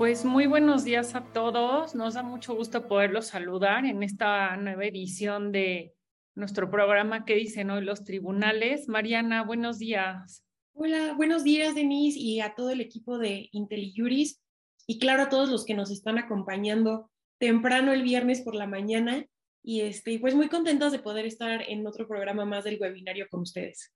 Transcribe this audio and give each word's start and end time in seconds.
Pues 0.00 0.24
muy 0.24 0.46
buenos 0.46 0.84
días 0.84 1.14
a 1.14 1.22
todos. 1.22 1.94
Nos 1.94 2.14
da 2.14 2.22
mucho 2.22 2.54
gusto 2.54 2.88
poderlos 2.88 3.26
saludar 3.26 3.84
en 3.84 4.02
esta 4.02 4.56
nueva 4.56 4.86
edición 4.86 5.52
de 5.52 5.92
nuestro 6.34 6.70
programa 6.70 7.26
que 7.26 7.34
dicen 7.34 7.70
hoy 7.70 7.84
los 7.84 8.02
tribunales. 8.02 8.88
Mariana, 8.88 9.42
buenos 9.42 9.78
días. 9.78 10.42
Hola, 10.72 11.12
buenos 11.12 11.44
días, 11.44 11.74
Denise, 11.74 12.18
y 12.18 12.40
a 12.40 12.54
todo 12.54 12.70
el 12.70 12.80
equipo 12.80 13.18
de 13.18 13.50
IntelliJuris, 13.52 14.40
y 14.86 14.98
claro, 14.98 15.24
a 15.24 15.28
todos 15.28 15.50
los 15.50 15.66
que 15.66 15.74
nos 15.74 15.90
están 15.90 16.16
acompañando 16.16 17.10
temprano 17.36 17.92
el 17.92 18.02
viernes 18.02 18.40
por 18.40 18.54
la 18.54 18.66
mañana. 18.66 19.26
Y 19.62 19.82
este, 19.82 20.18
pues 20.18 20.34
muy 20.34 20.48
contentos 20.48 20.92
de 20.92 21.00
poder 21.00 21.26
estar 21.26 21.62
en 21.68 21.86
otro 21.86 22.08
programa 22.08 22.46
más 22.46 22.64
del 22.64 22.80
webinario 22.80 23.26
con 23.30 23.42
ustedes. 23.42 23.92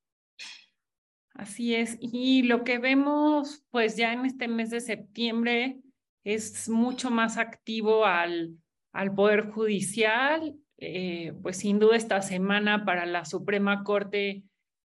Así 1.32 1.75
es. 1.75 1.97
Y 1.98 2.43
lo 2.43 2.62
que 2.62 2.77
vemos, 2.77 3.65
pues 3.71 3.97
ya 3.97 4.12
en 4.12 4.27
este 4.27 4.48
mes 4.48 4.69
de 4.69 4.83
septiembre, 4.83 5.80
es 6.24 6.69
mucho 6.69 7.10
más 7.10 7.37
activo 7.37 8.06
al, 8.06 8.56
al 8.92 9.15
Poder 9.15 9.51
Judicial. 9.51 10.56
Eh, 10.78 11.32
pues 11.42 11.59
sin 11.59 11.78
duda 11.78 11.96
esta 11.96 12.20
semana 12.20 12.84
para 12.84 13.06
la 13.06 13.24
Suprema 13.24 13.84
Corte 13.84 14.42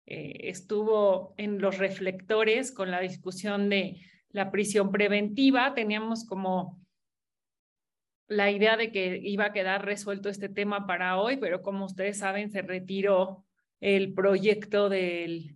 eh, 0.06 0.50
estuvo 0.50 1.34
en 1.38 1.60
los 1.60 1.78
reflectores 1.78 2.72
con 2.72 2.90
la 2.90 3.02
discusión 3.02 3.70
de 3.70 4.00
la 4.30 4.52
prisión 4.52 4.92
preventiva. 4.92 5.74
Teníamos 5.74 6.26
como 6.26 6.82
la 8.28 8.50
idea 8.52 8.78
de 8.78 8.92
que 8.92 9.20
iba 9.22 9.46
a 9.46 9.54
quedar 9.54 9.86
resuelto 9.86 10.30
este 10.30 10.50
tema 10.50 10.88
para 10.88 11.18
hoy, 11.18 11.38
pero 11.38 11.62
como 11.62 11.86
ustedes 11.86 12.18
saben, 12.20 12.50
se 12.52 12.62
retiró 12.62 13.46
el 13.82 14.14
proyecto 14.14 14.88
del, 14.88 15.56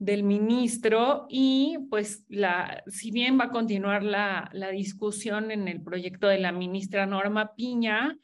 del 0.00 0.22
ministro 0.22 1.26
y 1.28 1.76
pues 1.90 2.24
la, 2.28 2.82
si 2.86 3.10
bien 3.10 3.38
va 3.38 3.44
a 3.44 3.50
continuar 3.50 4.02
la, 4.02 4.48
la 4.54 4.70
discusión 4.70 5.50
en 5.50 5.68
el 5.68 5.82
proyecto 5.82 6.26
de 6.26 6.38
la 6.38 6.52
ministra 6.52 7.04
Norma 7.04 7.54
Piña, 7.54 8.18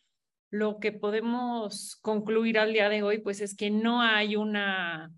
lo 0.51 0.79
que 0.79 0.93
podemos 0.93 1.97
concluir 1.97 2.59
al 2.59 2.73
día 2.73 2.89
de 2.89 3.03
hoy 3.03 3.19
pues 3.19 3.43
es 3.43 3.55
que 3.55 3.71
no 3.71 4.01
hay 4.01 4.37
una, 4.37 5.13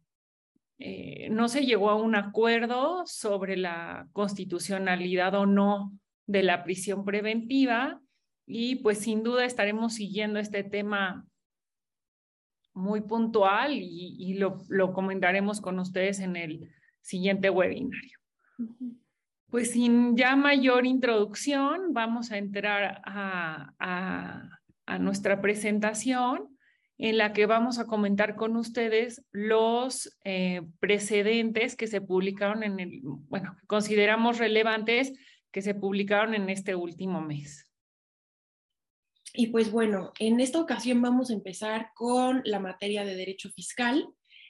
eh, 0.81 1.29
no 1.31 1.49
se 1.49 1.65
llegó 1.65 1.91
a 1.91 1.95
un 1.95 2.17
acuerdo 2.17 3.05
sobre 3.07 3.57
la 3.57 4.09
constitucionalidad 4.13 5.37
o 5.37 5.47
no 5.47 5.93
de 6.27 6.43
la 6.43 6.65
prisión 6.65 7.05
preventiva 7.05 8.01
y 8.49 8.77
pues 8.77 8.99
sin 8.99 9.23
duda 9.23 9.45
estaremos 9.45 9.95
siguiendo 9.95 10.41
este 10.41 10.65
tema 10.65 11.25
muy 12.79 13.01
puntual 13.01 13.73
y, 13.75 14.35
lo, 14.35 14.65
lo, 14.69 14.93
comentaremos 14.93 15.61
con 15.61 15.79
ustedes 15.79 16.21
en 16.21 16.37
el 16.37 16.71
siguiente 17.03 17.51
webinario. 17.51 18.19
Pues 19.51 19.73
sin 19.73 20.17
ya 20.17 20.37
mayor 20.37 20.87
introducción, 20.87 21.93
vamos 21.93 22.31
a 22.31 22.39
entrar 22.39 23.03
a, 23.05 23.75
a, 23.79 24.99
nuestra 24.99 25.41
presentación 25.41 26.57
en 26.97 27.19
la 27.19 27.33
que 27.33 27.47
vamos 27.47 27.79
a 27.79 27.87
comentar 27.87 28.37
con 28.37 28.57
ustedes 28.57 29.25
los 29.33 30.19
eh, 30.25 30.63
precedentes 30.81 31.77
que 31.77 31.87
se 31.87 32.01
publicaron 32.01 32.63
en 32.63 32.81
el, 32.81 33.01
bueno, 33.03 33.57
consideramos 33.67 34.39
relevantes 34.39 35.13
que 35.53 35.63
se 35.63 35.75
publicaron 35.75 36.35
en 36.35 36.49
este 36.49 36.75
último 36.75 37.21
mes. 37.21 37.68
Y 39.35 39.49
pues 39.49 39.71
bueno, 39.71 40.13
en 40.19 40.41
esta 40.41 40.61
ocasión 40.61 41.03
vamos 41.03 41.31
a 41.31 41.35
empezar 41.35 41.91
con 41.95 42.43
la 42.45 42.61
materia 42.61 43.05
de 43.05 43.15
derecho 43.15 43.51
fiscal 43.51 44.09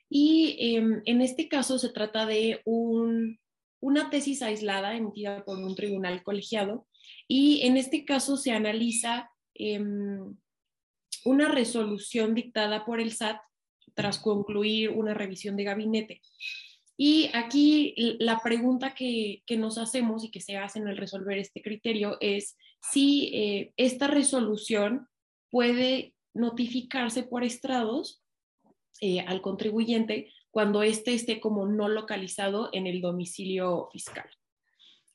y 0.09 0.57
em, 0.77 1.03
en 1.05 1.21
este 1.21 1.49
caso 1.49 1.79
se 1.79 1.91
trata 1.91 2.27
de 2.27 2.63
una 2.65 4.11
tesis 4.11 4.43
aislada 4.43 4.97
emitida 4.97 5.45
por 5.45 5.59
un 5.59 5.75
tribunal 5.75 6.23
colegiado 6.23 6.87
y 7.27 7.67
en 7.67 7.77
este 7.77 8.05
caso 8.05 8.37
se 8.37 8.53
analiza 8.53 9.31
em, 9.55 10.37
una 11.25 11.49
resolución 11.49 12.35
dictada 12.35 12.85
por 12.85 13.01
el 13.01 13.13
SAT 13.13 13.41
tras 13.95 14.19
concluir 14.19 14.91
una 14.91 15.13
revisión 15.13 15.57
de 15.57 15.65
gabinete. 15.65 16.23
Y 16.97 17.31
aquí 17.35 17.95
la 18.19 18.41
pregunta 18.41 18.95
que, 18.95 19.43
que 19.47 19.57
nos 19.57 19.79
hacemos 19.79 20.25
y 20.25 20.31
que 20.31 20.41
se 20.41 20.57
hace 20.57 20.79
en 20.79 20.89
el 20.89 20.97
resolver 20.97 21.39
este 21.39 21.63
criterio 21.63 22.17
es 22.21 22.57
si 22.91 23.31
eh, 23.35 23.73
esta 23.77 24.07
resolución 24.07 25.09
puede 25.51 26.15
notificarse 26.35 27.23
por 27.23 27.45
estrados 27.45 28.23
eh, 29.01 29.21
al 29.21 29.41
contribuyente 29.41 30.33
cuando 30.51 30.83
éste 30.83 31.15
esté 31.15 31.41
como 31.41 31.67
no 31.67 31.89
localizado 31.89 32.71
en 32.73 32.87
el 32.87 33.01
domicilio 33.01 33.89
fiscal. 33.93 34.29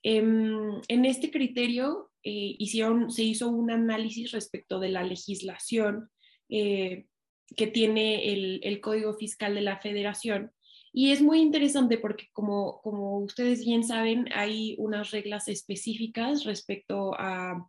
Em, 0.04 0.82
en 0.88 1.06
este 1.06 1.32
criterio 1.32 2.12
eh, 2.24 2.56
hicieron, 2.60 3.12
se 3.12 3.24
hizo 3.24 3.50
un 3.50 3.72
análisis 3.72 4.32
respecto 4.32 4.80
de 4.80 4.90
la 4.90 5.04
legislación 5.04 6.10
que 6.50 7.68
tiene 7.68 8.32
el, 8.32 8.60
el, 8.62 8.80
Código 8.80 9.16
Fiscal 9.16 9.56
de 9.56 9.62
la 9.62 9.80
Federación 9.80 10.52
y 10.94 11.12
es 11.12 11.22
muy 11.24 11.42
interesante 11.42 11.98
porque, 11.98 12.30
como, 12.34 12.80
como 12.82 13.18
ustedes 13.18 13.66
bien 13.66 13.84
saben, 13.84 14.30
hay 14.34 14.76
unas 14.78 15.10
reglas 15.10 15.48
específicas 15.48 16.44
respecto 16.44 17.16
a, 17.18 17.68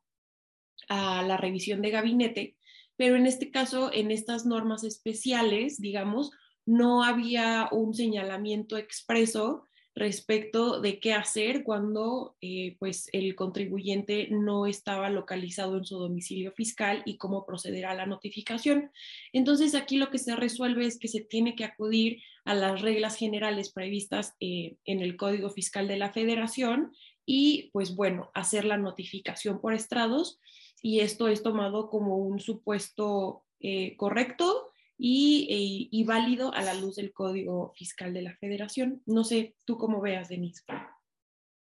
a 0.89 1.23
la 1.23 1.37
revisión 1.39 1.81
de 1.81 1.91
gabinete, 1.91 2.57
pero 2.97 3.17
en 3.17 3.27
este 3.27 3.51
caso, 3.51 3.91
en 3.93 4.11
estas 4.11 4.45
normas 4.45 4.85
especiales, 4.85 5.81
digamos, 5.81 6.33
no 6.67 7.03
había 7.03 7.69
un 7.73 7.95
señalamiento 7.95 8.77
expreso 8.77 9.65
respecto 9.95 10.81
de 10.81 10.99
qué 10.99 11.13
hacer 11.13 11.63
cuando 11.63 12.37
eh, 12.41 12.77
pues 12.79 13.09
el 13.13 13.37
contribuyente 13.37 14.29
no 14.31 14.67
estaba 14.67 15.09
localizado 15.09 15.79
en 15.79 15.85
su 15.85 15.99
domicilio 15.99 16.53
fiscal 16.53 17.03
y 17.07 17.17
cómo 17.17 17.47
proceder 17.47 17.87
a 17.87 17.95
la 17.95 18.05
notificación. 18.05 18.91
Entonces 19.33 19.75
aquí 19.75 19.97
lo 19.97 20.11
que 20.11 20.19
se 20.19 20.35
resuelve 20.35 20.87
es 20.87 20.99
que 20.99 21.09
se 21.09 21.21
tiene 21.21 21.55
que 21.55 21.65
acudir 21.65 22.21
a 22.45 22.55
las 22.55 22.83
reglas 22.83 23.17
generales 23.17 23.73
previstas 23.73 24.35
eh, 24.41 24.77
en 24.85 25.01
el 25.01 25.17
Código 25.17 25.51
Fiscal 25.51 25.89
de 25.89 25.97
la 25.97 26.13
Federación 26.13 26.93
y 27.27 27.71
pues 27.73 27.97
bueno, 27.97 28.31
hacer 28.35 28.65
la 28.65 28.77
notificación 28.77 29.61
por 29.61 29.73
estrados 29.73 30.39
y 30.83 31.01
esto 31.01 31.29
es 31.29 31.43
tomado 31.43 31.89
como 31.89 32.19
un 32.19 32.41
supuesto 32.41 33.45
eh, 33.61 33.97
correcto 33.97 34.71
y, 34.99 35.89
y, 35.91 36.05
válido 36.05 36.55
a 36.55 36.63
la 36.63 36.75
luz 36.75 36.97
del 36.97 37.13
Código 37.13 37.73
Fiscal 37.75 38.15
de 38.15 38.23
la 38.23 38.37
Federación. 38.37 39.03
No 39.07 39.25
sé, 39.25 39.57
tú 39.65 39.77
cómo 39.77 40.01
veas, 40.01 40.29
Denise. 40.29 40.63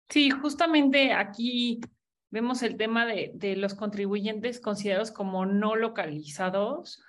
Sí, 0.08 0.30
justamente 0.30 1.12
aquí 1.12 1.80
vemos 2.30 2.62
el 2.62 2.76
tema 2.76 3.06
de, 3.06 3.30
de 3.34 3.54
los 3.54 3.74
contribuyentes 3.74 4.60
considerados 4.60 5.12
como 5.12 5.46
no 5.46 5.76
localizados 5.76 7.00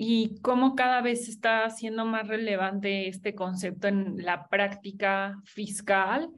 y 0.00 0.38
cómo 0.42 0.76
cada 0.76 1.02
vez 1.02 1.28
está 1.28 1.68
siendo 1.70 2.04
más 2.04 2.28
relevante 2.28 3.08
este 3.08 3.34
concepto 3.34 3.88
en 3.88 4.24
la 4.24 4.48
práctica 4.48 5.40
fiscal, 5.44 6.30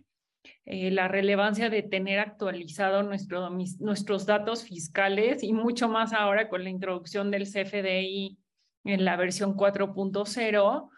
eh, 0.64 0.90
la 0.90 1.08
relevancia 1.08 1.68
de 1.68 1.82
tener 1.82 2.20
actualizado 2.20 3.02
nuestro, 3.02 3.50
nuestros 3.50 4.24
datos 4.24 4.64
fiscales 4.64 5.42
y 5.42 5.52
mucho 5.52 5.90
más 5.90 6.14
ahora 6.14 6.48
con 6.48 6.64
la 6.64 6.70
introducción 6.70 7.30
del 7.30 7.44
CFDI 7.44 8.38
en 8.84 9.04
la 9.04 9.16
versión 9.16 9.54
4.0. 9.54 10.88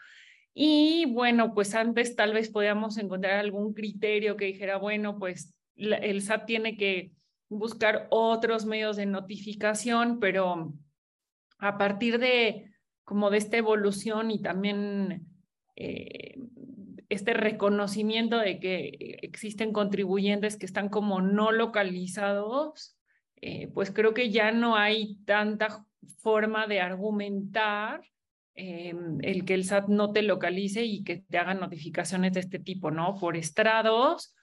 Y 0.54 1.06
bueno, 1.06 1.54
pues 1.54 1.74
antes 1.74 2.14
tal 2.14 2.32
vez 2.32 2.48
podíamos 2.48 2.96
encontrar 2.96 3.40
algún 3.40 3.74
criterio 3.74 4.36
que 4.36 4.44
dijera, 4.44 4.76
bueno, 4.76 5.18
pues 5.18 5.52
el 5.74 6.22
SAT 6.22 6.46
tiene 6.46 6.76
que 6.76 7.10
buscar 7.48 8.06
otros 8.10 8.66
medios 8.66 8.96
de 8.96 9.06
notificación, 9.06 10.20
pero 10.20 10.72
a 11.62 11.78
partir 11.78 12.18
de 12.18 12.72
como 13.04 13.30
de 13.30 13.38
esta 13.38 13.56
evolución 13.56 14.32
y 14.32 14.42
también 14.42 15.28
eh, 15.76 16.34
este 17.08 17.34
reconocimiento 17.34 18.38
de 18.38 18.58
que 18.58 19.20
existen 19.22 19.72
contribuyentes 19.72 20.56
que 20.56 20.66
están 20.66 20.88
como 20.88 21.20
no 21.20 21.52
localizados, 21.52 22.98
eh, 23.40 23.68
pues 23.72 23.92
creo 23.92 24.12
que 24.12 24.30
ya 24.30 24.50
no 24.50 24.76
hay 24.76 25.18
tanta 25.24 25.86
forma 26.18 26.66
de 26.66 26.80
argumentar 26.80 28.02
eh, 28.56 28.94
el 29.20 29.44
que 29.44 29.54
el 29.54 29.64
SAT 29.64 29.86
no 29.86 30.10
te 30.10 30.22
localice 30.22 30.84
y 30.84 31.04
que 31.04 31.18
te 31.18 31.38
hagan 31.38 31.60
notificaciones 31.60 32.32
de 32.32 32.40
este 32.40 32.58
tipo, 32.58 32.90
¿no? 32.90 33.14
Por 33.14 33.36
estrados 33.36 34.34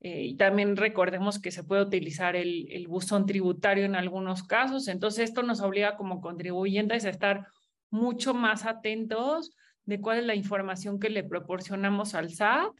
eh, 0.00 0.22
y 0.22 0.36
también 0.36 0.76
recordemos 0.76 1.40
que 1.40 1.50
se 1.50 1.64
puede 1.64 1.82
utilizar 1.82 2.36
el, 2.36 2.86
buzón 2.88 3.26
tributario 3.26 3.84
en 3.84 3.96
algunos 3.96 4.44
casos. 4.44 4.86
Entonces, 4.88 5.28
esto 5.28 5.42
nos 5.42 5.60
obliga 5.60 5.96
como 5.96 6.20
contribuyentes 6.20 7.04
a 7.04 7.10
estar 7.10 7.48
mucho 7.90 8.32
más 8.32 8.64
atentos 8.64 9.50
de 9.84 10.00
cuál 10.00 10.18
es 10.18 10.26
la 10.26 10.34
información 10.34 11.00
que 11.00 11.10
le 11.10 11.24
proporcionamos 11.24 12.14
al 12.14 12.30
SAT 12.30 12.72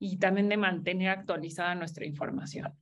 y 0.00 0.18
también 0.18 0.48
de 0.48 0.56
mantener 0.56 1.10
actualizada 1.10 1.74
nuestra 1.74 2.06
información. 2.06 2.72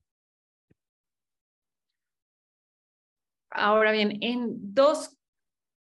Ahora 3.50 3.92
bien, 3.92 4.16
en 4.22 4.72
dos 4.72 5.18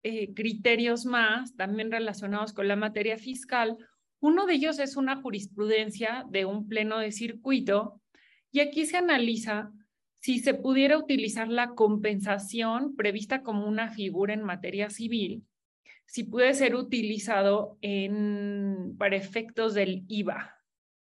eh, 0.03 0.33
criterios 0.33 1.05
más, 1.05 1.55
también 1.57 1.91
relacionados 1.91 2.55
con 2.55 2.67
la 2.67 2.77
materia 2.77 3.19
fiscal, 3.19 3.77
uno 4.21 4.47
de 4.47 4.55
ellos 4.55 4.79
es 4.79 4.97
una 4.97 5.21
jurisprudencia 5.21 6.25
de 6.29 6.45
un 6.45 6.69
pleno 6.69 6.99
de 6.99 7.13
circuito 7.13 8.01
y 8.51 8.61
aquí 8.61 8.87
se 8.87 8.97
analiza 8.97 9.73
si 10.21 10.41
se 10.41 10.55
pudiera 10.55 10.99
utilizar 10.99 11.49
la 11.49 11.75
compensación 11.75 12.97
prevista 12.97 13.43
como 13.43 13.67
una 13.67 13.91
figura 13.91 14.35
en 14.35 14.43
materia 14.43 14.91
civil, 14.91 15.45
si 16.07 16.25
puede 16.25 16.55
ser 16.55 16.75
utilizado 16.75 17.79
para 18.99 19.17
efectos 19.17 19.75
del 19.75 20.05
IVA, 20.09 20.57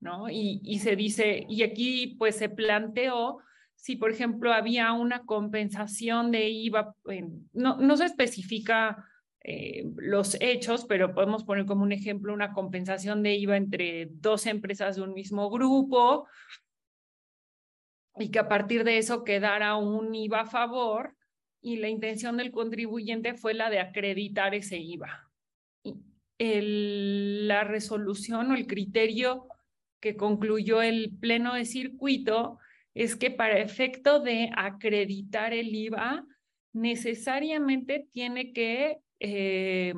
¿no? 0.01 0.29
Y, 0.29 0.79
se 0.81 0.95
dice, 0.95 1.47
y 1.49 1.63
aquí 1.63 2.17
pues 2.19 2.37
se 2.37 2.49
planteó 2.49 3.39
si, 3.77 3.97
por 3.97 4.11
ejemplo, 4.11 4.53
había 4.53 4.93
una 4.93 5.25
compensación 5.25 6.31
de 6.31 6.51
IVA, 6.51 6.95
no 7.55 7.97
se 7.97 8.05
especifica 8.05 9.07
eh, 9.51 9.83
los 9.97 10.37
hechos, 10.43 10.85
pero 10.85 11.15
podemos 11.15 11.43
poner 11.43 11.65
como 11.65 11.83
un 11.83 11.93
ejemplo 11.93 12.35
una 12.35 12.53
compensación 12.53 13.23
de 13.23 13.35
IVA 13.37 13.57
entre 13.57 14.11
dos 14.11 14.45
empresas 14.45 14.97
de 14.97 15.03
un 15.03 15.15
mismo 15.15 15.49
grupo 15.49 16.27
y 18.19 18.31
que 18.31 18.41
a 18.41 18.47
partir 18.47 18.85
de 18.85 18.99
eso 18.99 19.25
quedara 19.25 19.77
un 19.77 20.15
IVA 20.15 20.43
a 20.43 20.47
favor 20.47 21.17
y 21.63 21.77
la 21.79 21.89
intención 21.89 22.37
del 22.37 22.51
contribuyente 22.51 23.39
fue 23.39 23.55
la 23.55 23.71
de 23.71 23.81
acreditar 23.81 24.55
ese 24.55 24.77
IVA. 24.77 25.31
El, 26.37 27.49
la 27.49 27.65
resolución 27.65 28.51
o 28.51 28.55
el 28.55 28.67
criterio 28.67 29.49
que 29.99 30.15
concluyó 30.15 30.83
el 30.83 31.17
pleno 31.19 31.55
de 31.55 31.65
circuito 31.65 32.59
es 32.93 33.17
que 33.17 33.31
para 33.31 33.61
efecto 33.61 34.21
de 34.21 34.51
acreditar 34.55 35.55
el 35.55 35.75
IVA, 35.75 36.27
necesariamente 36.75 38.07
tiene 38.13 38.53
que 38.53 38.99
eh, 39.21 39.95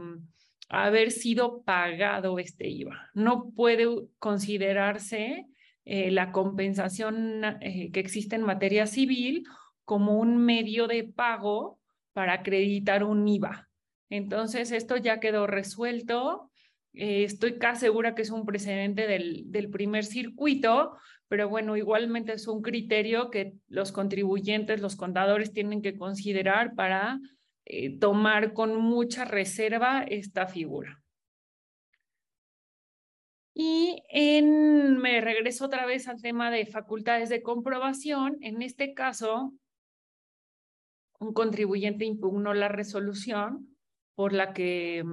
haber 0.69 1.11
sido 1.11 1.63
pagado 1.63 2.39
este 2.39 2.69
IVA. 2.69 3.11
No 3.15 3.51
puede 3.51 3.87
considerarse 4.19 5.47
eh, 5.85 6.11
la 6.11 6.31
compensación 6.33 7.43
eh, 7.61 7.91
que 7.93 8.01
existe 8.01 8.37
en 8.37 8.43
materia 8.43 8.87
civil 8.87 9.45
como 9.85 10.19
un 10.19 10.37
medio 10.37 10.87
de 10.87 11.05
pago 11.05 11.81
para 12.13 12.35
acreditar 12.35 13.03
un 13.03 13.27
IVA. 13.27 13.69
Entonces, 14.09 14.71
esto 14.73 14.97
ya 14.97 15.21
quedó 15.21 15.47
resuelto. 15.47 16.51
estoy 16.93 17.59
casi 17.59 17.83
segura 17.83 18.15
que 18.15 18.23
es 18.23 18.31
un 18.31 18.45
precedente 18.45 19.07
del, 19.07 19.45
del 19.47 19.71
primer 19.71 20.05
circuito, 20.05 20.97
pero 21.29 21.49
bueno, 21.49 21.77
igualmente 21.77 22.33
es 22.33 22.49
un 22.49 22.63
criterio 22.63 23.31
que 23.31 23.55
los 23.69 23.93
contribuyentes, 23.93 24.81
los 24.81 24.97
contadores 24.97 25.53
tienen 25.53 25.83
que 25.83 25.97
considerar 25.97 26.75
para 26.75 27.21
eh, 27.73 27.97
tomar 28.01 28.53
con 28.53 28.75
mucha 28.75 29.25
reserva 29.25 30.03
esta 30.03 30.49
figura. 30.49 31.01
Y 33.55 34.03
me 34.11 35.21
regreso 35.21 35.67
otra 35.67 35.87
vez 35.87 36.09
al 36.09 36.21
tema 36.21 36.51
de 36.51 36.67
facultades 36.67 37.29
de 37.29 37.43
comprobación. 37.43 38.39
En 38.41 38.63
este 38.63 38.93
caso, 38.93 39.53
un 41.21 41.33
contribuyente 41.33 42.05
impugnó 42.05 42.55
la 42.55 42.67
resolución 42.67 43.77
por 44.17 44.33
la 44.33 44.53
que 44.53 45.05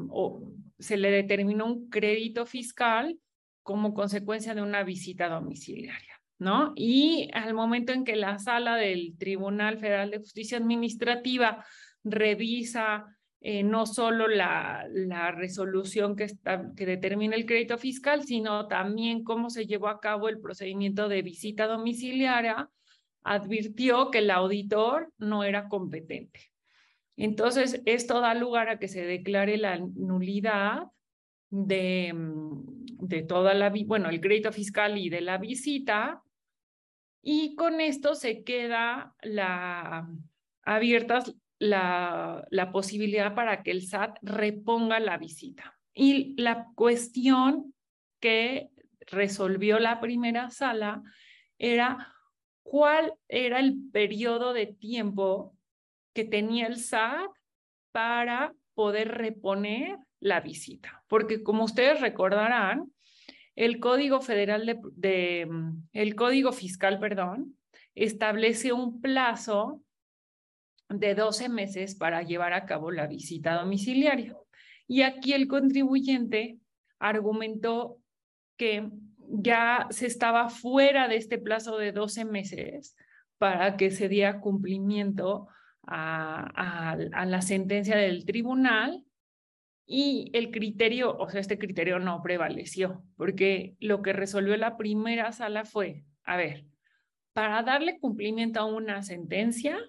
se 0.80 0.98
le 0.98 1.12
determinó 1.12 1.68
un 1.68 1.89
crédito 1.89 2.48
fiscal 2.48 3.19
como 3.62 3.94
consecuencia 3.94 4.56
de 4.56 4.63
una 4.63 4.81
visita 4.81 5.30
domiciliaria, 5.30 6.19
¿no? 6.39 6.74
Y 6.75 7.30
al 7.33 7.53
momento 7.53 7.94
en 7.94 8.03
que 8.03 8.15
la 8.15 8.39
sala 8.39 8.77
del 8.77 9.15
Tribunal 9.19 9.77
Federal 9.77 10.10
de 10.10 10.18
Justicia 10.18 10.57
Administrativa 10.57 11.63
revisa 12.12 13.18
eh, 13.39 13.63
no 13.63 13.86
solo 13.86 14.27
la, 14.27 14.88
resolución 15.31 16.15
que, 16.15 16.24
está, 16.24 16.71
que 16.75 16.86
determina 16.86 17.36
el 17.36 17.45
crédito 17.45 17.77
fiscal, 17.77 18.24
sino 18.24 18.68
también 18.68 19.24
cómo 19.24 19.50
se 19.50 19.68
llevó 19.68 19.89
a 19.89 20.00
cabo 20.00 20.27
el 20.27 20.39
procedimiento 20.39 21.07
de 21.07 21.21
visita 21.21 21.68
domiciliaria, 21.68 22.69
advirtió 23.24 24.09
que 24.09 24.19
el 24.19 24.31
auditor 24.31 25.13
no 25.18 25.44
era 25.44 25.68
competente. 25.69 26.51
Entonces, 27.15 27.81
esto 27.86 28.21
da 28.21 28.33
lugar 28.33 28.69
a 28.69 28.80
que 28.80 28.88
se 28.88 29.06
declare 29.06 29.57
la 29.57 29.77
nulidad 29.77 30.83
de, 31.50 32.13
de 32.13 33.21
toda 33.24 33.53
la, 33.53 33.71
bueno, 33.86 34.10
el 34.10 34.19
crédito 34.19 34.51
fiscal 34.51 34.98
y 34.98 35.10
de 35.10 35.21
la 35.21 35.38
visita, 35.38 36.21
y 37.21 37.56
con 37.56 37.81
esto 37.81 38.15
se 38.15 38.44
queda 38.44 39.15
la, 39.21 40.10
abiertas 40.63 41.36
la, 41.59 42.69
posibilidad 42.71 43.33
para 43.36 43.63
que 43.63 43.71
el 43.71 43.81
SAT 43.81 44.18
reponga 44.21 45.00
la 45.00 45.18
visita. 45.18 45.77
Y 45.94 46.39
la 46.42 46.68
cuestión 46.75 47.74
que 48.19 48.69
resolvió 49.07 49.80
la 49.80 50.00
primera 50.00 50.50
sala 50.50 51.01
era 51.57 52.13
cuál 52.63 53.13
era 53.27 53.59
el 53.59 53.77
periodo 53.92 54.54
de 54.54 54.68
tiempo 54.68 55.56
que 56.13 56.25
tenía 56.25 56.68
el 56.68 56.77
SAT 56.77 57.30
para 57.92 58.53
poder 58.74 59.10
reponer 59.10 59.98
la 60.19 60.42
visita. 60.42 61.03
Porque 61.07 61.42
como 61.42 61.63
ustedes 61.63 62.01
recordarán, 62.01 62.92
el 63.56 63.80
Código 63.80 64.21
Federal 64.21 64.65
de, 64.68 64.80
de, 64.94 65.48
el 65.94 66.15
Código 66.15 66.51
Fiscal, 66.51 67.00
perdón, 67.00 67.57
establece 67.95 68.71
un 68.71 69.01
plazo 69.01 69.81
de 70.89 71.16
12 71.16 71.50
meses 71.50 71.95
para 71.95 72.24
llevar 72.24 72.54
a 72.54 72.66
cabo 72.66 72.92
la 72.92 73.07
visita 73.07 73.56
domiciliaria. 73.56 74.36
Y 74.88 75.01
aquí 75.01 75.34
el 75.34 75.48
contribuyente 75.48 76.60
argumentó 77.00 77.98
que 78.57 78.89
ya 79.30 79.88
se 79.89 80.07
estaba 80.07 80.50
fuera 80.50 81.07
de 81.07 81.18
este 81.18 81.38
plazo 81.38 81.78
de 81.78 81.92
12 81.92 82.25
meses 82.25 82.95
para 83.38 83.78
que 83.78 83.92
se 83.92 84.07
diera 84.10 84.39
cumplimiento 84.39 85.48
a, 85.86 86.98
la 87.25 87.42
sentencia 87.42 87.98
del 87.98 88.25
tribunal 88.25 89.04
y 89.86 90.30
el 90.34 90.51
criterio, 90.51 91.16
o 91.18 91.30
sea, 91.30 91.39
este 91.39 91.57
criterio 91.57 92.00
no 92.00 92.22
prevaleció, 92.22 93.04
porque 93.16 93.75
lo 93.80 94.01
que 94.01 94.12
resolvió 94.12 94.57
la 94.57 94.75
primera 94.75 95.31
sala 95.31 95.63
fue, 95.63 96.04
a 96.24 96.36
ver, 96.36 96.66
para 97.31 97.63
darle 97.63 98.00
cumplimiento 98.00 98.60
a 98.60 98.66
una 98.66 99.01
sentencia, 99.01 99.80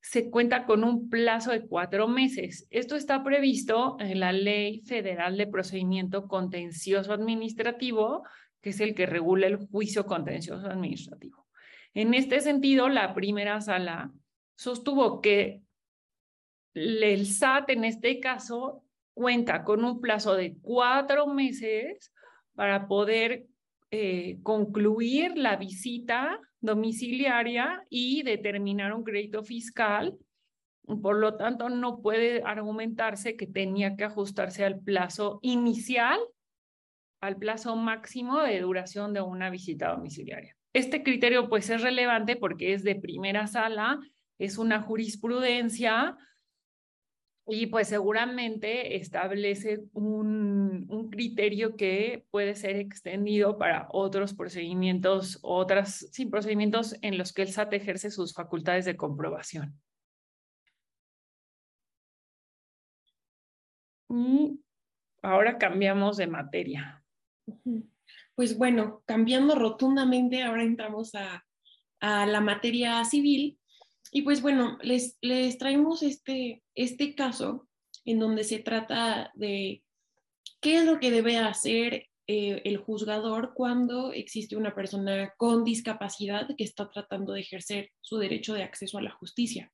se 0.00 0.30
cuenta 0.30 0.64
con 0.64 0.82
un 0.82 1.08
plazo 1.08 1.52
de 1.52 1.66
cuatro 1.66 2.08
meses. 2.08 2.66
Esto 2.70 2.96
está 2.96 3.22
previsto 3.22 3.96
en 4.00 4.20
la 4.20 4.32
Ley 4.32 4.80
Federal 4.80 5.36
de 5.36 5.46
Procedimiento 5.46 6.26
Contencioso 6.26 7.12
Administrativo, 7.12 8.24
que 8.60 8.70
es 8.70 8.80
el 8.80 8.94
que 8.94 9.06
regula 9.06 9.46
el 9.46 9.56
juicio 9.68 10.06
contencioso 10.06 10.66
administrativo. 10.66 11.46
En 11.94 12.14
este 12.14 12.40
sentido, 12.40 12.88
la 12.88 13.14
primera 13.14 13.60
sala 13.60 14.12
sostuvo 14.54 15.20
que 15.20 15.62
el 16.74 17.26
SAT 17.26 17.70
en 17.70 17.84
este 17.84 18.20
caso 18.20 18.84
cuenta 19.12 19.64
con 19.64 19.84
un 19.84 20.00
plazo 20.00 20.34
de 20.34 20.56
cuatro 20.60 21.26
meses 21.26 22.12
para 22.54 22.86
poder 22.86 23.46
eh, 23.90 24.38
concluir 24.42 25.36
la 25.36 25.56
visita 25.56 26.40
domiciliaria 26.60 27.84
y 27.88 28.22
determinar 28.22 28.92
un 28.94 29.02
crédito 29.02 29.42
fiscal. 29.42 30.16
Por 31.02 31.16
lo 31.16 31.36
tanto, 31.36 31.68
no 31.68 32.00
puede 32.00 32.42
argumentarse 32.44 33.36
que 33.36 33.46
tenía 33.46 33.96
que 33.96 34.04
ajustarse 34.04 34.64
al 34.64 34.80
plazo 34.80 35.38
inicial, 35.42 36.18
al 37.20 37.36
plazo 37.36 37.76
máximo 37.76 38.40
de 38.42 38.60
duración 38.60 39.12
de 39.12 39.20
una 39.20 39.50
visita 39.50 39.90
domiciliaria. 39.90 40.56
Este 40.72 41.02
criterio 41.02 41.48
pues 41.48 41.68
es 41.70 41.82
relevante 41.82 42.36
porque 42.36 42.72
es 42.74 42.84
de 42.84 42.94
primera 42.94 43.46
sala, 43.46 43.98
es 44.38 44.56
una 44.56 44.80
jurisprudencia 44.82 46.16
y 47.50 47.66
pues 47.66 47.88
seguramente 47.88 48.96
establece 48.96 49.80
un, 49.92 50.86
un, 50.88 51.10
criterio 51.10 51.76
que 51.76 52.24
puede 52.30 52.54
ser 52.54 52.76
extendido 52.76 53.58
para 53.58 53.88
otros 53.90 54.34
procedimientos, 54.34 55.38
otras, 55.42 56.08
sin 56.12 56.30
procedimientos 56.30 56.96
en 57.02 57.18
los 57.18 57.32
que 57.32 57.42
el 57.42 57.48
SAT 57.48 57.74
ejerce 57.74 58.10
sus 58.10 58.32
facultades 58.34 58.84
de 58.84 58.96
comprobación. 58.96 59.78
Ahora 65.22 65.58
cambiamos 65.58 66.16
de 66.16 66.26
materia. 66.26 67.04
Pues 68.34 68.56
bueno, 68.56 69.02
cambiando 69.06 69.54
rotundamente, 69.54 70.42
ahora 70.42 70.62
entramos 70.62 71.14
a, 71.14 71.44
a 72.00 72.26
la 72.26 72.40
materia 72.40 73.04
civil 73.04 73.59
y 74.12 74.22
pues 74.22 74.42
bueno, 74.42 74.78
les, 74.82 75.16
les 75.20 75.58
traemos 75.58 76.02
este, 76.02 76.62
este 76.74 77.14
caso 77.14 77.68
en 78.04 78.18
donde 78.18 78.44
se 78.44 78.58
trata 78.58 79.30
de 79.34 79.82
qué 80.60 80.78
es 80.78 80.84
lo 80.84 80.98
que 80.98 81.10
debe 81.10 81.38
hacer 81.38 82.08
eh, 82.26 82.62
el 82.64 82.78
juzgador 82.78 83.52
cuando 83.54 84.12
existe 84.12 84.56
una 84.56 84.74
persona 84.74 85.32
con 85.36 85.64
discapacidad 85.64 86.48
que 86.56 86.64
está 86.64 86.88
tratando 86.90 87.32
de 87.32 87.40
ejercer 87.40 87.90
su 88.00 88.18
derecho 88.18 88.54
de 88.54 88.62
acceso 88.62 88.98
a 88.98 89.02
la 89.02 89.10
justicia. 89.10 89.72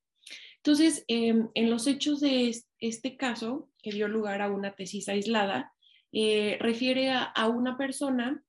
Entonces, 0.56 1.04
em, 1.08 1.48
en 1.54 1.70
los 1.70 1.86
hechos 1.86 2.20
de 2.20 2.52
este 2.80 3.16
caso, 3.16 3.70
que 3.82 3.92
dio 3.92 4.08
lugar 4.08 4.42
a 4.42 4.50
una 4.50 4.74
tesis 4.74 5.08
aislada, 5.08 5.72
eh, 6.12 6.56
refiere 6.60 7.10
a, 7.10 7.24
a, 7.24 7.48
una 7.48 7.76
persona 7.76 8.42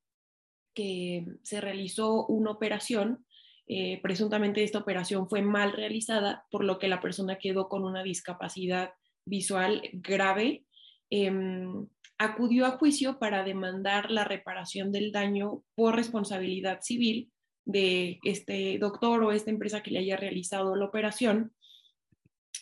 que 0.74 1.26
se 1.44 1.60
realizó 1.60 2.26
una 2.28 2.52
operación 2.52 3.26
eh, 3.68 4.00
presuntamente 4.02 4.64
esta 4.64 4.80
operación 4.80 5.28
fue 5.28 5.42
mal 5.42 5.74
realizada, 5.74 6.46
por 6.50 6.64
lo 6.64 6.80
que 6.80 6.88
la 6.88 7.02
persona 7.02 7.38
quedó 7.38 7.68
con 7.68 7.84
una 7.84 8.02
discapacidad 8.02 8.92
visual 9.26 9.82
grave. 9.94 10.66
Em, 11.10 11.88
acudió 12.18 12.66
a 12.66 12.78
juicio 12.78 13.20
para 13.20 13.44
demandar 13.44 14.10
la 14.10 14.24
reparación 14.24 14.92
del 14.92 15.12
daño 15.12 15.64
por 15.76 15.96
responsabilidad 15.96 16.80
civil 16.82 17.32
de 17.66 18.20
este 18.24 18.78
doctor 18.80 19.24
o 19.24 19.32
esta 19.34 19.52
empresa 19.52 19.84
que 19.84 19.92
le 19.92 20.00
haya 20.00 20.16
realizado 20.16 20.76
la 20.76 20.86
operación. 20.86 21.54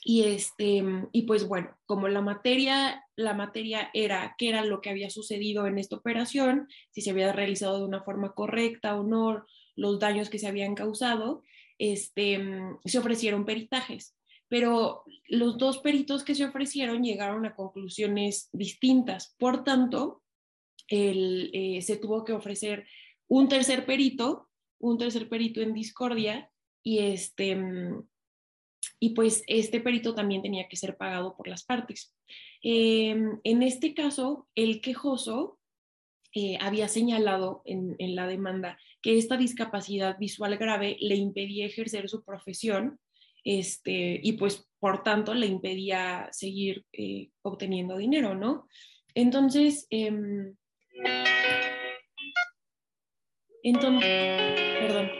Y, 0.03 0.23
este, 0.23 0.83
y 1.13 1.21
pues 1.23 1.47
bueno, 1.47 1.77
como 1.85 2.07
la 2.07 2.21
materia, 2.21 3.03
la 3.15 3.33
materia 3.33 3.89
era 3.93 4.35
qué 4.37 4.49
era 4.49 4.63
lo 4.63 4.81
que 4.81 4.89
había 4.89 5.09
sucedido 5.09 5.67
en 5.67 5.79
esta 5.79 5.95
operación, 5.95 6.67
si 6.91 7.01
se 7.01 7.11
había 7.11 7.31
realizado 7.31 7.79
de 7.79 7.85
una 7.85 8.03
forma 8.03 8.33
correcta 8.33 8.99
o 8.99 9.03
no, 9.03 9.45
los 9.75 9.99
daños 9.99 10.29
que 10.29 10.39
se 10.39 10.47
habían 10.47 10.75
causado, 10.75 11.43
este, 11.77 12.39
se 12.85 12.97
ofrecieron 12.97 13.45
peritajes. 13.45 14.15
Pero 14.47 15.03
los 15.27 15.57
dos 15.57 15.79
peritos 15.79 16.23
que 16.23 16.35
se 16.35 16.45
ofrecieron 16.45 17.03
llegaron 17.03 17.45
a 17.45 17.55
conclusiones 17.55 18.49
distintas. 18.53 19.35
Por 19.39 19.63
tanto, 19.63 20.21
eh, 20.87 21.79
se 21.81 21.97
tuvo 21.97 22.23
que 22.23 22.33
ofrecer 22.33 22.85
un 23.27 23.47
tercer 23.47 23.85
perito, 23.85 24.49
un 24.79 24.97
tercer 24.97 25.29
perito 25.29 25.61
en 25.61 25.73
discordia, 25.73 26.51
y 26.83 26.99
este, 26.99 27.57
y 28.99 29.09
pues 29.09 29.43
este 29.47 29.81
perito 29.81 30.13
también 30.13 30.43
tenía 30.43 30.67
que 30.67 30.77
ser 30.77 30.95
pagado 30.97 31.35
por 31.35 31.47
las 31.47 31.63
partes. 31.63 32.13
Em, 32.61 33.39
en 33.43 33.63
este 33.63 33.93
caso, 33.93 34.47
el 34.55 34.81
quejoso 34.81 35.59
eh, 36.33 36.57
había 36.59 36.87
señalado 36.87 37.61
en, 37.65 37.95
la 38.15 38.27
demanda 38.27 38.77
que 39.05 39.19
esta 39.19 39.37
discapacidad 39.37 40.17
visual 40.17 40.57
grave 40.57 40.97
le 40.99 41.13
impedía 41.13 41.67
ejercer 41.67 42.09
su 42.09 42.23
profesión 42.23 42.99
este, 43.43 44.19
y 44.23 44.33
pues 44.33 44.67
por 44.79 45.03
tanto 45.03 45.35
le 45.35 45.45
impedía 45.45 46.27
seguir 46.31 46.87
eh, 46.91 47.29
obteniendo 47.43 47.97
dinero, 47.97 48.33
¿no? 48.33 48.67
Entonces, 49.13 49.85
em, 49.91 50.55
entonces, 53.61 54.09
perdón. 54.79 55.11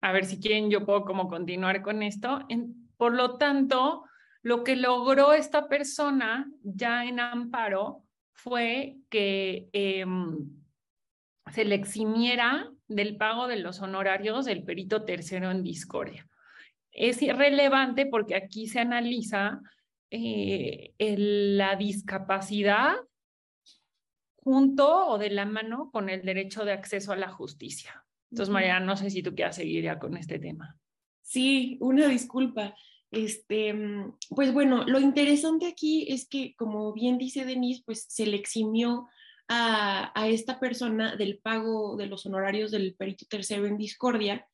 A 0.00 0.10
ver 0.10 0.24
si 0.24 0.40
quieren, 0.40 0.72
yo 0.72 0.84
puedo 0.84 1.04
como 1.04 1.28
continuar 1.28 1.82
con 1.82 2.02
esto. 2.02 2.40
por 2.96 3.14
lo 3.14 3.38
tanto, 3.38 4.02
lo 4.42 4.64
que 4.64 4.74
logró 4.74 5.34
esta 5.34 5.68
persona 5.68 6.50
ya 6.64 7.04
en 7.04 7.20
amparo 7.20 8.02
fue 8.32 8.96
que 9.08 9.68
em, 9.72 10.61
se 11.50 11.64
le 11.64 11.74
eximiera 11.74 12.70
del 12.88 13.16
pago 13.16 13.48
de 13.48 13.56
los 13.56 13.80
honorarios 13.80 14.44
del 14.44 14.62
perito 14.62 15.04
tercero 15.04 15.50
en 15.50 15.62
discordia. 15.62 16.28
Es 16.92 17.22
irrelevante 17.22 18.06
porque 18.06 18.36
aquí 18.36 18.66
se 18.68 18.80
analiza 18.80 19.60
eh, 20.10 20.92
la 20.98 21.76
discapacidad 21.76 22.94
junto 24.36 25.06
o 25.06 25.18
de 25.18 25.30
la 25.30 25.46
mano 25.46 25.90
con 25.90 26.08
el 26.08 26.22
derecho 26.22 26.64
de 26.64 26.72
acceso 26.72 27.12
a 27.12 27.16
la 27.16 27.28
justicia. 27.28 28.04
Entonces, 28.30 28.52
María, 28.52 28.80
no 28.80 28.96
sé 28.96 29.10
si 29.10 29.22
tú 29.22 29.34
quieras 29.34 29.56
seguir 29.56 29.84
ya 29.84 29.98
con 29.98 30.16
este 30.16 30.38
tema. 30.38 30.76
Sí, 31.22 31.78
una 31.80 32.08
disculpa. 32.08 32.74
Este, 33.10 33.72
mm, 33.72 34.16
pues 34.30 34.52
bueno, 34.52 34.84
lo 34.84 34.98
interesante 34.98 35.66
aquí 35.66 36.06
es 36.08 36.26
que, 36.26 36.54
como 36.56 36.92
bien 36.92 37.18
dice 37.18 37.44
Denise, 37.44 37.82
pues 37.84 38.06
se 38.08 38.26
le 38.26 38.36
eximió 38.36 39.06
a, 39.48 40.12
esta 40.28 40.58
persona 40.58 41.16
del 41.16 41.38
pago 41.38 41.96
de 41.96 42.06
los 42.06 42.26
honorarios 42.26 42.70
del 42.70 42.94
perito 42.94 43.26
tercero 43.28 43.66
en 43.66 43.76
discordia. 43.76 44.46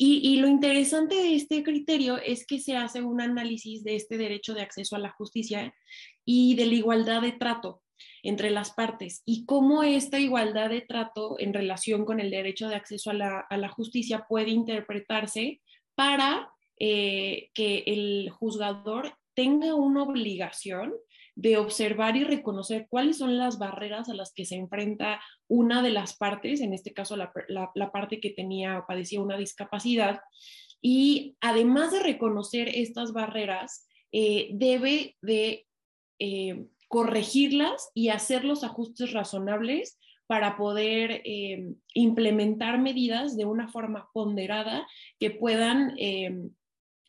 Y, 0.00 0.36
lo 0.36 0.46
interesante 0.46 1.16
de 1.16 1.34
este 1.34 1.64
criterio 1.64 2.18
es 2.18 2.46
que 2.46 2.60
se 2.60 2.76
hace 2.76 3.02
un 3.02 3.20
análisis 3.20 3.82
de 3.82 3.96
este 3.96 4.16
derecho 4.16 4.54
de 4.54 4.62
acceso 4.62 4.94
a 4.94 5.00
la 5.00 5.10
justicia 5.10 5.74
y 6.24 6.54
de 6.54 6.66
la 6.66 6.74
igualdad 6.74 7.22
de 7.22 7.32
trato 7.32 7.82
entre 8.22 8.50
las 8.50 8.70
partes 8.70 9.22
y 9.24 9.44
cómo 9.44 9.82
esta 9.82 10.20
igualdad 10.20 10.70
de 10.70 10.82
trato 10.82 11.34
en 11.40 11.52
relación 11.52 12.04
con 12.04 12.20
el 12.20 12.30
derecho 12.30 12.68
de 12.68 12.76
acceso 12.76 13.10
a 13.10 13.14
la, 13.14 13.40
a 13.40 13.56
la 13.56 13.68
justicia 13.68 14.24
puede 14.28 14.50
interpretarse 14.50 15.60
para 15.96 16.52
eh, 16.78 17.50
que 17.54 17.82
el 17.86 18.30
juzgador 18.30 19.14
tenga 19.34 19.74
una 19.74 20.04
obligación 20.04 20.94
de 21.38 21.56
observar 21.56 22.16
y 22.16 22.24
reconocer 22.24 22.88
cuáles 22.90 23.18
son 23.18 23.38
las 23.38 23.60
barreras 23.60 24.08
a 24.08 24.14
las 24.14 24.32
que 24.32 24.44
se 24.44 24.56
enfrenta 24.56 25.20
una 25.46 25.82
de 25.82 25.90
las 25.90 26.16
partes, 26.16 26.60
en 26.60 26.74
este 26.74 26.92
caso 26.92 27.16
la, 27.16 27.32
parte 27.92 28.18
que 28.18 28.30
tenía 28.30 28.80
o 28.80 28.86
padecía 28.88 29.22
una 29.22 29.38
discapacidad, 29.38 30.18
y 30.82 31.36
además 31.40 31.92
de 31.92 32.00
reconocer 32.00 32.68
estas 32.74 33.12
barreras, 33.12 33.86
eh, 34.10 34.48
debe 34.52 35.16
de 35.22 35.64
eh, 36.18 36.66
corregirlas 36.88 37.88
y 37.94 38.08
hacer 38.08 38.44
los 38.44 38.64
ajustes 38.64 39.12
razonables 39.12 39.96
para 40.26 40.56
poder 40.56 41.22
implementar 41.94 42.78
medidas 42.78 43.36
de 43.36 43.46
una 43.46 43.68
forma 43.68 44.10
ponderada 44.12 44.86
que 45.18 45.30
puedan 45.30 45.94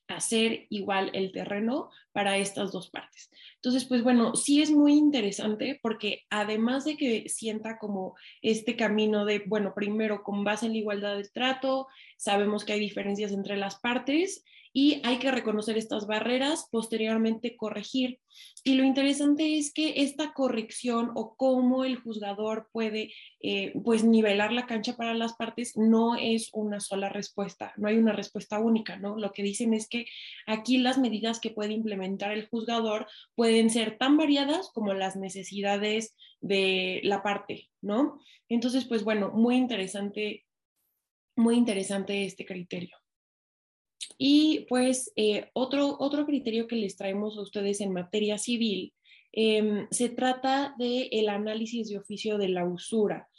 hacer 0.10 0.66
igual 0.70 1.12
el 1.13 1.32
terreno 1.32 1.89
para 2.12 2.38
estas 2.38 2.72
dos 2.72 2.89
partes. 2.89 3.30
Entonces, 3.56 3.86
pues 3.86 4.04
bueno, 4.04 4.36
sí 4.36 4.62
es 4.62 4.72
muy 4.72 4.94
interesante 4.94 5.80
porque 5.82 6.25
además 6.30 6.86
de 6.86 6.98
que 6.98 7.30
sienta 7.30 7.78
como 7.78 8.16
este 8.42 8.75
camino 8.75 9.25
de, 9.25 9.44
bueno, 9.46 9.74
primero 9.75 10.24
con 10.24 10.44
base 10.44 10.66
en 10.66 10.74
la 10.74 10.80
igualdad 10.80 11.18
de 11.18 11.30
trato, 11.30 11.88
sabemos 12.18 12.66
que 12.66 12.74
hay 12.74 12.80
diferencias 12.80 13.32
entre 13.32 13.58
las 13.58 13.80
partes 13.80 14.44
y 14.72 15.02
hay 15.04 15.18
que 15.18 15.32
reconocer 15.32 15.78
estas 15.78 16.06
barreras, 16.06 16.68
posteriormente 16.72 17.56
corregir. 17.56 18.20
Y 18.64 18.76
lo 18.76 18.84
interesante 18.84 19.58
es 19.58 19.74
que 19.74 20.02
esta 20.04 20.34
corrección 20.34 21.12
o 21.16 21.36
cómo 21.36 21.86
el 21.86 21.98
juzgador 21.98 22.70
puede 22.72 23.12
eh, 23.42 23.74
pues 23.84 24.04
nivelar 24.04 24.52
la 24.52 24.68
cancha 24.68 24.96
para 24.96 25.14
las 25.14 25.34
partes 25.34 25.76
no 25.76 26.16
es 26.16 26.50
una 26.54 26.80
sola 26.80 27.10
respuesta, 27.10 27.74
no 27.78 27.88
hay 27.88 27.98
una 27.98 28.14
respuesta 28.14 28.60
única, 28.60 28.98
¿no? 28.98 29.18
Lo 29.18 29.32
que 29.32 29.44
dicen 29.44 29.74
es 29.74 29.88
que 29.88 30.06
aquí 30.46 30.78
las 30.78 30.98
medidas 30.98 31.40
que 31.40 31.52
puede 31.52 31.74
implementar 31.74 32.32
el 32.32 32.48
juzgador 32.48 33.08
pueden 33.36 33.70
ser 33.70 33.98
tan 33.98 34.18
variadas 34.18 34.70
como 34.74 34.94
las 34.94 35.16
necesidades 35.16 36.16
de 36.42 37.02
la 37.04 37.24
parte, 37.24 37.70
¿no? 37.82 38.20
Entonces, 38.48 38.86
pues 38.86 39.04
bueno, 39.04 39.32
muy 39.32 39.56
interesante, 39.56 40.46
muy 41.36 41.56
interesante 41.56 42.26
este 42.26 42.46
criterio. 42.46 42.96
Y 44.22 44.66
pues 44.68 45.14
eh, 45.16 45.50
otro, 45.54 45.96
otro 45.98 46.26
criterio 46.26 46.68
que 46.68 46.76
les 46.76 46.98
traemos 46.98 47.38
a 47.38 47.42
ustedes 47.42 47.80
en 47.80 47.94
materia 47.94 48.38
civil 48.38 48.94
em, 49.32 49.88
se 49.92 50.10
trata 50.10 50.76
del 50.78 51.08
el 51.12 51.30
análisis 51.30 51.88
de 51.88 52.00
oficio 52.00 52.38
de 52.38 52.50
la 52.50 52.66
usura, 52.66 53.30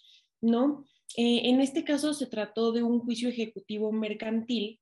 ¿no? 0.40 0.86
Eh, 1.18 1.42
en 1.50 1.60
este 1.60 1.84
caso 1.84 2.14
se 2.14 2.26
trató 2.26 2.72
de 2.72 2.82
un 2.82 3.00
juicio 3.00 3.28
ejecutivo 3.28 3.92
mercantil 3.92 4.80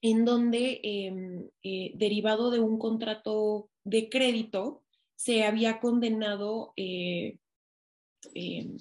en 0.00 0.24
donde, 0.24 0.80
em, 0.82 1.46
eh, 1.62 1.92
derivado 1.94 2.50
de 2.50 2.60
un 2.60 2.78
contrato 2.78 3.68
de 3.84 4.08
crédito, 4.08 4.82
se 5.14 5.44
había 5.44 5.78
condenado 5.78 6.72
em, 6.76 7.36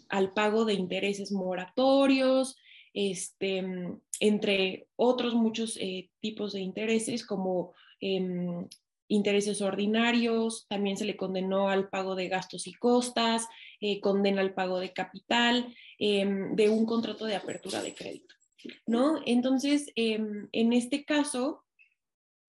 al 0.08 0.34
pago 0.34 0.64
de 0.64 0.76
intereses 0.76 1.32
moratorios, 1.34 2.56
este, 2.94 3.66
entre 4.22 4.88
otros 4.96 5.34
muchos 5.34 5.78
eh, 5.78 6.12
tipos 6.22 6.54
de 6.54 6.62
intereses 6.62 7.26
como 7.26 7.74
em, 8.00 8.68
intereses 9.08 9.62
ordinarios, 9.62 10.68
también 10.70 10.96
se 10.96 11.06
le 11.06 11.18
condenó 11.18 11.70
al 11.70 11.90
pago 11.90 12.16
de 12.16 12.30
gastos 12.30 12.68
y 12.68 12.74
costas, 12.74 13.48
eh, 13.82 14.00
condena 14.00 14.42
al 14.42 14.54
pago 14.54 14.80
de 14.80 14.94
capital 14.94 15.76
em, 15.98 16.56
de 16.56 16.70
un 16.70 16.86
contrato 16.86 17.26
de 17.26 17.36
apertura 17.36 17.82
de 17.82 17.94
crédito. 17.94 18.36
¿no? 18.86 19.22
Entonces, 19.26 19.92
em, 19.96 20.48
en 20.52 20.72
este 20.72 21.04
caso, 21.04 21.66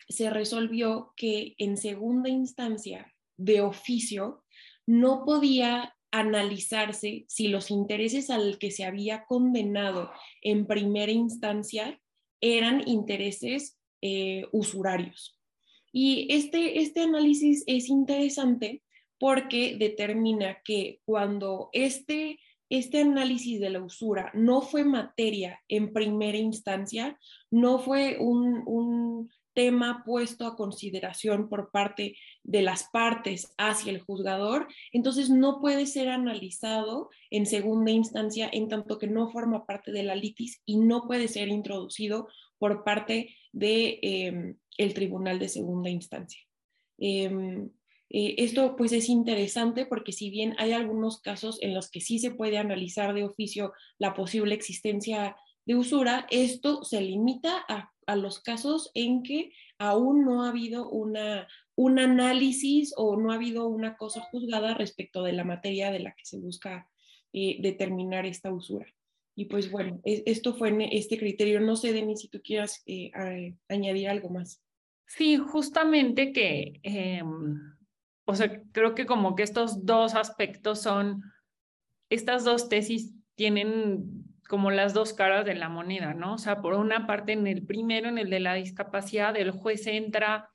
se 0.08 0.28
resolvió 0.28 1.14
que 1.16 1.54
en 1.56 1.78
segunda 1.78 2.28
instancia 2.28 3.14
de 3.38 3.62
oficio 3.62 4.44
no 4.86 5.24
podía 5.24 5.96
analizarse 6.12 7.24
si 7.26 7.48
los 7.48 7.70
intereses 7.70 8.30
al 8.30 8.58
que 8.58 8.70
se 8.70 8.84
había 8.84 9.24
condenado 9.24 10.12
en 10.42 10.66
primera 10.66 11.10
instancia 11.10 12.00
eran 12.40 12.86
intereses 12.86 13.78
eh, 14.02 14.46
usurarios. 14.52 15.38
Y 15.92 16.26
este, 16.30 16.80
este 16.80 17.00
análisis 17.00 17.64
es 17.66 17.88
interesante 17.88 18.82
porque 19.18 19.76
determina 19.78 20.58
que 20.64 21.00
cuando 21.04 21.70
este, 21.72 22.40
este 22.68 23.02
análisis 23.02 23.60
de 23.60 23.70
la 23.70 23.82
usura 23.82 24.30
no 24.34 24.62
fue 24.62 24.84
materia 24.84 25.60
en 25.68 25.92
primera 25.92 26.38
instancia, 26.38 27.18
no 27.50 27.78
fue 27.78 28.16
un, 28.18 29.30
tema 29.54 30.02
puesto 30.04 30.46
a 30.46 30.56
consideración 30.56 31.48
por 31.48 31.70
parte 31.70 32.16
de 32.42 32.62
las 32.62 32.84
partes 32.90 33.54
hacia 33.58 33.92
el 33.92 34.00
juzgador, 34.00 34.68
entonces 34.92 35.30
no 35.30 35.60
puede 35.60 35.86
ser 35.86 36.08
analizado 36.08 37.10
en 37.30 37.46
segunda 37.46 37.90
instancia 37.90 38.48
en 38.52 38.68
tanto 38.68 38.98
que 38.98 39.06
no 39.06 39.30
forma 39.30 39.66
parte 39.66 39.92
de 39.92 40.02
la 40.02 40.14
litis 40.14 40.60
y 40.64 40.76
no 40.78 41.06
puede 41.06 41.28
ser 41.28 41.48
introducido 41.48 42.28
por 42.58 42.84
parte 42.84 43.34
del 43.52 43.98
de, 43.98 44.56
em, 44.78 44.92
tribunal 44.94 45.38
de 45.38 45.48
segunda 45.48 45.90
instancia. 45.90 46.40
Em, 46.98 47.70
eh, 48.10 48.34
esto 48.38 48.76
pues 48.76 48.92
es 48.92 49.08
interesante 49.08 49.86
porque 49.86 50.12
si 50.12 50.30
bien 50.30 50.54
hay 50.58 50.72
algunos 50.72 51.20
casos 51.20 51.58
en 51.62 51.74
los 51.74 51.90
que 51.90 52.00
sí 52.00 52.18
se 52.18 52.30
puede 52.30 52.58
analizar 52.58 53.14
de 53.14 53.24
oficio 53.24 53.72
la 53.98 54.14
posible 54.14 54.54
existencia 54.54 55.36
de 55.64 55.76
usura, 55.76 56.26
esto 56.30 56.84
se 56.84 57.00
limita 57.00 57.64
a, 57.68 57.91
los 58.06 58.40
casos 58.40 58.90
en 58.94 59.22
que 59.22 59.52
aún 59.78 60.24
no 60.24 60.44
ha 60.44 60.50
habido 60.50 60.88
una, 60.88 61.48
un 61.74 61.98
análisis 61.98 62.92
o 62.96 63.16
no 63.16 63.32
ha 63.32 63.36
habido 63.36 63.66
una 63.66 63.96
cosa 63.96 64.20
juzgada 64.30 64.74
respecto 64.74 65.22
de 65.22 65.32
la 65.32 65.44
materia 65.44 65.90
de 65.90 66.00
la 66.00 66.14
que 66.14 66.24
se 66.24 66.38
busca 66.38 66.88
eh, 67.32 67.56
determinar 67.60 68.26
esta 68.26 68.52
usura. 68.52 68.86
Y 69.34 69.46
pues 69.46 69.70
bueno, 69.70 70.00
esto 70.04 70.54
fue 70.54 70.68
en 70.68 70.82
este 70.82 71.16
criterio. 71.16 71.60
No 71.60 71.76
sé, 71.76 71.92
Denis, 71.92 72.20
si 72.20 72.28
tú 72.28 72.42
quieras 72.42 72.82
eh, 72.86 73.10
añadir 73.68 74.08
algo 74.08 74.28
más. 74.28 74.62
Sí, 75.06 75.36
justamente 75.36 76.32
que, 76.32 76.80
em, 76.82 77.58
o 78.24 78.34
sea, 78.34 78.62
creo 78.72 78.94
que 78.94 79.06
como 79.06 79.34
que 79.34 79.42
estos 79.42 79.84
dos 79.84 80.14
aspectos 80.14 80.82
son, 80.82 81.22
estas 82.10 82.44
dos 82.44 82.68
tesis 82.68 83.14
tienen 83.34 84.24
como 84.52 84.70
las 84.70 84.92
dos 84.92 85.14
caras 85.14 85.46
de 85.46 85.54
la 85.54 85.70
moneda, 85.70 86.12
¿no? 86.12 86.34
O 86.34 86.38
sea, 86.38 86.60
por 86.60 86.74
una 86.74 87.06
parte, 87.06 87.32
en 87.32 87.46
el 87.46 87.64
primero, 87.64 88.10
en 88.10 88.18
el 88.18 88.28
de 88.28 88.38
la 88.38 88.52
discapacidad, 88.52 89.34
el 89.34 89.50
juez 89.50 89.86
entra 89.86 90.50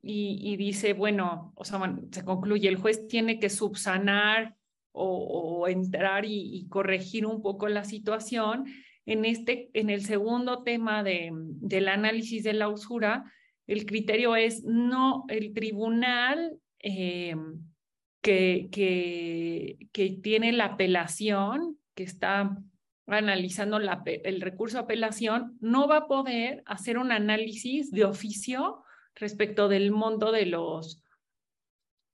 y, 0.00 0.56
dice, 0.56 0.92
bueno, 0.92 1.52
o 1.56 1.64
sea, 1.64 1.80
se 2.12 2.24
concluye, 2.24 2.68
el 2.68 2.76
juez 2.76 3.08
tiene 3.08 3.40
que 3.40 3.50
subsanar 3.50 4.54
o, 4.92 5.66
entrar 5.66 6.26
y, 6.26 6.68
corregir 6.68 7.26
un 7.26 7.42
poco 7.42 7.66
la 7.66 7.82
situación. 7.82 8.66
En, 9.04 9.24
este, 9.24 9.68
en 9.74 9.90
el 9.90 10.04
segundo 10.04 10.62
tema 10.62 11.02
de, 11.02 11.30
del 11.32 11.88
análisis 11.88 12.44
de 12.44 12.52
la 12.52 12.68
usura, 12.68 13.24
el 13.66 13.84
criterio 13.84 14.36
es 14.36 14.62
no, 14.62 15.24
el 15.26 15.54
tribunal 15.54 16.56
eh, 16.78 17.34
que, 18.22 18.68
que 18.70 20.10
tiene 20.22 20.52
la 20.52 20.66
apelación, 20.66 21.78
que 21.96 22.04
está 22.04 22.56
analizando 23.18 23.78
el 23.78 24.40
recurso 24.40 24.78
de 24.78 24.84
apelación, 24.84 25.56
no 25.60 25.88
va 25.88 25.96
a 25.98 26.06
poder 26.06 26.62
hacer 26.66 26.98
un 26.98 27.12
análisis 27.12 27.90
de 27.90 28.04
oficio 28.04 28.82
respecto 29.14 29.68
del 29.68 29.90
monto 29.90 30.32
de 30.32 30.46
los 30.46 31.02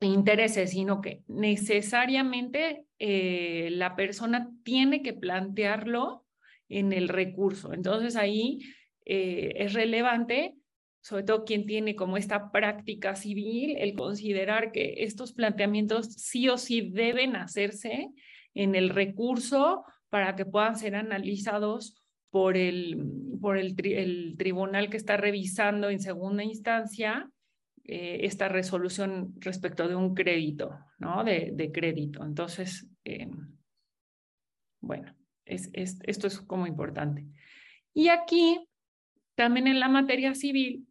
intereses, 0.00 0.70
sino 0.70 1.00
que 1.00 1.22
necesariamente 1.26 2.84
eh, 2.98 3.68
la 3.72 3.96
persona 3.96 4.50
tiene 4.62 5.02
que 5.02 5.14
plantearlo 5.14 6.26
en 6.68 6.92
el 6.92 7.08
recurso. 7.08 7.72
Entonces 7.72 8.16
ahí 8.16 8.60
eh, 9.04 9.52
es 9.56 9.72
relevante, 9.72 10.56
sobre 11.00 11.22
todo 11.22 11.44
quien 11.44 11.66
tiene 11.66 11.94
como 11.94 12.16
esta 12.16 12.50
práctica 12.50 13.14
civil, 13.14 13.76
el 13.78 13.94
considerar 13.94 14.72
que 14.72 14.96
estos 14.98 15.32
planteamientos 15.32 16.12
sí 16.14 16.48
o 16.48 16.58
sí 16.58 16.90
deben 16.90 17.36
hacerse 17.36 18.10
en 18.54 18.74
el 18.74 18.88
recurso 18.90 19.84
para 20.08 20.36
que 20.36 20.46
puedan 20.46 20.76
ser 20.76 20.96
analizados 20.96 22.02
por 22.30 22.56
el, 22.56 23.02
por 23.40 23.56
el, 23.56 23.76
tribunal 24.36 24.90
que 24.90 24.96
está 24.96 25.16
revisando 25.16 25.88
en 25.90 26.00
segunda 26.00 26.44
instancia 26.44 27.30
eh, 27.84 28.20
esta 28.22 28.48
resolución 28.48 29.34
respecto 29.38 29.88
de 29.88 29.94
un 29.94 30.14
crédito, 30.14 30.78
¿no? 30.98 31.25
De, 31.25 31.50
de 31.54 31.72
crédito. 31.72 32.25
Entonces, 32.25 32.88
eh, 33.04 33.28
bueno, 34.80 35.14
es, 35.44 35.70
es, 35.72 35.98
esto 36.04 36.26
es 36.26 36.40
como 36.40 36.66
importante. 36.66 37.26
Y 37.94 38.08
aquí, 38.08 38.69
también 39.34 39.66
en 39.66 39.80
la 39.80 39.88
materia 39.88 40.34
civil, 40.34 40.86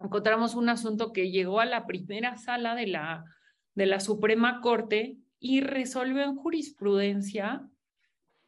encontramos 0.00 0.54
un 0.54 0.68
asunto 0.68 1.12
que 1.12 1.30
llegó 1.30 1.60
a 1.60 1.66
la 1.66 1.86
primera 1.86 2.36
sala 2.36 2.74
de 2.74 2.86
la, 2.86 3.24
de 3.74 3.86
la 3.86 4.00
Suprema 4.00 4.60
Corte 4.60 5.16
y 5.38 5.60
resolvió 5.60 6.22
en 6.22 6.36
jurisprudencia 6.36 7.68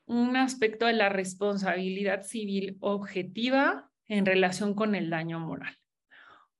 un 0.06 0.36
aspecto 0.36 0.86
de 0.86 0.94
la 0.94 1.08
responsabilidad 1.08 2.22
civil 2.22 2.76
objetiva 2.80 3.90
en 4.08 4.24
relación 4.24 4.74
con 4.74 4.94
el 4.94 5.10
daño 5.10 5.40
moral. 5.40 5.76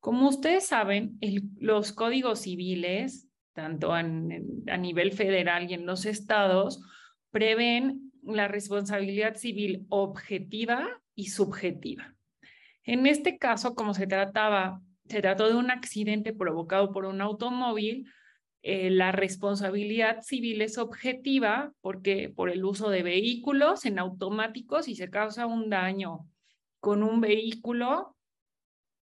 Como 0.00 0.28
ustedes 0.28 0.66
saben, 0.66 1.18
los 1.58 1.92
códigos 1.92 2.40
civiles, 2.40 3.28
tanto 3.54 3.92
a 3.92 4.02
nivel 4.02 5.12
federal 5.12 5.70
y 5.70 5.74
en 5.74 5.86
los 5.86 6.06
estados, 6.06 6.82
prevén 7.30 8.12
la 8.22 8.48
responsabilidad 8.48 9.36
civil 9.36 9.86
objetiva 9.88 10.86
y 11.14 11.28
subjetiva. 11.28 12.14
En 12.82 13.06
este 13.06 13.38
caso, 13.38 13.74
como 13.74 13.94
se 13.94 14.06
trataba, 14.06 14.80
se 15.08 15.20
trató 15.20 15.48
de 15.48 15.54
un 15.56 15.70
accidente 15.70 16.32
provocado 16.32 16.92
por 16.92 17.04
un 17.04 17.20
automóvil, 17.20 18.06
eh, 18.68 18.90
la 18.90 19.12
responsabilidad 19.12 20.22
civil 20.22 20.60
es 20.60 20.76
objetiva 20.76 21.72
porque 21.80 22.28
por 22.28 22.50
el 22.50 22.64
uso 22.64 22.90
de 22.90 23.04
vehículos 23.04 23.84
en 23.84 24.00
automáticos, 24.00 24.86
si 24.86 24.96
se 24.96 25.08
causa 25.08 25.46
un 25.46 25.70
daño 25.70 26.28
con 26.80 27.04
un 27.04 27.20
vehículo, 27.20 28.16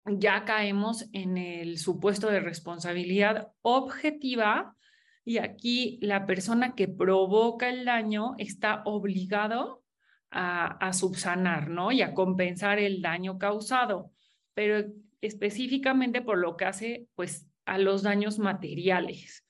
ya 0.04 0.44
caemos 0.44 1.08
en 1.14 1.38
el 1.38 1.78
supuesto 1.78 2.28
de 2.28 2.40
responsabilidad 2.40 3.48
objetiva 3.62 4.76
y 5.24 5.38
aquí 5.38 5.98
la 6.02 6.26
persona 6.26 6.74
que 6.74 6.86
provoca 6.86 7.70
el 7.70 7.86
daño 7.86 8.34
está 8.36 8.82
obligado 8.84 9.82
a, 10.30 10.66
a 10.66 10.92
subsanar, 10.92 11.70
¿no? 11.70 11.90
Y 11.90 12.02
a 12.02 12.12
compensar 12.12 12.78
el 12.78 13.00
daño 13.00 13.38
causado, 13.38 14.12
pero 14.52 14.92
específicamente 15.22 16.20
por 16.20 16.36
lo 16.36 16.54
que 16.58 16.66
hace, 16.66 17.08
pues, 17.14 17.47
a 17.68 17.78
los 17.78 18.02
daños 18.02 18.38
materiales. 18.38 19.44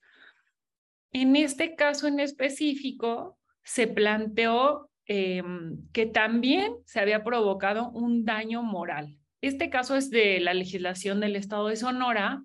En 1.13 1.37
este 1.37 1.75
caso 1.75 2.07
en 2.07 2.21
específico, 2.21 3.39
se 3.63 3.87
planteó 3.87 4.91
em, 5.07 5.89
que 5.93 6.07
también 6.07 6.75
se 6.85 7.01
había 7.01 7.25
provocado 7.25 7.91
un 7.91 8.25
daño 8.25 8.63
moral. 8.63 9.17
Este 9.41 9.71
caso 9.71 9.97
es 9.97 10.11
de 10.11 10.41
la 10.41 10.53
legislación 10.53 11.21
del 11.21 11.37
estado 11.37 11.69
de 11.69 11.77
Sonora 11.77 12.43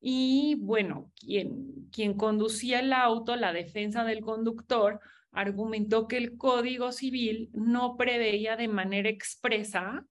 y 0.00 0.56
bueno, 0.60 1.10
quien, 1.16 1.88
quien 1.90 2.14
conducía 2.14 2.80
el 2.80 2.92
auto, 2.92 3.36
la 3.36 3.52
defensa 3.52 4.04
del 4.04 4.20
conductor, 4.20 5.00
argumentó 5.32 6.06
que 6.06 6.18
el 6.18 6.36
Código 6.36 6.92
Civil 6.92 7.50
no 7.54 7.96
preveía 7.96 8.56
de 8.56 8.68
manera 8.68 9.08
expresa 9.08 10.04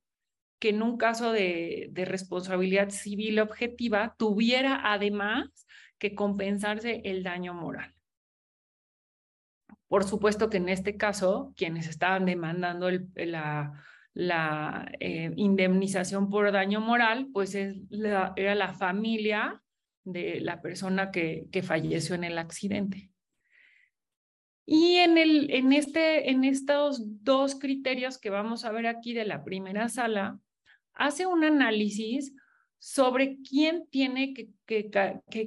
que 0.63 0.69
en 0.69 0.81
un 0.81 0.95
caso 0.95 1.33
de, 1.33 1.91
responsabilidad 1.93 2.89
civil 2.89 3.41
objetiva 3.41 4.15
tuviera 4.17 4.93
además 4.93 5.67
que 5.97 6.15
compensarse 6.15 7.01
el 7.03 7.21
daño 7.21 7.53
moral. 7.53 7.93
Por 9.89 10.05
supuesto 10.05 10.49
que 10.49 10.55
en 10.55 10.69
este 10.69 10.95
caso, 10.95 11.51
quienes 11.57 11.89
estaban 11.89 12.23
demandando 12.23 12.89
la, 13.15 14.89
eh, 15.01 15.33
indemnización 15.35 16.29
por 16.29 16.49
daño 16.53 16.79
moral, 16.79 17.27
pues 17.33 17.55
es 17.55 17.75
era 18.37 18.55
la 18.55 18.73
familia 18.73 19.61
de 20.05 20.39
la 20.39 20.61
persona 20.61 21.11
que, 21.11 21.47
que 21.51 21.61
falleció 21.61 22.15
en 22.15 22.23
el 22.23 22.37
accidente. 22.37 23.11
Y 24.65 24.95
en, 24.95 25.17
el, 25.17 25.51
en, 25.51 25.73
este, 25.73 26.31
en 26.31 26.45
estos 26.45 27.01
dos 27.21 27.55
criterios 27.55 28.17
que 28.17 28.29
vamos 28.29 28.63
a 28.63 28.71
ver 28.71 28.87
aquí 28.87 29.13
de 29.13 29.25
la 29.25 29.43
primera 29.43 29.89
sala, 29.89 30.39
hace 30.93 31.25
un 31.25 31.43
análisis 31.43 32.33
sobre 32.77 33.37
quién 33.49 33.87
tiene 33.89 34.33
que, 34.33 34.89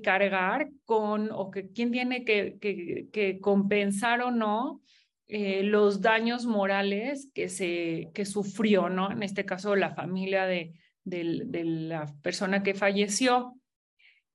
cargar 0.02 0.70
con 0.85 1.30
o 1.30 1.50
que 1.50 1.68
quién 1.70 1.90
tiene 1.90 2.24
que, 2.24 3.38
compensar 3.42 4.22
o 4.22 4.30
no 4.30 4.80
eh, 5.28 5.62
los 5.62 6.00
daños 6.00 6.46
morales 6.46 7.28
que, 7.35 7.48
se, 7.48 8.11
que 8.14 8.24
sufrió, 8.24 8.88
¿no? 8.88 9.11
En 9.11 9.22
este 9.22 9.44
caso, 9.44 9.76
la 9.76 9.94
familia 9.94 10.46
de, 10.46 10.72
de, 11.04 11.64
la 11.64 12.06
persona 12.22 12.62
que 12.62 12.74
falleció. 12.74 13.54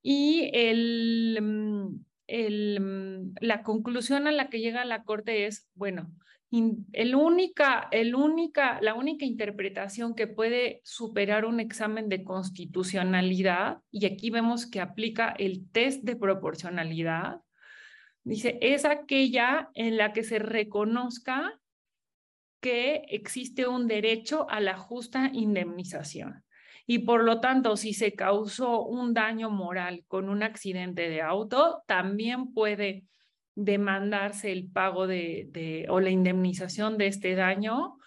Y 0.03 0.49
el, 0.53 1.39
mm, 1.41 2.05
el, 2.27 2.79
mm, 2.79 3.33
la 3.41 3.63
conclusión 3.63 4.27
a 4.27 4.31
la 4.31 4.49
que 4.49 4.59
llega 4.59 4.85
la 4.85 5.03
Corte 5.03 5.45
es, 5.45 5.69
bueno, 5.75 6.11
el 6.51 7.15
única, 7.15 7.87
la 8.81 8.93
única 8.93 9.25
interpretación 9.25 10.15
que 10.15 10.27
puede 10.27 10.81
superar 10.83 11.45
un 11.45 11.61
examen 11.61 12.09
de 12.09 12.23
constitucionalidad, 12.25 13.79
y 13.89 14.05
aquí 14.05 14.29
vemos 14.29 14.65
que 14.65 14.81
aplica 14.81 15.33
el 15.37 15.69
test 15.71 16.03
de 16.03 16.17
proporcionalidad, 16.17 17.39
dice, 18.23 18.59
es 18.61 18.83
aquella 18.83 19.69
en 19.73 19.95
la 19.95 20.11
que 20.11 20.23
se 20.23 20.39
reconozca 20.39 21.57
que 22.59 23.03
existe 23.07 23.65
un 23.67 23.87
derecho 23.87 24.47
a 24.49 24.59
la 24.59 24.77
justa 24.77 25.31
indemnización. 25.33 26.43
y 26.85 26.99
por 26.99 27.23
lo 27.23 27.39
tanto, 27.39 27.77
si 27.77 27.93
se 27.93 28.13
causó 28.15 28.83
un 28.83 29.13
daño 29.13 29.49
moral 29.49 30.03
con 30.07 30.27
un 30.27 30.43
accidente 30.43 31.07
de 31.07 31.21
auto, 31.21 31.83
también 31.87 32.53
puede 32.53 33.05
demandarse 33.55 34.51
el 34.51 34.69
pago 34.69 35.07
de, 35.07 35.85
o 35.89 35.99
la 35.99 36.09
indemnización 36.09 36.97
de 36.97 37.07
este 37.07 37.35
daño 37.35 37.97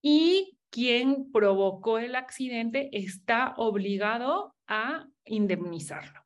y 0.00 0.58
quien 0.70 1.30
provocó 1.32 1.98
el 1.98 2.14
accidente 2.14 2.90
está 2.92 3.54
obligado 3.56 4.54
a 4.66 5.06
indemnizarlo. 5.24 6.20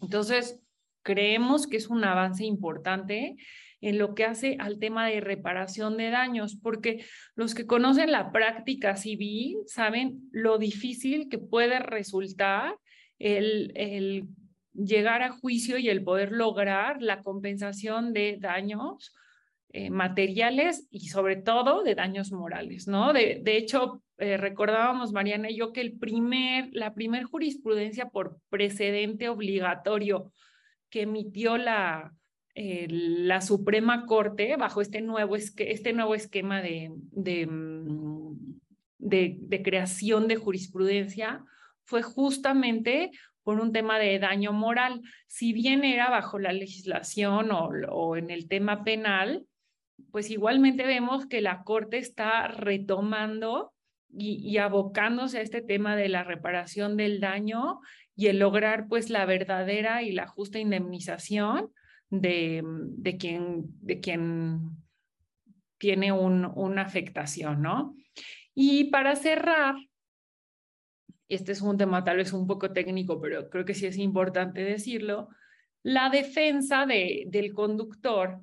Entonces, 0.00 0.60
creemos 1.02 1.66
que 1.66 1.76
es 1.78 1.88
un 1.88 2.04
avance 2.04 2.44
importante 2.44 3.36
en 3.80 3.98
lo 3.98 4.14
que 4.14 4.24
hace 4.24 4.56
al 4.60 4.78
tema 4.78 5.08
de 5.08 5.20
reparación 5.20 5.96
de 5.96 6.10
daños, 6.10 6.56
porque 6.56 7.04
los 7.34 7.54
que 7.54 7.66
conocen 7.66 8.12
la 8.12 8.30
práctica 8.30 8.96
civil 8.96 9.56
saben 9.66 10.28
lo 10.32 10.58
difícil 10.58 11.28
que 11.30 11.38
puede 11.38 11.78
resultar 11.78 12.76
el 13.18 14.28
llegar 14.72 15.22
a 15.22 15.32
juicio 15.32 15.78
y 15.78 15.88
el 15.88 16.02
poder 16.02 16.32
lograr 16.32 17.02
la 17.02 17.22
compensación 17.22 18.12
de 18.12 18.36
daños 18.40 19.14
eh, 19.72 19.90
materiales 19.90 20.88
y 20.90 21.08
sobre 21.08 21.36
todo 21.36 21.82
de 21.82 21.94
daños 21.94 22.32
morales, 22.32 22.88
¿no? 22.88 23.12
De, 23.12 23.40
de 23.42 23.56
hecho, 23.56 24.02
eh, 24.18 24.36
recordábamos, 24.36 25.12
Mariana 25.12 25.50
y 25.50 25.56
yo, 25.56 25.72
que 25.72 25.80
el 25.80 25.98
primer, 25.98 26.68
la 26.72 26.92
primer 26.92 27.24
jurisprudencia 27.24 28.08
por 28.10 28.38
precedente 28.50 29.28
obligatorio 29.28 30.32
que 30.90 31.02
emitió 31.02 31.56
la, 31.56 32.12
eh, 32.54 32.86
la 32.90 33.40
Suprema 33.40 34.04
Corte 34.06 34.56
bajo 34.56 34.82
este 34.82 35.00
nuevo, 35.00 35.36
este 35.36 35.92
nuevo 35.92 36.14
esquema 36.14 36.60
mm, 36.60 37.00
de, 38.98 39.36
de, 39.38 39.62
creación 39.62 40.26
de 40.26 40.36
jurisprudencia 40.36 41.44
fue 41.84 42.02
justamente 42.02 43.12
por 43.42 43.60
un 43.60 43.72
tema 43.72 43.98
de 43.98 44.18
daño 44.18 44.52
moral. 44.52 45.02
Si 45.26 45.52
bien 45.52 45.84
era 45.84 46.10
bajo 46.10 46.38
la 46.38 46.52
legislación 46.52 47.50
o, 47.52 48.16
en 48.16 48.30
el 48.30 48.48
tema 48.48 48.84
penal, 48.84 49.46
pues 50.10 50.30
igualmente 50.30 50.86
vemos 50.86 51.26
que 51.26 51.40
la 51.40 51.62
Corte 51.62 51.98
está 51.98 52.48
retomando 52.48 53.72
y, 54.12 54.36
y, 54.42 54.58
abocándose 54.58 55.38
a 55.38 55.42
este 55.42 55.62
tema 55.62 55.94
de 55.94 56.08
la 56.08 56.24
reparación 56.24 56.96
del 56.96 57.20
daño 57.20 57.80
y 58.16 58.26
el 58.26 58.38
lograr 58.38 58.88
pues 58.88 59.08
la 59.08 59.24
verdadera 59.24 60.02
y 60.02 60.10
la 60.12 60.26
justa 60.26 60.58
indemnización 60.58 61.70
de, 62.10 62.62
de, 62.64 63.16
quien, 63.16 63.64
de 63.80 64.00
quien 64.00 64.70
tiene 65.78 66.12
un, 66.12 66.44
una 66.54 66.82
afectación, 66.82 67.62
¿no? 67.62 67.96
Y 68.54 68.90
para 68.90 69.16
cerrar, 69.16 69.76
este 71.30 71.52
es 71.52 71.62
un 71.62 71.78
tema 71.78 72.04
tal 72.04 72.18
vez 72.18 72.32
un 72.32 72.46
poco 72.46 72.72
técnico, 72.72 73.20
pero 73.20 73.48
creo 73.48 73.64
que 73.64 73.74
sí 73.74 73.86
es 73.86 73.96
importante 73.96 74.62
decirlo, 74.62 75.28
la 75.82 76.10
defensa 76.10 76.86
de, 76.86 77.24
del 77.28 77.54
conductor 77.54 78.40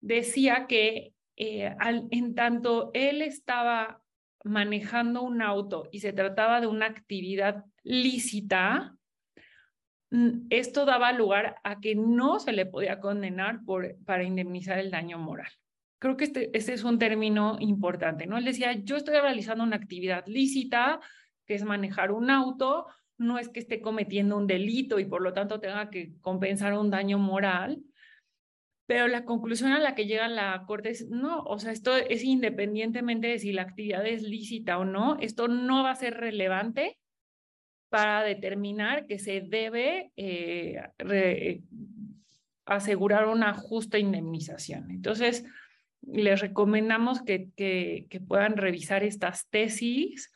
decía 0.00 0.66
que 0.66 1.14
eh, 1.36 1.74
al, 1.78 2.08
en 2.10 2.34
tanto 2.34 2.90
él 2.94 3.22
estaba 3.22 4.02
manejando 4.44 5.22
un 5.22 5.42
auto 5.42 5.88
y 5.92 6.00
se 6.00 6.12
trataba 6.12 6.60
de 6.60 6.66
una 6.66 6.86
actividad 6.86 7.64
lícita, 7.82 8.96
Mm, 10.12 10.46
esto 10.50 10.84
daba 10.84 11.10
lugar 11.12 11.56
a 11.64 11.80
que 11.80 11.94
no 11.94 12.38
se 12.38 12.52
le 12.52 12.66
podía 12.66 13.00
condenar 13.00 13.64
por, 13.64 13.96
para 14.04 14.24
indemnizar 14.24 14.78
el 14.78 14.90
daño 14.90 15.18
moral. 15.18 15.48
Creo 15.98 16.18
que 16.18 16.24
este, 16.24 16.50
este 16.56 16.74
es 16.74 16.84
un 16.84 16.98
término 16.98 17.56
importante, 17.60 18.26
¿no? 18.26 18.36
Él 18.36 18.44
decía, 18.44 18.74
yo 18.74 18.96
estoy 18.96 19.14
realizando 19.14 19.64
una 19.64 19.76
actividad 19.76 20.26
lícita, 20.26 21.00
que 21.52 21.56
es 21.56 21.64
manejar 21.64 22.12
un 22.12 22.30
auto, 22.30 22.86
no 23.18 23.38
es 23.38 23.50
que 23.50 23.60
esté 23.60 23.82
cometiendo 23.82 24.38
un 24.38 24.46
delito 24.46 24.98
y 24.98 25.04
por 25.04 25.20
lo 25.20 25.34
tanto 25.34 25.60
tenga 25.60 25.90
que 25.90 26.14
compensar 26.22 26.72
un 26.72 26.88
daño 26.88 27.18
moral, 27.18 27.82
pero 28.86 29.06
la 29.06 29.26
conclusión 29.26 29.72
a 29.72 29.78
la 29.78 29.94
que 29.94 30.06
llega 30.06 30.28
la 30.28 30.64
Corte 30.66 30.88
es, 30.88 31.10
no, 31.10 31.42
o 31.42 31.58
sea, 31.58 31.72
esto 31.72 31.94
es 31.94 32.24
independientemente 32.24 33.26
de 33.26 33.38
si 33.38 33.52
la 33.52 33.62
actividad 33.62 34.06
es 34.06 34.22
lícita 34.22 34.78
o 34.78 34.86
no, 34.86 35.18
esto 35.20 35.46
no 35.46 35.82
va 35.82 35.90
a 35.90 35.96
ser 35.96 36.14
relevante 36.14 36.98
para 37.90 38.22
determinar 38.22 39.06
que 39.06 39.18
se 39.18 39.42
debe 39.42 40.10
eh, 40.16 40.80
asegurar 42.64 43.28
una 43.28 43.52
justa 43.52 43.98
indemnización. 43.98 44.90
Entonces, 44.90 45.44
les 46.00 46.40
recomendamos 46.40 47.20
que, 47.20 47.50
que 47.54 48.20
puedan 48.26 48.56
revisar 48.56 49.04
estas 49.04 49.50
tesis 49.50 50.32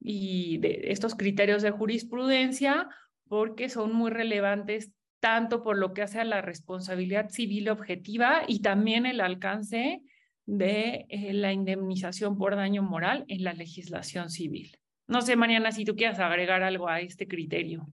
y 0.00 0.58
de 0.58 0.84
estos 0.86 1.14
criterios 1.14 1.62
de 1.62 1.70
jurisprudencia 1.70 2.88
porque 3.28 3.68
son 3.68 3.92
muy 3.92 4.10
relevantes 4.10 4.92
tanto 5.20 5.62
por 5.62 5.76
lo 5.76 5.92
que 5.92 6.02
hace 6.02 6.18
a 6.18 6.24
la 6.24 6.40
responsabilidad 6.40 7.28
civil 7.28 7.68
objetiva 7.68 8.42
y 8.48 8.60
también 8.60 9.06
el 9.06 9.20
alcance 9.20 10.02
de 10.46 11.06
eh, 11.08 11.32
la 11.32 11.52
indemnización 11.52 12.36
por 12.36 12.56
daño 12.56 12.82
moral 12.82 13.24
en 13.28 13.44
la 13.44 13.52
legislación 13.52 14.30
civil. 14.30 14.76
No 15.06 15.22
sé, 15.22 15.36
Mariana, 15.36 15.72
si 15.72 15.84
tú 15.84 15.94
quieres 15.94 16.18
agregar 16.18 16.62
algo 16.62 16.88
a 16.88 17.00
este 17.00 17.28
criterio. 17.28 17.86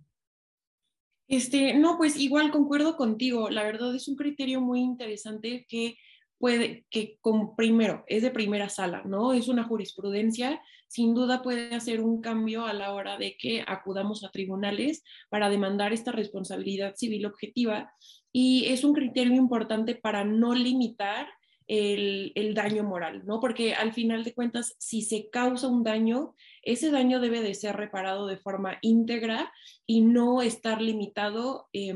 Este, 1.28 1.74
no, 1.74 1.98
pues 1.98 2.18
igual 2.18 2.52
concuerdo 2.52 2.96
contigo. 2.96 3.50
La 3.50 3.64
verdad 3.64 3.94
es 3.94 4.08
un 4.08 4.16
criterio 4.16 4.62
muy 4.62 4.80
interesante 4.80 5.66
que 5.68 5.98
puede, 6.38 6.86
que 6.90 7.18
como 7.20 7.56
primero, 7.56 8.06
es 8.08 8.24
de 8.24 8.32
primera 8.32 8.70
sala, 8.70 9.04
¿no? 9.06 9.34
Es 9.34 9.48
una 9.50 9.64
jurisprudencia, 9.64 10.62
sin 10.88 11.14
duda 11.14 11.42
puede 11.42 11.76
hacer 11.76 12.02
un 12.02 12.22
cambio 12.22 12.66
a 12.66 12.74
la 12.74 12.94
hora 12.94 13.18
de 13.18 13.38
que 13.38 13.64
acudamos 13.68 14.24
a 14.24 14.32
tribunales 14.32 15.04
para 15.30 15.50
demandar 15.50 15.94
esta 15.94 16.12
responsabilidad 16.12 16.96
civil 16.96 17.26
objetiva 17.26 17.92
y 18.32 18.66
es 18.68 18.84
un 18.84 18.94
criterio 18.94 19.36
importante 19.36 19.96
para 19.96 20.24
no 20.24 20.54
limitar 20.54 21.28
el, 21.68 22.32
el, 22.36 22.54
daño 22.54 22.84
moral, 22.84 23.24
¿no? 23.26 23.42
Porque 23.42 23.74
al 23.74 23.92
final 23.92 24.24
de 24.24 24.34
cuentas, 24.34 24.76
si 24.80 25.02
se 25.02 25.30
causa 25.30 25.68
un 25.68 25.84
daño, 25.84 26.34
ese 26.62 26.92
daño 26.92 27.20
debe 27.20 27.42
de 27.42 27.54
ser 27.54 27.76
reparado 27.76 28.26
de 28.26 28.38
forma 28.38 28.78
íntegra 28.82 29.52
y 29.86 30.00
no 30.00 30.42
estar 30.42 30.82
limitado 30.82 31.68
eh, 31.74 31.94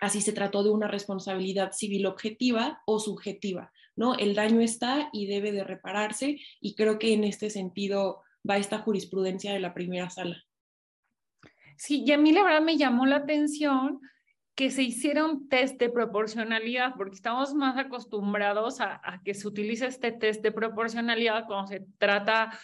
a 0.00 0.08
si 0.08 0.20
se 0.20 0.32
trató 0.32 0.62
de 0.62 0.70
una 0.70 0.88
responsabilidad 0.88 1.72
civil 1.72 2.06
objetiva 2.06 2.82
o 2.86 3.00
subjetiva, 3.00 3.72
¿no? 3.98 4.14
El 4.14 4.36
daño 4.36 4.60
está 4.60 5.10
y 5.12 5.26
debe 5.26 5.50
de 5.50 5.64
repararse 5.64 6.38
y 6.60 6.76
creo 6.76 7.00
que 7.00 7.12
en 7.12 7.24
este 7.24 7.50
sentido 7.50 8.22
va 8.48 8.56
esta 8.56 8.78
jurisprudencia 8.78 9.52
de 9.52 9.58
la 9.58 9.74
primera 9.74 10.08
sala. 10.08 10.44
Sí, 11.76 12.04
y 12.06 12.12
a 12.12 12.18
mí 12.18 12.30
la 12.30 12.44
verdad 12.44 12.62
me 12.62 12.76
llamó 12.76 13.06
la 13.06 13.16
atención 13.16 14.00
que 14.54 14.70
se 14.70 14.84
hiciera 14.84 15.24
un 15.24 15.48
test 15.48 15.80
de 15.80 15.90
proporcionalidad, 15.90 16.94
porque 16.96 17.16
estamos 17.16 17.54
más 17.54 17.76
acostumbrados 17.76 18.80
a, 18.80 19.20
que 19.24 19.34
se 19.34 19.48
utilice 19.48 19.86
este 19.86 20.12
test 20.12 20.42
de 20.42 20.52
proporcionalidad 20.52 21.46
cuando 21.46 21.66
se 21.66 21.84
trata 21.98 22.56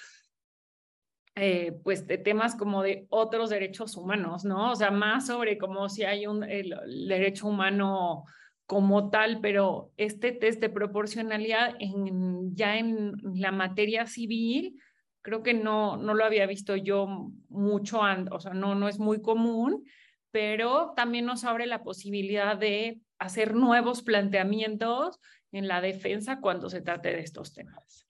eh, 1.34 1.72
pues 1.82 2.06
de 2.06 2.18
temas 2.18 2.54
como 2.54 2.84
de 2.84 3.06
otros 3.10 3.50
derechos 3.50 3.96
humanos, 3.96 4.44
¿no? 4.44 4.70
O 4.70 4.76
sea, 4.76 4.92
más 4.92 5.26
sobre 5.26 5.58
como 5.58 5.88
si 5.88 6.04
hay 6.04 6.28
un 6.28 6.40
derecho 6.40 7.48
humano 7.48 8.24
como 8.66 9.10
tal, 9.10 9.40
pero 9.40 9.92
este 9.96 10.32
test 10.32 10.60
de 10.60 10.70
proporcionalidad 10.70 11.74
en, 11.78 12.54
ya 12.54 12.76
en 12.78 13.12
la 13.22 13.52
materia 13.52 14.06
civil, 14.06 14.80
creo 15.22 15.42
que 15.42 15.54
no, 15.54 15.96
no 15.96 16.14
lo 16.14 16.24
había 16.24 16.46
visto 16.46 16.76
yo 16.76 17.30
mucho 17.48 18.02
antes, 18.02 18.32
o 18.32 18.40
sea, 18.40 18.54
no, 18.54 18.74
no 18.74 18.88
es 18.88 18.98
muy 18.98 19.20
común, 19.20 19.84
pero 20.30 20.92
también 20.96 21.26
nos 21.26 21.44
abre 21.44 21.66
la 21.66 21.82
posibilidad 21.82 22.56
de 22.56 23.00
hacer 23.18 23.54
nuevos 23.54 24.02
planteamientos 24.02 25.20
en 25.52 25.68
la 25.68 25.80
defensa 25.80 26.40
cuando 26.40 26.68
se 26.68 26.80
trate 26.80 27.10
de 27.10 27.20
estos 27.20 27.54
temas. 27.54 28.06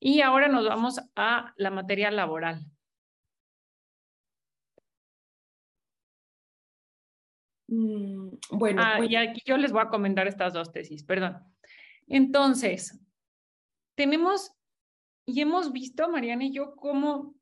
Y 0.00 0.20
ahora 0.20 0.48
nos 0.48 0.66
vamos 0.66 1.00
a 1.16 1.52
la 1.56 1.70
materia 1.70 2.10
laboral. 2.10 2.64
Mm, 7.68 8.28
bueno, 8.50 8.82
ah, 8.84 9.04
y 9.04 9.16
aquí 9.16 9.42
yo 9.44 9.56
les 9.56 9.72
voy 9.72 9.82
a 9.82 9.88
comentar 9.88 10.26
estas 10.28 10.52
dos 10.52 10.72
tesis, 10.72 11.02
perdón. 11.04 11.38
Entonces, 12.06 13.00
tenemos 13.96 14.52
y 15.26 15.40
hemos 15.40 15.72
visto, 15.72 16.08
Mariana 16.08 16.44
y 16.44 16.52
yo, 16.52 16.76
cómo 16.76 17.34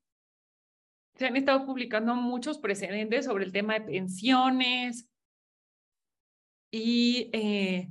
se 1.15 1.27
han 1.27 1.35
estado 1.35 1.65
publicando 1.65 2.15
muchos 2.15 2.57
precedentes 2.57 3.25
sobre 3.25 3.45
el 3.45 3.51
tema 3.51 3.75
de 3.75 3.81
pensiones 3.81 5.07
y 6.71 7.29
eh, 7.31 7.89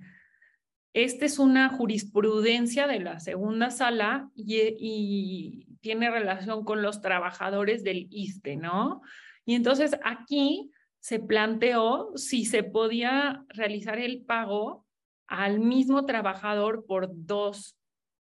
esta 0.92 1.24
es 1.24 1.38
una 1.38 1.70
jurisprudencia 1.70 2.86
de 2.86 3.00
la 3.00 3.20
segunda 3.20 3.70
sala 3.70 4.30
y, 4.34 5.66
tiene 5.80 6.10
relación 6.10 6.64
con 6.64 6.80
los 6.80 7.02
trabajadores 7.02 7.84
del 7.84 8.06
ISTE, 8.10 8.56
¿no? 8.56 9.02
Y 9.44 9.54
entonces 9.54 9.98
aquí 10.02 10.70
se 11.04 11.18
planteó 11.18 12.12
si 12.16 12.46
se 12.46 12.62
podía 12.62 13.44
realizar 13.48 13.98
el 13.98 14.24
pago 14.24 14.86
al 15.26 15.60
mismo 15.60 16.06
trabajador 16.06 16.86
por 16.86 17.10
dos 17.12 17.78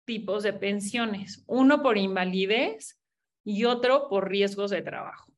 tipos 0.07 0.45
de 0.45 0.53
pensiones, 0.53 1.43
uno 1.49 1.83
por 1.83 1.99
invalidez 1.99 3.01
y 3.45 3.65
otro 3.65 4.09
por 4.09 4.29
riesgos 4.29 4.71
de 4.71 4.83
trabajo. 4.83 5.33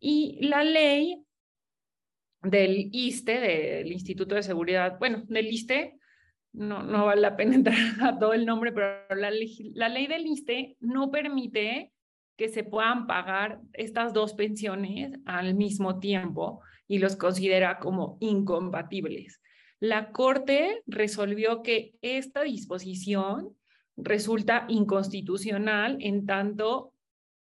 Y 0.00 0.38
la 0.48 0.64
ley 0.64 1.22
del 2.40 2.88
ISTE, 2.92 3.38
del 3.38 3.92
Instituto 3.92 4.34
de 4.34 4.42
Seguridad, 4.42 4.98
bueno, 4.98 5.24
del 5.26 5.48
ISTE, 5.48 5.98
no, 6.54 6.82
no 6.82 7.04
vale 7.04 7.20
la 7.20 7.36
pena 7.36 7.54
entrar 7.56 7.76
a 8.00 8.18
todo 8.18 8.32
el 8.32 8.46
nombre, 8.46 8.72
pero 8.72 9.04
la, 9.10 9.30
la 9.74 9.88
ley 9.90 10.06
del 10.06 10.26
ISTE 10.26 10.78
no 10.80 11.10
permite 11.10 11.91
que 12.42 12.48
se 12.48 12.64
puedan 12.64 13.06
pagar 13.06 13.60
estas 13.72 14.12
dos 14.12 14.34
pensiones 14.34 15.12
al 15.26 15.54
mismo 15.54 16.00
tiempo 16.00 16.60
y 16.88 16.98
los 16.98 17.14
considera 17.14 17.78
como 17.78 18.16
incompatibles. 18.18 19.40
La 19.78 20.10
Corte 20.10 20.82
resolvió 20.88 21.62
que 21.62 21.94
esta 22.02 22.42
disposición 22.42 23.56
resulta 23.96 24.64
inconstitucional 24.66 25.98
en 26.00 26.26
tanto 26.26 26.92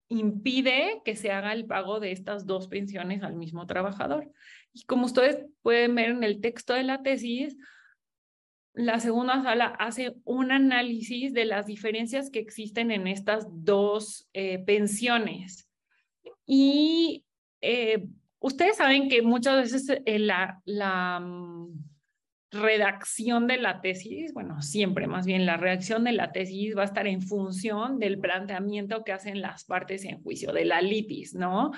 impide 0.08 1.00
que 1.04 1.14
se 1.14 1.30
haga 1.30 1.52
el 1.52 1.66
pago 1.66 2.00
de 2.00 2.10
estas 2.10 2.44
dos 2.44 2.66
pensiones 2.66 3.22
al 3.22 3.36
mismo 3.36 3.68
trabajador. 3.68 4.32
Y 4.72 4.82
como 4.82 5.06
ustedes 5.06 5.46
pueden 5.62 5.94
ver 5.94 6.10
en 6.10 6.24
el 6.24 6.40
texto 6.40 6.74
de 6.74 6.82
la 6.82 7.04
tesis, 7.04 7.56
la 8.78 9.00
segunda 9.00 9.42
sala 9.42 9.74
hace 9.80 10.14
un 10.24 10.52
análisis 10.52 11.32
de 11.32 11.44
las 11.44 11.66
diferencias 11.66 12.30
que 12.30 12.38
existen 12.38 12.92
en 12.92 13.08
estas 13.08 13.44
dos 13.50 14.28
eh, 14.34 14.60
pensiones. 14.60 15.68
Y 16.46 17.24
eh, 17.60 18.06
ustedes 18.38 18.76
saben 18.76 19.08
que 19.08 19.20
muchas 19.22 19.72
veces 19.72 20.00
eh, 20.06 20.18
la, 20.20 20.60
mm, 21.20 21.72
redacción 22.52 23.48
de 23.48 23.56
la 23.56 23.80
tesis, 23.80 24.32
bueno, 24.32 24.62
siempre 24.62 25.08
más 25.08 25.26
bien 25.26 25.44
la 25.44 25.56
redacción 25.56 26.04
de 26.04 26.12
la 26.12 26.30
tesis 26.30 26.76
va 26.76 26.82
a 26.82 26.86
estar 26.86 27.08
en 27.08 27.20
función 27.20 27.98
del 27.98 28.20
planteamiento 28.20 29.02
que 29.02 29.12
hacen 29.12 29.42
las 29.42 29.64
partes 29.64 30.04
en 30.04 30.22
juicio, 30.22 30.52
de 30.52 30.64
la 30.64 30.80
litis, 30.82 31.34
¿no? 31.34 31.72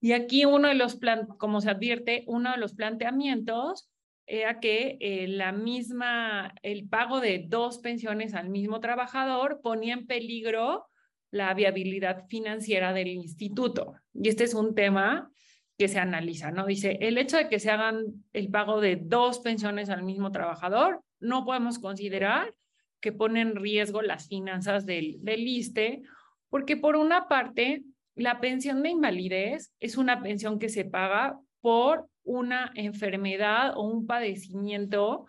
Y 0.00 0.12
aquí 0.12 0.46
uno 0.46 0.68
de 0.68 0.74
los, 0.74 0.96
plan 0.96 1.26
como 1.38 1.60
se 1.60 1.68
advierte, 1.68 2.24
uno 2.26 2.52
de 2.52 2.56
los 2.56 2.74
planteamientos 2.74 3.90
era 4.26 4.58
que 4.60 4.98
eh, 5.00 5.28
la 5.28 5.52
misma, 5.52 6.52
el 6.62 6.88
pago 6.88 7.20
de 7.20 7.44
dos 7.46 7.78
pensiones 7.78 8.34
al 8.34 8.50
mismo 8.50 8.80
trabajador 8.80 9.60
ponía 9.62 9.94
en 9.94 10.06
peligro 10.06 10.86
la 11.30 11.54
viabilidad 11.54 12.26
financiera 12.28 12.92
del 12.92 13.08
instituto. 13.08 13.94
Y 14.12 14.28
este 14.28 14.44
es 14.44 14.54
un 14.54 14.74
tema 14.74 15.30
que 15.78 15.88
se 15.88 15.98
analiza, 15.98 16.50
¿no? 16.50 16.66
Dice, 16.66 16.98
el 17.00 17.18
hecho 17.18 17.36
de 17.36 17.48
que 17.48 17.60
se 17.60 17.70
hagan 17.70 18.24
el 18.32 18.48
pago 18.50 18.80
de 18.80 18.96
dos 18.96 19.40
pensiones 19.40 19.90
al 19.90 20.02
mismo 20.02 20.32
trabajador, 20.32 21.02
no 21.20 21.44
podemos 21.44 21.78
considerar 21.78 22.54
que 23.00 23.12
pone 23.12 23.42
en 23.42 23.56
riesgo 23.56 24.02
las 24.02 24.26
finanzas 24.28 24.86
del, 24.86 25.18
del 25.20 25.46
ISTE, 25.46 26.02
porque 26.48 26.76
por 26.76 26.96
una 26.96 27.28
parte, 27.28 27.82
la 28.14 28.40
pensión 28.40 28.82
de 28.82 28.90
invalidez 28.90 29.72
es 29.78 29.98
una 29.98 30.22
pensión 30.22 30.58
que 30.58 30.70
se 30.70 30.84
paga 30.84 31.38
por 31.60 32.08
una 32.26 32.72
enfermedad 32.74 33.72
o 33.76 33.82
un 33.82 34.06
padecimiento 34.06 35.26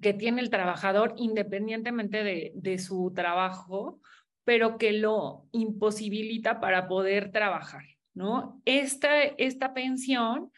que 0.00 0.14
tiene 0.14 0.40
el 0.40 0.50
trabajador 0.50 1.14
independientemente 1.16 2.22
de, 2.54 2.78
su 2.78 3.12
trabajo, 3.14 4.00
pero 4.44 4.78
que 4.78 4.92
lo 4.92 5.46
imposibilita 5.52 6.60
para 6.60 6.88
poder 6.88 7.32
trabajar. 7.32 7.84
¿no? 8.14 8.62
Esta, 8.64 9.22
esta 9.22 9.74
pensión 9.74 10.50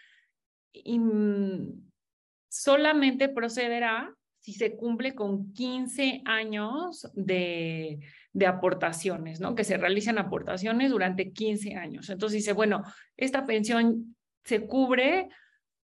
solamente 2.49 3.29
procederá 3.29 4.15
si 4.41 4.53
se 4.53 4.77
cumple 4.77 5.15
con 5.15 5.53
15 5.53 6.23
años 6.25 7.11
de, 7.15 8.01
de, 8.33 8.47
aportaciones, 8.47 9.41
¿no? 9.41 9.55
Que 9.55 9.65
se 9.65 9.77
realicen 9.77 10.17
aportaciones 10.17 10.91
durante 10.91 11.33
15 11.33 11.75
años. 11.75 12.09
Entonces 12.09 12.39
dice, 12.39 12.53
bueno, 12.53 12.83
esta 13.17 13.45
pensión 13.45 14.17
se 14.49 14.67
cubre 14.67 15.29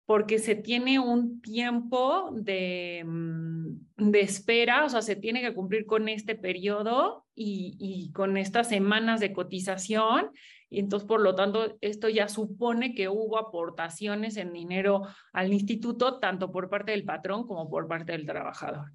porque 0.06 0.38
se 0.38 0.54
tiene 0.54 0.98
un 0.98 1.40
tiempo 1.40 2.30
de, 2.32 3.02
mm, 3.06 4.10
de, 4.10 4.20
espera, 4.20 4.84
o 4.84 4.88
sea, 4.88 5.02
se 5.02 5.16
tiene 5.16 5.42
que 5.42 5.54
cumplir 5.54 5.86
con 5.86 6.08
este 6.08 6.34
periodo 6.34 7.26
y, 7.34 7.76
y, 7.78 8.12
con 8.12 8.36
estas 8.36 8.68
semanas 8.68 9.20
de 9.20 9.32
cotización. 9.32 10.30
Y 10.70 10.80
entonces, 10.80 11.06
por 11.06 11.20
lo 11.20 11.34
tanto, 11.34 11.76
esto 11.80 12.08
ya 12.08 12.28
supone 12.28 12.94
que 12.94 13.08
hubo 13.08 13.38
aportaciones 13.38 14.36
en 14.36 14.52
dinero 14.52 15.02
al 15.32 15.52
instituto, 15.52 16.18
tanto 16.18 16.50
por 16.50 16.68
parte 16.68 16.92
del 16.92 17.04
patrón 17.04 17.46
como 17.46 17.70
por 17.70 17.86
parte 17.86 18.12
del 18.12 18.26
trabajador. 18.26 18.92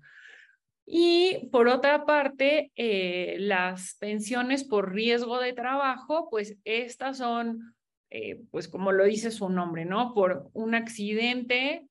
Y 0.85 1.47
por 1.51 1.67
otra 1.67 2.05
parte, 2.05 2.71
eh, 2.75 3.37
las 3.39 3.95
pensiones 3.99 4.63
por 4.63 4.91
riesgo 4.91 5.39
de 5.39 5.53
trabajo, 5.53 6.27
pues 6.31 6.57
estas 6.65 7.17
son 7.19 7.75
eh, 8.11 8.41
pues 8.49 8.67
como 8.67 8.91
lo 8.91 9.03
dice 9.03 9.29
su 9.31 9.49
nombre, 9.49 9.85
¿no? 9.85 10.13
Por 10.13 10.49
un 10.53 10.73
accidente 10.73 11.87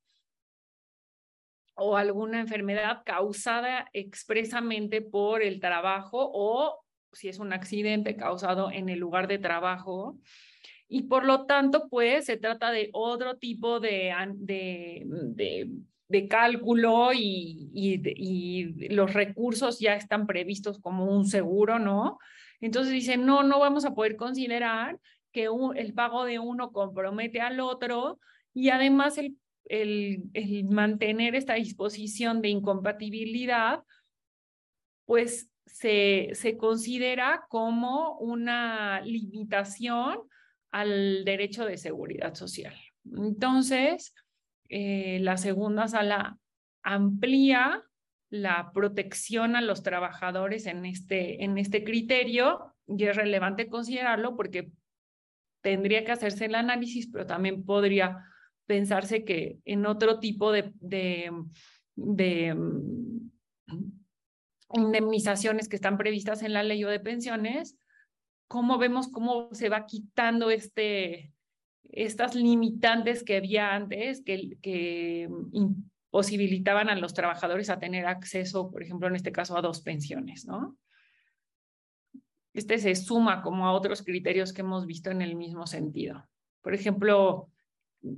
o 1.76 1.96
alguna 1.96 2.40
enfermedad 2.40 3.02
causada 3.04 3.88
expresamente 3.92 5.00
por 5.00 5.42
el 5.42 5.60
trabajo 5.60 6.30
o 6.34 6.84
si 7.12 7.28
es 7.28 7.38
un 7.38 7.52
accidente 7.52 8.16
causado 8.16 8.70
en 8.70 8.88
el 8.88 8.98
lugar 8.98 9.28
de 9.28 9.38
trabajo. 9.38 10.18
Y 10.88 11.02
por 11.02 11.24
lo 11.24 11.46
tanto, 11.46 11.88
pues 11.88 12.24
se 12.24 12.36
trata 12.36 12.72
de 12.72 12.90
otro 12.92 13.36
tipo 13.36 13.78
de, 13.78 14.12
de, 14.34 15.68
de, 16.08 16.28
cálculo 16.28 17.12
y, 17.12 17.70
y, 17.72 18.00
y, 18.16 18.88
los 18.88 19.12
recursos 19.12 19.78
ya 19.78 19.94
están 19.94 20.26
previstos 20.26 20.80
como 20.80 21.04
un 21.04 21.26
seguro, 21.26 21.78
¿no? 21.78 22.18
Entonces 22.60 22.92
dice, 22.92 23.16
no, 23.16 23.42
no 23.42 23.60
vamos 23.60 23.84
a 23.84 23.94
poder 23.94 24.16
considerar 24.16 24.98
que 25.38 25.48
el 25.76 25.94
pago 25.94 26.24
de 26.24 26.40
uno 26.40 26.72
compromete 26.72 27.40
al 27.40 27.60
otro 27.60 28.18
y 28.52 28.70
además 28.70 29.18
el, 29.18 29.36
mantener 30.64 31.36
esta 31.36 31.54
disposición 31.54 32.42
de 32.42 32.48
incompatibilidad, 32.48 33.84
pues 35.04 35.50
se, 35.66 36.30
se 36.32 36.56
considera 36.56 37.44
como 37.50 38.16
una 38.18 39.00
limitación 39.02 40.20
al 40.72 41.24
derecho 41.24 41.66
de 41.66 41.76
seguridad 41.76 42.34
social. 42.34 42.74
Entonces, 43.04 44.14
eh, 44.68 45.18
la 45.20 45.36
segunda 45.36 45.86
sala 45.86 46.38
amplía 46.82 47.84
la 48.30 48.72
protección 48.72 49.54
a 49.54 49.60
los 49.60 49.82
trabajadores 49.82 50.66
en 50.66 50.84
este, 50.84 51.44
en 51.44 51.58
este 51.58 51.84
criterio 51.84 52.74
y 52.86 53.04
es 53.04 53.16
relevante 53.16 53.68
considerarlo 53.68 54.34
porque 54.36 54.70
tendría 55.68 56.02
que 56.02 56.12
hacerse 56.12 56.46
el 56.46 56.54
análisis, 56.54 57.08
pero 57.12 57.26
también 57.26 57.62
podría 57.62 58.24
pensarse 58.64 59.22
que 59.22 59.58
en 59.66 59.84
otro 59.84 60.18
tipo 60.18 60.50
de, 60.50 60.72
mm, 61.94 62.30
indemnizaciones 64.72 65.68
que 65.68 65.76
están 65.76 65.98
previstas 65.98 66.42
en 66.42 66.54
la 66.54 66.62
ley 66.62 66.82
o 66.84 66.88
de 66.88 67.00
pensiones, 67.00 67.76
cómo 68.46 68.78
vemos 68.78 69.08
cómo 69.08 69.50
se 69.52 69.68
va 69.68 69.84
quitando 69.84 70.48
este, 70.48 71.34
estas 71.90 72.34
limitantes 72.34 73.22
que 73.22 73.36
había 73.36 73.74
antes, 73.74 74.22
que, 74.24 74.56
que 74.62 75.28
imposibilitaban 75.52 76.88
a 76.88 76.96
los 76.96 77.12
trabajadores 77.12 77.68
a 77.68 77.78
tener 77.78 78.06
acceso, 78.06 78.70
por 78.70 78.82
ejemplo, 78.82 79.06
en 79.06 79.16
este 79.16 79.32
caso, 79.32 79.54
a 79.58 79.60
dos 79.60 79.82
pensiones, 79.82 80.46
¿no? 80.46 80.78
Este 82.58 82.78
se 82.78 82.94
suma 82.94 83.42
como 83.42 83.66
a 83.66 83.72
otros 83.72 84.02
criterios 84.02 84.52
que 84.52 84.62
hemos 84.62 84.86
visto 84.86 85.10
en 85.10 85.22
el 85.22 85.36
mismo 85.36 85.66
sentido. 85.66 86.28
Por 86.62 86.74
ejemplo, 86.74 87.48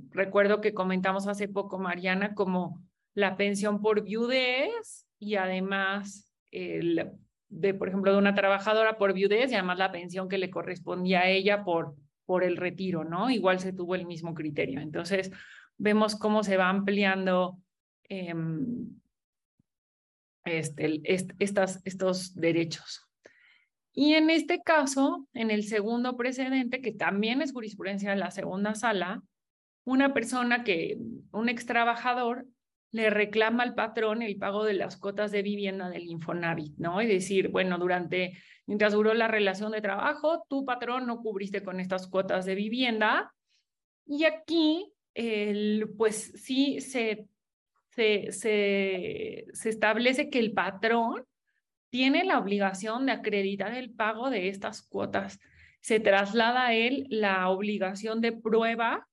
recuerdo 0.09 0.61
que 0.61 0.73
comentamos 0.73 1.27
hace 1.27 1.47
poco, 1.47 1.79
Mariana, 1.79 2.33
como 2.33 2.81
la 3.13 3.37
pensión 3.37 3.81
por 3.81 4.03
viudez 4.03 5.07
y 5.19 5.35
además 5.35 6.33
de, 6.51 7.73
por 7.73 7.87
ejemplo, 7.87 8.11
de 8.11 8.17
una 8.17 8.35
trabajadora 8.35 8.97
por 8.97 9.13
viudez 9.13 9.51
y 9.51 9.55
además 9.55 9.77
la 9.77 9.91
pensión 9.91 10.27
que 10.27 10.37
le 10.37 10.49
correspondía 10.49 11.21
a 11.21 11.29
ella 11.29 11.63
por, 11.63 11.95
por 12.25 12.43
el 12.43 12.57
retiro, 12.57 13.03
¿no? 13.03 13.29
Igual 13.29 13.59
se 13.59 13.73
tuvo 13.73 13.95
el 13.95 14.05
mismo 14.05 14.33
criterio. 14.33 14.79
Entonces, 14.79 15.31
vemos 15.77 16.15
cómo 16.15 16.43
se 16.43 16.57
va 16.57 16.69
ampliando 16.69 17.59
eh, 18.09 18.33
este, 20.45 21.01
estos 21.05 22.35
derechos. 22.35 23.10
Y 23.93 24.13
en 24.13 24.29
este 24.29 24.61
caso, 24.61 25.27
en 25.33 25.51
el 25.51 25.63
segundo 25.63 26.15
precedente, 26.15 26.81
que 26.81 26.91
también 26.91 27.41
es 27.41 27.51
jurisprudencia 27.51 28.11
de 28.11 28.17
la 28.17 28.31
segunda 28.31 28.73
sala, 28.73 29.21
una 29.83 30.13
persona 30.13 30.63
que, 30.63 30.97
un 31.31 31.49
ex 31.49 31.65
trabajador, 31.65 32.45
le 32.91 33.09
reclama 33.09 33.63
al 33.63 33.73
patrón 33.73 34.21
el 34.21 34.37
pago 34.37 34.63
de 34.65 34.73
las 34.73 34.97
cuotas 34.97 35.31
de 35.31 35.41
vivienda 35.41 35.89
del 35.89 36.03
Infonavit, 36.03 36.77
¿no? 36.77 37.01
Y 37.01 37.07
decir, 37.07 37.47
bueno, 37.49 37.77
durante, 37.77 38.37
mientras 38.65 38.93
duró 38.93 39.13
la 39.13 39.27
relación 39.27 39.71
de 39.71 39.81
trabajo, 39.81 40.45
tu 40.49 40.65
patrón 40.65 41.07
no 41.07 41.21
cubriste 41.21 41.63
con 41.63 41.79
estas 41.79 42.07
cuotas 42.07 42.45
de 42.45 42.55
vivienda. 42.55 43.33
Y 44.05 44.25
aquí, 44.25 44.91
el, 45.13 45.93
pues 45.97 46.33
sí 46.35 46.81
se, 46.81 47.27
se, 47.91 48.31
se, 48.31 49.45
se 49.53 49.69
establece 49.69 50.29
que 50.29 50.39
el 50.39 50.53
patrón 50.53 51.25
tiene 51.91 52.23
la 52.23 52.39
obligación 52.39 53.05
de 53.05 53.11
acreditar 53.11 53.75
el 53.75 53.91
pago 53.91 54.31
de 54.31 54.47
estas 54.47 54.81
cuotas. 54.81 55.39
Se 55.81 55.99
traslada 55.99 56.67
a 56.67 56.73
él 56.73 57.05
la 57.09 57.49
obligación 57.49 58.21
de 58.21 58.31
prueba 58.31 59.07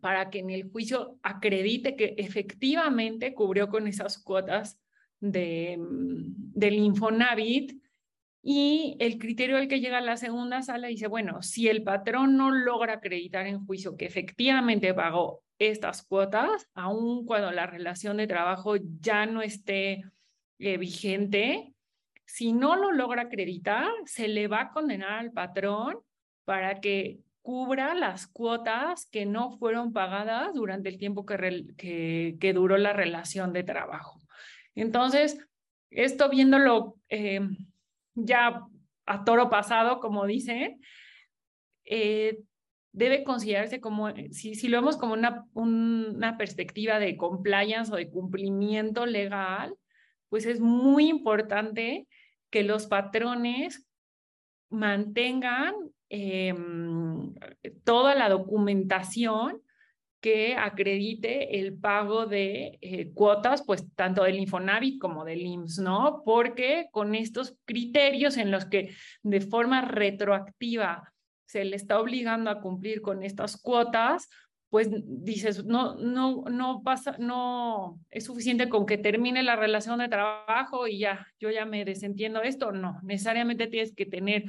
para 0.00 0.30
que 0.30 0.40
en 0.40 0.50
el 0.50 0.68
juicio 0.68 1.18
acredite 1.22 1.94
que 1.94 2.16
efectivamente 2.18 3.34
cubrió 3.34 3.68
con 3.68 3.86
esas 3.86 4.18
cuotas 4.18 4.80
de, 5.20 5.78
mm, 5.78 6.52
del 6.54 6.74
Infonavit 6.74 7.80
y 8.42 8.96
el 8.98 9.18
criterio 9.18 9.56
al 9.56 9.68
que 9.68 9.78
llega 9.78 9.98
a 9.98 10.00
la 10.00 10.16
segunda 10.16 10.62
sala 10.62 10.88
dice, 10.88 11.06
bueno, 11.06 11.40
si 11.42 11.68
el 11.68 11.84
patrón 11.84 12.36
no 12.36 12.50
logra 12.50 12.94
acreditar 12.94 13.46
en 13.46 13.64
juicio 13.64 13.96
que 13.96 14.06
efectivamente 14.06 14.92
pagó 14.92 15.44
estas 15.60 16.02
cuotas, 16.02 16.68
aun 16.74 17.24
cuando 17.24 17.52
la 17.52 17.66
relación 17.66 18.16
de 18.16 18.26
trabajo 18.26 18.74
ya 19.00 19.26
no 19.26 19.42
esté 19.42 20.02
eh, 20.58 20.76
vigente, 20.76 21.72
si 22.26 22.52
no 22.52 22.76
lo 22.76 22.92
logra 22.92 23.22
acreditar, 23.22 23.90
se 24.06 24.28
le 24.28 24.48
va 24.48 24.60
a 24.60 24.70
condenar 24.72 25.18
al 25.18 25.32
patrón 25.32 25.98
para 26.44 26.80
que 26.80 27.20
cubra 27.42 27.94
las 27.94 28.26
cuotas 28.26 29.06
que 29.06 29.26
no 29.26 29.50
fueron 29.58 29.92
pagadas 29.92 30.54
durante 30.54 30.88
el 30.88 30.96
tiempo 30.96 31.26
que, 31.26 32.52
duró 32.54 32.78
la 32.78 32.92
relación 32.92 33.52
de 33.52 33.64
trabajo. 33.64 34.20
Entonces, 34.74 35.38
esto 35.90 36.30
viéndolo 36.30 36.96
eh, 37.08 37.40
ya 38.14 38.62
a 39.06 39.24
toro 39.24 39.50
pasado, 39.50 40.00
como 40.00 40.24
dicen, 40.26 40.80
eh, 41.84 42.38
debe 42.92 43.24
considerarse 43.24 43.80
como, 43.80 44.10
si, 44.30 44.54
si 44.54 44.68
lo 44.68 44.78
vemos 44.78 44.96
como 44.96 45.14
una, 45.14 45.44
una 45.54 46.38
perspectiva 46.38 46.98
de 46.98 47.16
compliance 47.16 47.92
o 47.92 47.96
de 47.96 48.08
cumplimiento 48.08 49.04
legal, 49.04 49.74
pues 50.32 50.46
es 50.46 50.60
muy 50.60 51.10
importante 51.10 52.08
que 52.48 52.62
los 52.62 52.86
patrones 52.86 53.86
mantengan 54.70 55.74
em, 56.08 57.34
toda 57.84 58.14
la 58.14 58.30
documentación 58.30 59.60
que 60.22 60.56
acredite 60.56 61.60
el 61.60 61.76
pago 61.76 62.24
de 62.24 62.78
eh, 62.80 63.12
cuotas, 63.12 63.62
pues 63.66 63.84
tanto 63.94 64.22
del 64.22 64.38
Infonavit 64.38 64.98
como 64.98 65.26
del 65.26 65.42
IMSS, 65.42 65.80
¿no? 65.80 66.22
Porque 66.24 66.88
con 66.92 67.14
estos 67.14 67.58
criterios 67.66 68.38
en 68.38 68.50
los 68.50 68.64
que 68.64 68.94
de 69.22 69.40
forma 69.42 69.82
retroactiva 69.82 71.12
se 71.44 71.66
le 71.66 71.76
está 71.76 72.00
obligando 72.00 72.48
a 72.48 72.62
cumplir 72.62 73.02
con 73.02 73.22
estas 73.22 73.60
cuotas, 73.60 74.30
pues 74.72 74.88
dices, 74.90 75.66
no, 75.66 75.96
no, 75.96 76.44
no 76.50 76.82
pasa, 76.82 77.14
no 77.18 78.00
es 78.10 78.24
suficiente 78.24 78.70
con 78.70 78.86
que 78.86 78.96
termine 78.96 79.42
la 79.42 79.54
relación 79.54 79.98
de 79.98 80.08
trabajo 80.08 80.88
y 80.88 80.98
ya, 80.98 81.26
yo 81.38 81.50
ya 81.50 81.66
me 81.66 81.84
desentiendo 81.84 82.40
esto, 82.40 82.72
no, 82.72 82.98
necesariamente 83.02 83.66
tienes 83.66 83.94
que 83.94 84.06
tener 84.06 84.44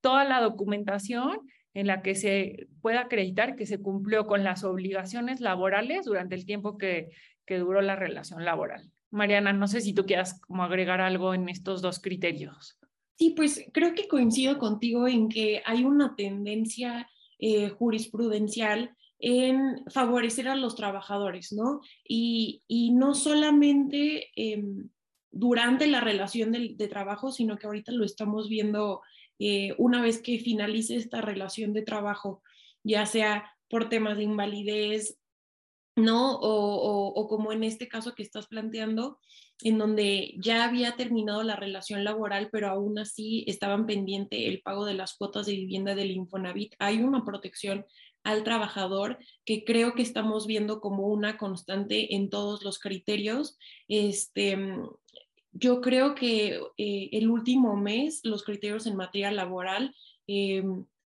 toda 0.00 0.24
la 0.24 0.40
documentación 0.40 1.40
en 1.74 1.86
la 1.86 2.00
que 2.00 2.14
se 2.14 2.66
pueda 2.80 3.00
acreditar 3.02 3.56
que 3.56 3.66
se 3.66 3.82
cumplió 3.82 4.26
con 4.26 4.42
las 4.42 4.64
obligaciones 4.64 5.40
laborales 5.40 6.06
durante 6.06 6.34
el 6.34 6.46
tiempo 6.46 6.78
que, 6.78 7.10
que 7.44 7.58
duró 7.58 7.82
la 7.82 7.94
relación 7.94 8.46
laboral. 8.46 8.90
Mariana, 9.10 9.52
no 9.52 9.68
sé 9.68 9.82
si 9.82 9.92
tú 9.92 10.06
quieras 10.06 10.40
como 10.40 10.62
agregar 10.62 11.02
algo 11.02 11.34
en 11.34 11.46
estos 11.50 11.82
dos 11.82 12.00
criterios. 12.00 12.78
Sí, 13.18 13.34
pues 13.36 13.66
creo 13.74 13.92
que 13.94 14.08
coincido 14.08 14.56
contigo 14.56 15.06
en 15.08 15.28
que 15.28 15.60
hay 15.66 15.84
una 15.84 16.16
tendencia 16.16 17.06
eh, 17.38 17.68
jurisprudencial 17.68 18.94
en 19.18 19.84
favorecer 19.90 20.48
a 20.48 20.56
los 20.56 20.76
trabajadores, 20.76 21.52
¿no? 21.52 21.80
Y, 22.06 22.62
y 22.68 22.92
no 22.92 23.14
solamente 23.14 24.30
em, 24.36 24.88
durante 25.30 25.86
la 25.86 26.00
relación 26.00 26.52
de, 26.52 26.74
de, 26.76 26.88
trabajo, 26.88 27.32
sino 27.32 27.56
que 27.56 27.66
ahorita 27.66 27.92
lo 27.92 28.04
estamos 28.04 28.48
viendo 28.48 29.02
eh, 29.38 29.74
una 29.78 30.02
vez 30.02 30.20
que 30.20 30.38
finalice 30.38 30.96
esta 30.96 31.20
relación 31.20 31.72
de 31.72 31.82
trabajo, 31.82 32.42
ya 32.82 33.06
sea 33.06 33.52
por 33.68 33.88
temas 33.88 34.16
de 34.16 34.24
invalidez, 34.24 35.18
¿no? 35.98 36.36
O, 36.36 37.08
o, 37.08 37.28
como 37.28 37.52
en 37.52 37.64
este 37.64 37.88
caso 37.88 38.14
que 38.14 38.22
estás 38.22 38.46
planteando, 38.46 39.18
en 39.62 39.78
donde 39.78 40.34
ya 40.38 40.64
había 40.64 40.96
terminado 40.96 41.42
la 41.42 41.56
relación 41.56 42.04
laboral, 42.04 42.48
pero 42.50 42.68
aún 42.68 42.98
así 42.98 43.44
estaban 43.48 43.86
pendiente 43.86 44.46
el 44.46 44.62
pago 44.62 44.84
de 44.84 44.94
las 44.94 45.16
cuotas 45.16 45.46
de 45.46 45.52
vivienda 45.52 45.94
del 45.94 46.12
Infonavit. 46.12 46.74
Hay 46.78 47.02
una 47.02 47.24
protección 47.24 47.84
al 48.22 48.44
trabajador 48.44 49.18
que 49.44 49.64
creo 49.64 49.94
que 49.94 50.02
estamos 50.02 50.46
viendo 50.46 50.80
como 50.80 51.08
una 51.08 51.38
constante 51.38 52.14
en 52.14 52.30
todos 52.30 52.62
los 52.62 52.78
criterios. 52.78 53.58
Este, 53.88 54.56
yo 55.52 55.80
creo 55.80 56.14
que 56.14 56.60
eh, 56.76 57.08
el 57.12 57.28
último 57.30 57.76
mes 57.76 58.20
los 58.22 58.44
criterios 58.44 58.86
en 58.86 58.96
materia 58.96 59.32
laboral 59.32 59.94
eh, 60.26 60.62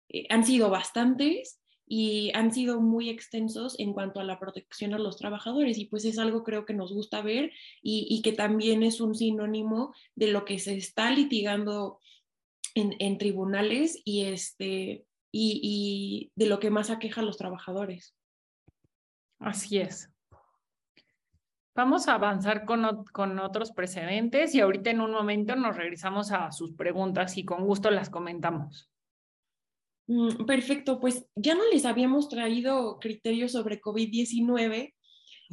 eh, 0.08 0.26
han 0.28 0.44
sido 0.44 0.70
bastantes 0.70 1.59
y 1.92 2.30
han 2.36 2.52
sido 2.52 2.80
muy 2.80 3.08
extensos 3.08 3.76
en 3.80 3.92
cuanto 3.92 4.20
a 4.20 4.24
la 4.24 4.38
protección 4.38 4.94
a 4.94 4.98
los 4.98 5.16
trabajadores 5.16 5.76
y 5.76 5.86
pues 5.86 6.04
es 6.04 6.20
algo 6.20 6.44
creo 6.44 6.64
que 6.64 6.72
nos 6.72 6.92
gusta 6.92 7.20
ver 7.20 7.50
y, 7.82 8.22
que 8.22 8.30
también 8.30 8.84
es 8.84 9.00
un 9.00 9.16
sinónimo 9.16 9.92
de 10.14 10.28
lo 10.28 10.44
que 10.44 10.60
se 10.60 10.76
está 10.76 11.10
litigando 11.10 11.98
en, 12.76 13.18
tribunales 13.18 14.00
y, 14.04 14.26
este, 14.26 15.04
y, 15.32 16.30
de 16.36 16.46
lo 16.46 16.60
que 16.60 16.70
más 16.70 16.90
aqueja 16.90 17.22
a 17.22 17.24
los 17.24 17.36
trabajadores. 17.36 18.14
Así 19.40 19.78
es. 19.78 20.12
Vamos 21.74 22.06
a 22.06 22.14
avanzar 22.14 22.66
con, 22.66 23.04
con, 23.06 23.40
otros 23.40 23.72
precedentes 23.72 24.54
y 24.54 24.60
ahorita 24.60 24.90
en 24.90 25.00
un 25.00 25.10
momento 25.10 25.56
nos 25.56 25.76
regresamos 25.76 26.30
a 26.30 26.52
sus 26.52 26.72
preguntas 26.72 27.36
y 27.36 27.44
con 27.44 27.64
gusto 27.64 27.90
las 27.90 28.10
comentamos. 28.10 28.89
Mm, 30.10 30.44
perfecto, 30.44 30.98
pues 30.98 31.24
ya 31.36 31.54
no 31.54 31.62
les 31.72 31.84
habíamos 31.84 32.28
traído 32.28 32.98
criterios 32.98 33.52
sobre 33.52 33.80
COVID-19. 33.80 34.92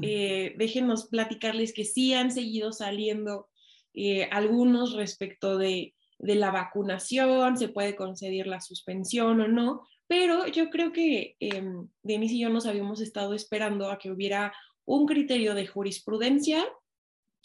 Eh, 0.02 0.56
déjenos 0.58 1.10
platicarles 1.10 1.74
que 1.74 1.86
sí 1.86 2.16
han 2.16 2.32
seguido 2.32 2.72
saliendo 2.72 3.50
eh, 3.94 4.28
algunos 4.32 4.94
respecto 4.94 5.60
de, 5.60 5.94
de 6.18 6.36
la 6.36 6.50
vacunación, 6.50 7.56
se 7.58 7.70
puede 7.70 7.96
conceder 7.96 8.48
la 8.48 8.60
suspensión 8.60 9.42
o 9.42 9.48
no, 9.48 9.88
pero 10.08 10.48
yo 10.48 10.72
creo 10.72 10.92
que 10.92 11.36
eh, 11.40 11.64
Denise 12.02 12.34
y 12.34 12.40
yo 12.40 12.50
nos 12.50 12.66
habíamos 12.66 13.00
estado 13.00 13.36
esperando 13.36 13.92
a 13.92 14.00
que 14.00 14.10
hubiera 14.10 14.54
un 14.86 15.06
criterio 15.06 15.54
de 15.54 15.68
jurisprudencia 15.68 16.66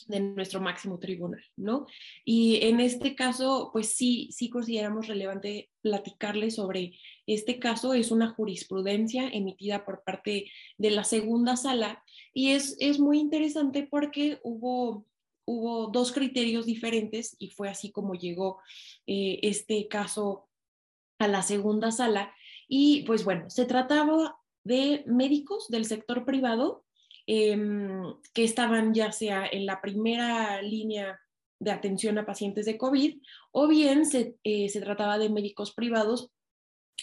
de 0.06 0.20
nuestro 0.20 0.60
máximo 0.60 0.98
tribunal, 0.98 1.42
¿no? 1.56 1.86
Y 2.24 2.60
en 2.62 2.80
este 2.80 3.14
caso, 3.14 3.70
pues 3.72 3.94
sí, 3.94 4.28
sí 4.32 4.48
consideramos 4.48 5.06
relevante 5.06 5.70
platicarles 5.80 6.56
sobre 6.56 6.98
este 7.26 7.58
caso. 7.58 7.94
Es 7.94 8.10
una 8.10 8.30
jurisprudencia 8.30 9.28
emitida 9.28 9.84
por 9.84 10.02
parte 10.02 10.50
de 10.78 10.90
la 10.90 11.04
segunda 11.04 11.56
sala 11.56 12.02
y 12.32 12.50
es, 12.50 12.76
es 12.80 12.98
muy 12.98 13.18
interesante 13.18 13.86
porque 13.88 14.40
hubo, 14.42 15.06
hubo 15.44 15.88
dos 15.88 16.12
criterios 16.12 16.66
diferentes 16.66 17.36
y 17.38 17.50
fue 17.50 17.68
así 17.68 17.90
como 17.90 18.14
llegó 18.14 18.60
eh, 19.06 19.38
este 19.42 19.88
caso 19.88 20.48
a 21.18 21.28
la 21.28 21.42
segunda 21.42 21.90
sala. 21.90 22.34
Y 22.68 23.02
pues 23.02 23.24
bueno, 23.24 23.50
se 23.50 23.66
trataba 23.66 24.38
de 24.64 25.04
médicos 25.06 25.68
del 25.68 25.84
sector 25.84 26.24
privado 26.24 26.84
Em, 27.26 28.14
que 28.34 28.42
estaban 28.42 28.94
ya 28.94 29.12
sea 29.12 29.46
en 29.46 29.64
la 29.64 29.80
primera 29.80 30.60
línea 30.60 31.20
de 31.60 31.70
atención 31.70 32.18
a 32.18 32.26
pacientes 32.26 32.66
de 32.66 32.76
COVID 32.76 33.22
o 33.52 33.68
bien 33.68 34.06
se, 34.06 34.36
eh, 34.42 34.68
se 34.68 34.80
trataba 34.80 35.18
de 35.18 35.30
médicos 35.30 35.72
privados 35.72 36.32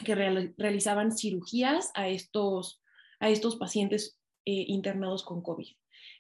que 0.04 0.16
realizaban 0.16 1.16
cirugías 1.16 1.92
a 1.94 2.10
estos, 2.10 2.82
a 3.22 3.30
estos 3.30 3.56
pacientes 3.56 4.20
eh, 4.46 4.66
internados 4.68 5.24
con 5.24 5.42
COVID. 5.42 5.68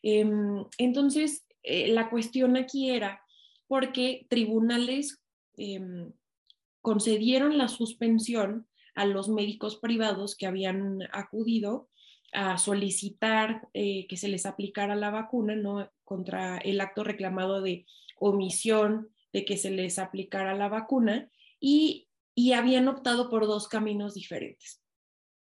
Em, 0.01 0.65
entonces, 0.77 1.45
eh, 1.63 1.89
la 1.89 2.09
cuestión 2.09 2.55
aquí 2.55 2.91
era 2.91 3.21
porque 3.67 4.25
tribunales 4.29 5.21
em, 5.57 6.13
concedieron 6.81 7.57
la 7.57 7.67
suspensión 7.67 8.67
a 8.95 9.05
los 9.05 9.27
médicos 9.27 9.77
privados 9.77 10.35
que 10.37 10.47
habían 10.47 10.99
acudido 11.11 11.88
a 12.31 12.57
solicitar 12.57 13.67
eh, 13.73 14.07
que 14.07 14.17
se 14.17 14.27
les 14.27 14.45
aplicara 14.45 14.95
la 14.95 15.09
vacuna, 15.09 15.55
¿no? 15.55 15.89
Contra 16.03 16.57
el 16.57 16.81
acto 16.81 17.03
reclamado 17.03 17.61
de 17.61 17.85
omisión 18.17 19.09
de 19.33 19.45
que 19.45 19.57
se 19.57 19.71
les 19.71 19.99
aplicara 19.99 20.55
la 20.55 20.69
vacuna 20.69 21.29
y, 21.59 22.05
habían 22.55 22.87
optado 22.87 23.29
por 23.29 23.47
dos 23.47 23.67
caminos 23.67 24.13
diferentes. 24.13 24.81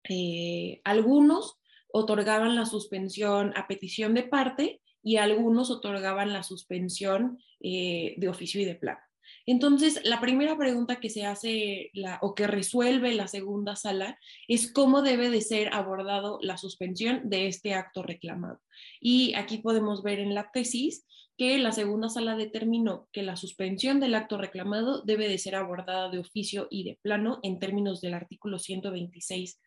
Eh, 0.08 0.80
algunos 0.84 1.58
otorgaban 1.92 2.56
la 2.56 2.68
suspensión 2.68 3.52
a 3.56 3.68
petición 3.68 4.14
de 4.14 4.22
parte 4.22 4.80
y 5.02 5.18
algunos 5.18 5.72
otorgaban 5.72 6.34
la 6.34 6.44
suspensión 6.44 7.40
eh, 7.62 8.14
de 8.18 8.30
oficio 8.30 8.62
y 8.62 8.66
de 8.66 8.76
plano. 8.76 9.00
Entonces, 9.46 10.00
la 10.06 10.22
primera 10.22 10.58
pregunta 10.58 11.00
que 11.00 11.10
se 11.10 11.26
hace 11.26 11.92
o 12.22 12.34
que 12.34 12.48
resuelve 12.48 13.14
la 13.14 13.28
segunda 13.28 13.76
sala 13.76 14.18
es 14.48 14.72
cómo 14.72 15.02
debe 15.02 15.30
de 15.30 15.42
ser 15.42 15.74
abordado 15.74 16.40
la 16.42 16.58
suspensión 16.58 17.30
de 17.30 17.48
este 17.48 17.74
acto 17.74 18.04
reclamado. 18.04 18.62
Y 19.02 19.34
aquí 19.36 19.58
podemos 19.58 20.02
ver 20.02 20.20
en 20.20 20.34
la 20.34 20.50
tesis 20.52 21.06
que 21.38 21.58
la 21.58 21.72
segunda 21.72 22.10
sala 22.10 22.36
determinó 22.36 23.08
que 23.12 23.24
la 23.24 23.36
suspensión 23.36 24.00
del 24.00 24.16
acto 24.16 24.38
reclamado 24.38 25.02
debe 25.02 25.28
de 25.28 25.38
ser 25.38 25.56
abordada 25.56 26.10
de 26.10 26.20
oficio 26.20 26.68
y 26.70 26.84
de 26.84 27.00
plano 27.02 27.40
en 27.42 27.60
términos 27.60 28.02
del 28.02 28.14
artículo 28.14 28.60
126 28.60 29.60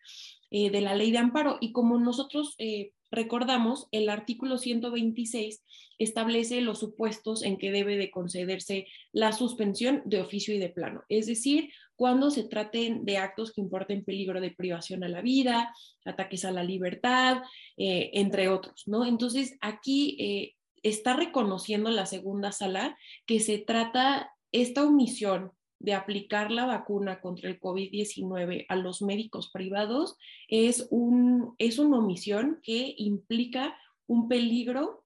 eh, 0.52 0.70
de 0.70 0.80
la 0.80 0.94
ley 0.94 1.10
de 1.10 1.18
amparo. 1.18 1.58
Y 1.60 1.72
como 1.72 1.98
nosotros 1.98 2.54
eh, 2.58 2.92
recordamos, 3.16 3.88
el 3.90 4.08
artículo 4.08 4.58
126 4.58 5.64
establece 5.98 6.60
los 6.60 6.78
supuestos 6.78 7.42
en 7.42 7.56
que 7.56 7.72
debe 7.72 7.96
de 7.96 8.10
concederse 8.10 8.86
la 9.12 9.32
suspensión 9.32 10.02
de 10.04 10.20
oficio 10.20 10.54
y 10.54 10.58
de 10.58 10.68
plano, 10.68 11.02
es 11.08 11.26
decir, 11.26 11.72
cuando 11.96 12.30
se 12.30 12.44
traten 12.44 13.04
de 13.04 13.16
actos 13.16 13.52
que 13.52 13.62
importen 13.62 14.04
peligro 14.04 14.40
de 14.40 14.50
privación 14.50 15.02
a 15.02 15.08
la 15.08 15.22
vida, 15.22 15.74
ataques 16.04 16.44
a 16.44 16.52
la 16.52 16.62
libertad, 16.62 17.42
eh, 17.78 18.10
entre 18.12 18.48
otros, 18.48 18.84
¿no? 18.86 19.04
Entonces, 19.04 19.56
aquí 19.62 20.54
está 20.82 21.14
reconociendo 21.14 21.90
la 21.90 22.06
segunda 22.06 22.52
sala 22.52 22.96
que 23.26 23.40
se 23.40 23.58
trata 23.58 24.30
esta 24.52 24.84
omisión 24.84 25.52
de 25.78 25.94
aplicar 25.94 26.50
la 26.50 26.66
vacuna 26.66 27.20
contra 27.20 27.50
el 27.50 27.60
COVID-19 27.60 28.66
a 28.68 28.76
los 28.76 29.02
médicos 29.02 29.50
privados 29.50 30.16
es, 30.48 30.86
un, 30.90 31.54
es 31.58 31.78
una 31.78 31.98
omisión 31.98 32.60
que 32.62 32.94
implica 32.96 33.76
un 34.06 34.28
peligro 34.28 35.04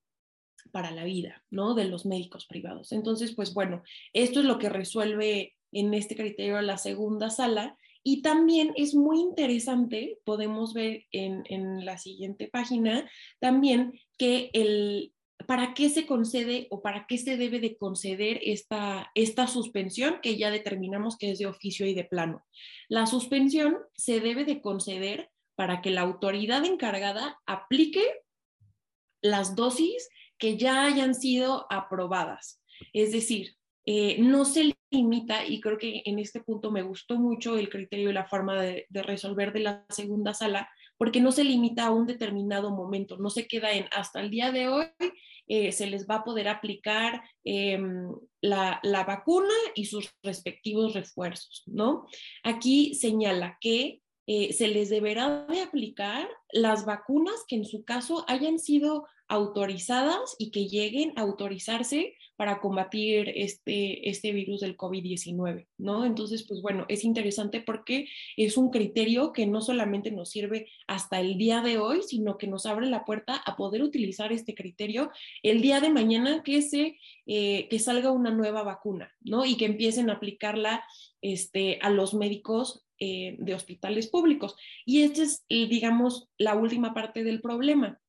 para 0.71 0.91
la 0.91 1.03
vida, 1.03 1.43
¿no? 1.49 1.73
De 1.73 1.85
los 1.85 2.05
médicos 2.05 2.45
privados. 2.45 2.91
Entonces, 2.91 3.33
pues 3.35 3.53
bueno, 3.53 3.83
esto 4.13 4.39
es 4.39 4.45
lo 4.45 4.59
que 4.59 4.69
resuelve 4.69 5.55
en 5.71 5.93
este 5.93 6.15
criterio 6.15 6.61
la 6.61 6.77
segunda 6.77 7.29
sala. 7.29 7.77
Y 8.03 8.21
también 8.21 8.73
es 8.75 8.95
muy 8.95 9.19
interesante, 9.19 10.17
podemos 10.23 10.73
ver 10.73 11.05
en, 11.11 11.43
en 11.49 11.85
la 11.85 11.97
siguiente 11.99 12.47
página, 12.47 13.07
también 13.39 13.99
que 14.17 14.49
el, 14.53 15.13
¿para 15.47 15.73
qué 15.73 15.89
se 15.89 16.05
concede 16.05 16.67
o 16.69 16.81
para 16.81 17.05
qué 17.07 17.17
se 17.17 17.37
debe 17.37 17.59
de 17.59 17.77
conceder 17.77 18.39
esta, 18.43 19.11
esta 19.15 19.47
suspensión 19.47 20.19
que 20.21 20.37
ya 20.37 20.51
determinamos 20.51 21.17
que 21.17 21.31
es 21.31 21.39
de 21.39 21.47
oficio 21.47 21.85
y 21.85 21.93
de 21.93 22.03
plano? 22.03 22.43
La 22.89 23.05
suspensión 23.05 23.77
se 23.95 24.19
debe 24.19 24.45
de 24.45 24.61
conceder 24.61 25.29
para 25.55 25.81
que 25.81 25.91
la 25.91 26.01
autoridad 26.01 26.65
encargada 26.65 27.39
aplique 27.45 28.03
las 29.21 29.55
dosis 29.55 30.09
que 30.37 30.57
ya 30.57 30.85
hayan 30.85 31.13
sido 31.13 31.67
aprobadas. 31.69 32.61
Es 32.93 33.11
decir, 33.11 33.55
eh, 33.85 34.17
no 34.19 34.45
se 34.45 34.73
limita, 34.89 35.45
y 35.45 35.61
creo 35.61 35.77
que 35.77 36.01
en 36.05 36.19
este 36.19 36.41
punto 36.41 36.71
me 36.71 36.81
gustó 36.81 37.17
mucho 37.17 37.57
el 37.57 37.69
criterio 37.69 38.09
y 38.09 38.13
la 38.13 38.25
forma 38.25 38.61
de, 38.61 38.85
de 38.89 39.03
resolver 39.03 39.53
de 39.53 39.59
la 39.59 39.85
segunda 39.89 40.33
sala, 40.33 40.69
porque 41.01 41.19
no 41.19 41.31
se 41.31 41.43
limita 41.43 41.87
a 41.87 41.91
un 41.91 42.05
determinado 42.05 42.69
momento, 42.69 43.17
no 43.17 43.31
se 43.31 43.47
queda 43.47 43.71
en 43.71 43.87
hasta 43.91 44.21
el 44.21 44.29
día 44.29 44.51
de 44.51 44.67
hoy 44.67 44.85
eh, 45.47 45.71
se 45.71 45.87
les 45.87 46.07
va 46.07 46.17
a 46.17 46.23
poder 46.23 46.47
aplicar 46.47 47.23
em, 47.43 48.13
la, 48.39 48.79
vacuna 48.83 49.55
y 49.73 49.85
sus 49.85 50.13
respectivos 50.21 50.93
refuerzos, 50.93 51.63
¿no? 51.65 52.05
Aquí 52.43 52.93
señala 52.93 53.57
que 53.59 54.03
eh, 54.27 54.53
se 54.53 54.67
les 54.67 54.91
deberá 54.91 55.47
de 55.47 55.61
aplicar 55.61 56.29
las 56.51 56.85
vacunas 56.85 57.45
que 57.47 57.55
en 57.55 57.65
su 57.65 57.83
caso 57.83 58.23
hayan 58.27 58.59
sido 58.59 59.07
autorizadas 59.27 60.35
y 60.37 60.51
que 60.51 60.67
lleguen 60.67 61.13
a 61.15 61.21
autorizarse 61.21 62.13
para 62.41 62.59
combatir 62.59 63.31
este, 63.35 64.09
este 64.09 64.31
virus 64.31 64.61
del 64.61 64.75
COVID-19, 64.75 65.67
¿no? 65.77 66.05
Entonces, 66.05 66.43
pues 66.47 66.59
bueno, 66.63 66.87
es 66.89 67.03
interesante 67.03 67.61
porque 67.61 68.07
es 68.35 68.57
un 68.57 68.71
criterio 68.71 69.31
que 69.31 69.45
no 69.45 69.61
solamente 69.61 70.09
nos 70.09 70.31
sirve 70.31 70.67
hasta 70.87 71.19
el 71.19 71.37
día 71.37 71.61
de 71.61 71.77
hoy, 71.77 72.01
sino 72.01 72.39
que 72.39 72.47
nos 72.47 72.65
abre 72.65 72.87
la 72.87 73.05
puerta 73.05 73.35
a 73.35 73.55
poder 73.55 73.83
utilizar 73.83 74.33
este 74.33 74.55
criterio 74.55 75.11
el 75.43 75.61
día 75.61 75.81
de 75.81 75.91
mañana 75.91 76.41
que, 76.41 76.63
se, 76.63 76.97
eh, 77.27 77.67
que 77.69 77.77
salga 77.77 78.09
una 78.09 78.31
nueva 78.31 78.63
vacuna, 78.63 79.13
¿no? 79.19 79.45
Y 79.45 79.55
que 79.55 79.65
empiecen 79.65 80.09
a 80.09 80.13
aplicarla 80.13 80.83
este, 81.21 81.77
a 81.83 81.91
los 81.91 82.15
médicos 82.15 82.87
eh, 82.97 83.35
de 83.37 83.53
hospitales 83.53 84.07
públicos. 84.07 84.55
Y 84.83 85.03
esta 85.03 85.21
es, 85.21 85.45
digamos, 85.47 86.27
la 86.39 86.55
última 86.55 86.95
parte 86.95 87.23
del 87.23 87.39
problema 87.39 88.00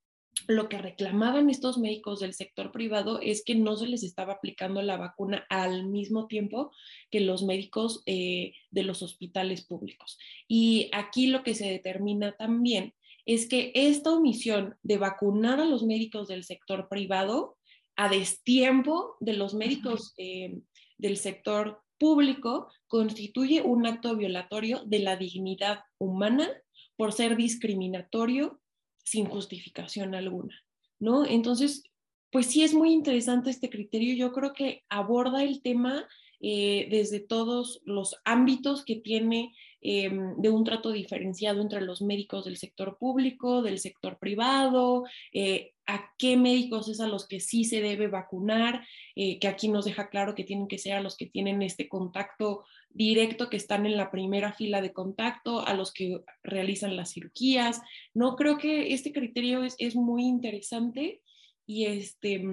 lo 0.49 0.69
que 0.69 0.79
reclamaban 0.79 1.51
estos 1.51 1.79
médicos 1.79 2.21
del 2.21 2.35
sector 2.35 2.73
privado 2.73 3.21
es 3.21 3.45
que 3.45 3.55
no 3.55 3.77
se 3.77 3.87
les 3.87 4.03
estaba 4.03 4.35
aplicando 4.35 4.83
la 4.83 4.97
vacuna 4.97 5.47
al 5.51 5.87
mismo 5.87 6.27
tiempo 6.27 6.73
que 7.11 7.21
los 7.21 7.43
médicos 7.43 8.03
eh, 8.07 8.55
de 8.71 8.83
los 8.83 9.03
hospitales 9.03 9.65
públicos. 9.65 10.19
Y 10.49 10.89
aquí 10.93 11.27
lo 11.27 11.43
que 11.43 11.55
se 11.55 11.69
determina 11.69 12.33
también 12.37 12.95
es 13.25 13.47
que 13.49 13.73
esta 13.75 14.13
omisión 14.13 14.77
de 14.83 14.99
vacunar 14.99 15.61
a 15.61 15.65
los 15.65 15.85
médicos 15.85 16.29
del 16.29 16.45
sector 16.45 16.89
privado 16.89 17.57
a 17.97 18.09
destiempo 18.09 19.17
de 19.21 19.35
los 19.35 19.55
médicos 19.55 20.15
eh, 20.17 20.61
del 20.99 21.19
sector 21.19 21.83
público 21.99 22.69
constituye 22.89 23.63
un 23.63 23.87
acto 23.87 24.17
violatorio 24.17 24.83
de 24.87 24.99
la 24.99 25.17
dignidad 25.17 25.85
humana 25.99 26.51
por 26.97 27.13
ser 27.13 27.37
discriminatorio 27.37 28.61
sin 29.03 29.27
justificación 29.27 30.15
alguna, 30.15 30.63
¿no? 30.99 31.27
Entonces, 31.27 31.83
pues 32.31 32.47
sí 32.47 32.63
es 32.63 32.75
muy 32.75 32.93
interesante 32.93 33.51
este 33.51 33.71
criterio. 33.71 34.15
Yo 34.15 34.33
creo 34.33 34.53
que 34.53 34.85
aborda 34.89 35.43
el 35.43 35.61
tema 35.63 36.09
eh, 36.41 36.89
desde 36.91 37.21
todos 37.21 37.83
los 37.85 38.17
ámbitos 38.25 38.85
que 38.85 38.97
tiene 38.97 39.55
em, 39.83 40.37
de 40.37 40.49
un 40.49 40.65
trato 40.65 40.93
diferenciado 40.93 41.61
entre 41.61 41.81
los 41.81 42.01
médicos 42.03 42.45
del 42.45 42.57
sector 42.57 42.97
público, 42.99 43.63
del 43.63 43.79
sector 43.79 44.19
privado, 44.19 45.05
eh, 45.33 45.73
a 45.87 46.13
qué 46.17 46.37
médicos 46.37 46.89
es 46.89 47.01
a 47.01 47.09
los 47.09 47.27
que 47.27 47.41
sí 47.41 47.65
se 47.65 47.81
debe 47.81 48.09
vacunar, 48.09 48.87
eh, 49.17 49.39
que 49.39 49.49
aquí 49.49 49.69
nos 49.69 49.85
deja 49.85 50.09
claro 50.09 50.35
que 50.35 50.45
tienen 50.45 50.69
que 50.69 50.79
ser 50.79 50.95
a 50.95 51.03
los 51.03 51.17
que 51.17 51.27
tienen 51.27 51.63
este 51.63 51.89
contacto 51.89 52.65
directo 52.91 53.51
que 53.51 53.57
están 53.57 53.87
en 53.87 53.97
la 53.97 54.11
primera 54.11 54.53
fila 54.53 54.81
de 54.81 54.93
contacto, 54.93 55.67
a 55.67 55.75
los 55.75 55.93
que 55.93 56.21
realizan 56.43 56.97
las 56.97 57.13
cirugías. 57.13 57.81
No 58.15 58.37
creo 58.37 58.59
que 58.59 58.93
este 58.93 59.13
criterio 59.13 59.65
es, 59.65 59.75
es 59.79 59.97
muy 59.97 60.25
interesante 60.25 61.23
y 61.67 61.87
este 61.87 62.45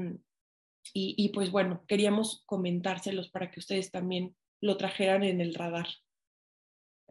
y, 0.94 1.14
y, 1.18 1.30
pues 1.30 1.52
bueno, 1.52 1.84
queríamos 1.88 2.44
comentárselos 2.46 3.30
para 3.30 3.52
que 3.52 3.60
ustedes 3.60 3.92
también 3.92 4.36
lo 4.62 4.78
trajeran 4.78 5.24
en 5.24 5.42
el 5.42 5.54
radar. 5.54 5.88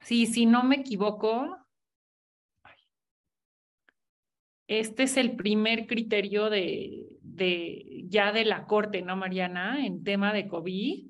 Sí, 0.03 0.26
si 0.26 0.46
no 0.46 0.62
me 0.64 0.76
equivoco, 0.76 1.57
este 4.66 5.05
es 5.05 5.16
el 5.16 5.36
primer 5.36 5.86
criterio 5.86 6.51
de, 6.51 7.18
de 7.22 8.05
ya 8.09 8.32
de 8.32 8.44
la 8.44 8.66
Corte, 8.66 9.03
¿no, 9.03 9.16
Mariana? 9.16 9.84
En 9.84 10.05
tema 10.05 10.32
de 10.32 10.49
COVID 10.49 11.09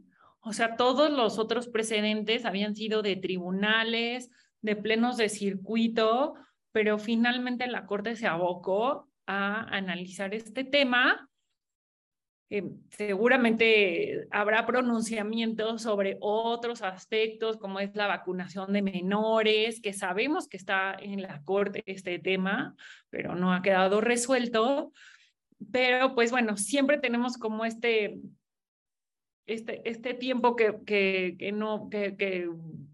o 0.48 0.54
sea, 0.54 0.76
todos 0.76 1.10
los 1.10 1.38
otros 1.38 1.68
precedentes 1.68 2.46
habían 2.46 2.74
sido 2.74 3.02
de 3.02 3.16
tribunales, 3.16 4.30
de 4.62 4.76
plenos 4.76 5.18
de 5.18 5.28
circuito, 5.28 6.34
pero 6.72 6.98
finalmente 6.98 7.66
la 7.66 7.84
Corte 7.84 8.16
se 8.16 8.26
abocó 8.26 9.10
a 9.26 9.62
analizar 9.76 10.32
este 10.32 10.64
tema. 10.64 11.27
Eh, 12.50 12.64
seguramente 12.88 14.26
habrá 14.30 14.64
pronunciamientos 14.64 15.82
sobre 15.82 16.16
otros 16.20 16.82
aspectos, 16.82 17.58
como 17.58 17.78
es 17.80 17.94
la 17.94 18.06
vacunación 18.06 18.72
de 18.72 18.82
menores, 18.82 19.80
que 19.80 19.92
sabemos 19.92 20.48
que 20.48 20.56
está 20.56 20.96
en 20.98 21.20
la 21.22 21.42
Corte 21.42 21.82
este 21.86 22.18
tema, 22.18 22.74
pero 23.10 23.34
no 23.34 23.52
ha 23.52 23.62
quedado 23.62 24.00
resuelto. 24.00 24.92
Pero 25.72 26.14
pues 26.14 26.30
bueno, 26.30 26.56
siempre 26.56 26.98
tenemos 26.98 27.36
como 27.36 27.64
este 27.64 28.18
este, 29.48 29.88
este 29.88 30.12
tiempo 30.12 30.56
que, 30.56 30.78
que, 30.84 31.36
que 31.38 31.52
no, 31.52 31.88
que, 31.88 32.16
que 32.16 32.48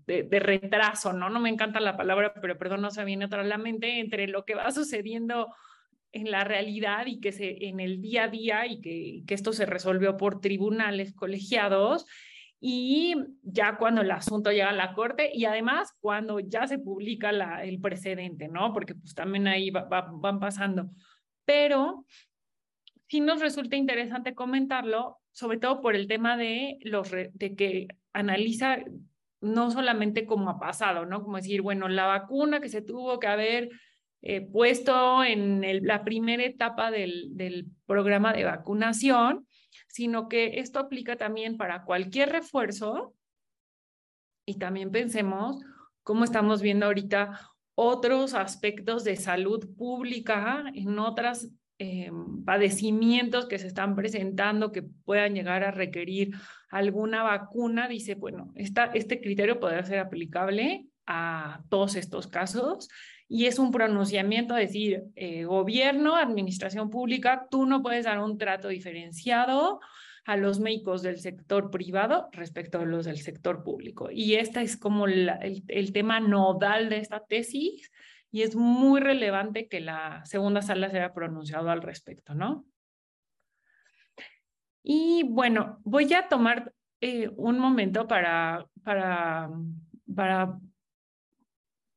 de, 0.07 0.39
retraso, 0.39 1.13
¿no? 1.13 1.29
No 1.29 1.41
me 1.41 1.51
encanta 1.51 1.81
la 1.81 1.97
palabra, 1.97 2.33
pero 2.41 2.57
perdón, 2.57 2.83
no 2.83 2.91
se 2.91 3.05
viene 3.05 3.25
otra 3.25 3.41
a 3.41 3.45
la 3.45 3.59
mente, 3.59 3.99
entre 3.99 4.29
lo 4.29 4.45
que 4.45 4.55
va 4.55 4.71
sucediendo 4.71 5.53
en 6.15 6.31
la 6.31 6.45
realidad 6.45 7.07
y 7.07 7.21
que 7.21 7.33
se, 7.33 7.67
en 7.67 7.81
el 7.81 8.01
día 8.01 8.25
a 8.25 8.29
día 8.29 8.67
y 8.67 8.81
que, 8.81 9.23
que 9.27 9.35
esto 9.35 9.53
se 9.53 9.67
resolvió 9.67 10.17
por 10.17 10.41
tribunales 10.41 11.13
colegiados 11.15 12.07
y 12.61 13.15
ya 13.43 13.77
cuando 13.77 14.01
el 14.01 14.11
asunto 14.11 14.51
llega 14.51 14.71
a 14.71 14.73
la 14.73 14.95
corte 14.95 15.31
y 15.35 15.45
además 15.45 15.93
cuando 16.01 16.41
ya 16.41 16.67
se 16.67 16.79
publica 16.79 17.31
la, 17.31 17.63
el 17.63 17.81
precedente, 17.81 18.49
¿no? 18.49 18.73
Porque 18.73 18.95
pues 18.95 19.15
también 19.15 19.47
ahí 19.47 19.69
va, 19.71 19.85
va, 19.85 20.09
van 20.11 20.41
pasando. 20.41 20.89
Pero 21.45 22.07
sí 23.09 23.21
nos 23.21 23.41
resulta 23.41 23.77
interesante 23.77 24.35
comentarlo 24.35 25.19
sobre 25.35 25.59
todo 25.59 25.81
por 25.83 25.97
el 25.97 26.07
tema 26.07 26.37
de, 26.37 26.79
los 26.83 27.11
de 27.11 27.55
que 27.57 27.89
analiza 28.13 28.79
no 29.41 29.71
solamente 29.71 30.27
como 30.27 30.49
ha 30.49 30.59
pasado, 30.59 31.05
¿no? 31.05 31.23
Como 31.23 31.37
decir, 31.37 31.61
bueno, 31.61 31.89
la 31.89 32.07
vacuna 32.07 32.61
que 32.61 32.69
se 32.69 32.83
tuvo 32.83 33.19
que 33.19 33.27
haber 33.27 33.69
eh, 34.27 34.41
puesto 34.41 35.23
en 35.23 35.63
la 35.87 36.03
primera 36.03 36.43
etapa 36.43 36.91
del, 36.91 37.67
programa 37.85 38.33
de 38.33 38.45
vacunación, 38.45 39.47
sino 39.87 40.31
que 40.31 40.61
esto 40.61 40.79
aplica 40.79 41.17
también 41.17 41.59
para 41.59 41.85
cualquier 41.85 42.31
refuerzo. 42.31 43.13
Y 44.47 44.55
también 44.55 44.91
pensemos 44.91 45.63
cómo 46.03 46.25
estamos 46.25 46.63
viendo 46.63 46.87
ahorita 46.87 47.39
otros 47.75 48.33
aspectos 48.33 49.05
de 49.05 49.17
salud 49.17 49.69
pública 49.77 50.65
en 50.73 50.99
otros 50.99 51.49
eh, 51.79 52.11
padecimientos 52.47 53.45
que 53.45 53.59
se 53.59 53.67
están 53.67 53.95
presentando 53.95 54.73
que 54.73 54.85
puedan 54.85 55.35
llegar 55.35 55.65
a 55.65 55.71
requerir 55.71 56.31
alguna 56.71 57.23
vacuna, 57.25 57.89
dice, 57.89 58.15
bueno, 58.15 58.53
esta, 58.55 58.87
este 58.87 59.21
criterio 59.21 59.61
podría 59.61 59.85
ser 59.85 59.99
aplicable 59.99 60.87
a 61.05 61.63
todos 61.69 61.97
estos 61.97 62.27
casos 62.27 62.89
y 63.29 63.47
es 63.47 63.59
un 63.59 63.71
pronunciamiento, 63.71 64.55
decir, 64.55 65.05
eh, 65.17 65.45
gobierno, 65.45 66.17
administración 66.17 66.91
pública, 66.91 67.47
tú 67.51 67.67
no 67.67 67.83
puedes 67.83 68.05
dar 68.05 68.19
un 68.21 68.39
trato 68.39 68.69
diferenciado 68.69 69.81
a 70.27 70.37
los 70.37 70.61
médicos 70.61 71.03
del 71.03 71.19
sector 71.19 71.71
privado 71.71 72.29
respecto 72.33 72.81
a 72.81 72.85
los 72.85 73.05
del 73.05 73.19
sector 73.19 73.63
público. 73.63 74.11
Y 74.11 74.35
este 74.35 74.63
es 74.63 74.77
como 74.77 75.07
el, 75.07 75.31
el, 75.69 75.93
tema 75.93 76.21
nodal 76.21 76.89
de 76.89 76.99
esta 76.99 77.25
tesis 77.25 77.91
y 78.31 78.43
es 78.43 78.57
muy 78.57 79.01
relevante 79.01 79.69
que 79.69 79.81
la 79.81 80.25
segunda 80.25 80.63
sala 80.63 80.91
se 80.91 80.99
haya 80.99 81.13
pronunciado 81.13 81.71
al 81.71 81.83
respecto, 81.83 82.35
¿no? 82.35 82.65
Y 84.83 85.23
bueno, 85.25 85.81
voy 85.85 86.13
a 86.13 86.29
tomar 86.29 86.73
eh, 87.01 87.31
un 87.37 87.59
momento 87.59 88.07
para, 88.07 88.67
para, 88.83 89.51
para 90.15 90.59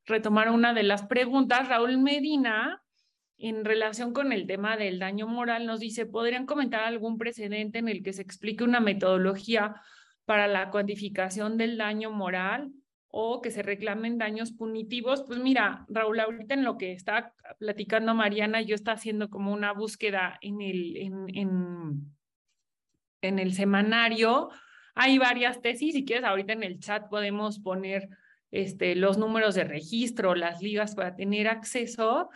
retomar 0.08 0.50
una 0.50 0.74
de 0.74 0.82
las 0.82 1.06
preguntas. 1.06 1.68
Raúl 1.68 1.98
Medina 1.98 2.82
en 3.38 3.64
relación 3.64 4.12
con 4.12 4.32
el 4.32 4.46
tema 4.46 4.76
del 4.76 4.98
daño 4.98 5.28
moral, 5.28 5.64
nos 5.64 5.78
dice, 5.78 6.06
¿podrían 6.06 6.44
comentar 6.44 6.82
algún 6.82 7.18
precedente 7.18 7.78
en 7.78 7.88
el 7.88 8.02
que 8.02 8.12
se 8.12 8.22
explique 8.22 8.64
una 8.64 8.80
metodología 8.80 9.80
para 10.24 10.48
la 10.48 10.70
cuantificación 10.70 11.56
del 11.56 11.78
daño 11.78 12.10
moral 12.10 12.72
o 13.06 13.40
que 13.40 13.52
se 13.52 13.62
reclamen 13.62 14.18
daños 14.18 14.52
punitivos? 14.52 15.22
Pues 15.22 15.38
mira, 15.38 15.86
Raúl, 15.88 16.18
ahorita 16.18 16.54
en 16.54 16.64
lo 16.64 16.76
que 16.78 16.92
está 16.92 17.32
platicando 17.60 18.12
Mariana, 18.12 18.60
yo 18.60 18.74
está 18.74 18.92
haciendo 18.92 19.30
como 19.30 19.52
una 19.52 19.72
búsqueda 19.72 20.38
en 20.42 20.60
el, 20.60 20.96
en, 20.96 21.24
en, 21.36 22.16
en 23.22 23.38
el 23.38 23.54
semanario. 23.54 24.50
Hay 24.96 25.16
varias 25.18 25.62
tesis, 25.62 25.94
si 25.94 26.04
quieres, 26.04 26.24
ahorita 26.24 26.54
en 26.54 26.64
el 26.64 26.80
chat 26.80 27.08
podemos 27.08 27.60
poner 27.60 28.08
este, 28.50 28.94
los 28.94 29.18
números 29.18 29.54
de 29.54 29.64
registro, 29.64 30.34
las 30.34 30.62
ligas 30.62 30.94
para 30.94 31.16
tener 31.16 31.48
acceso. 31.48 32.30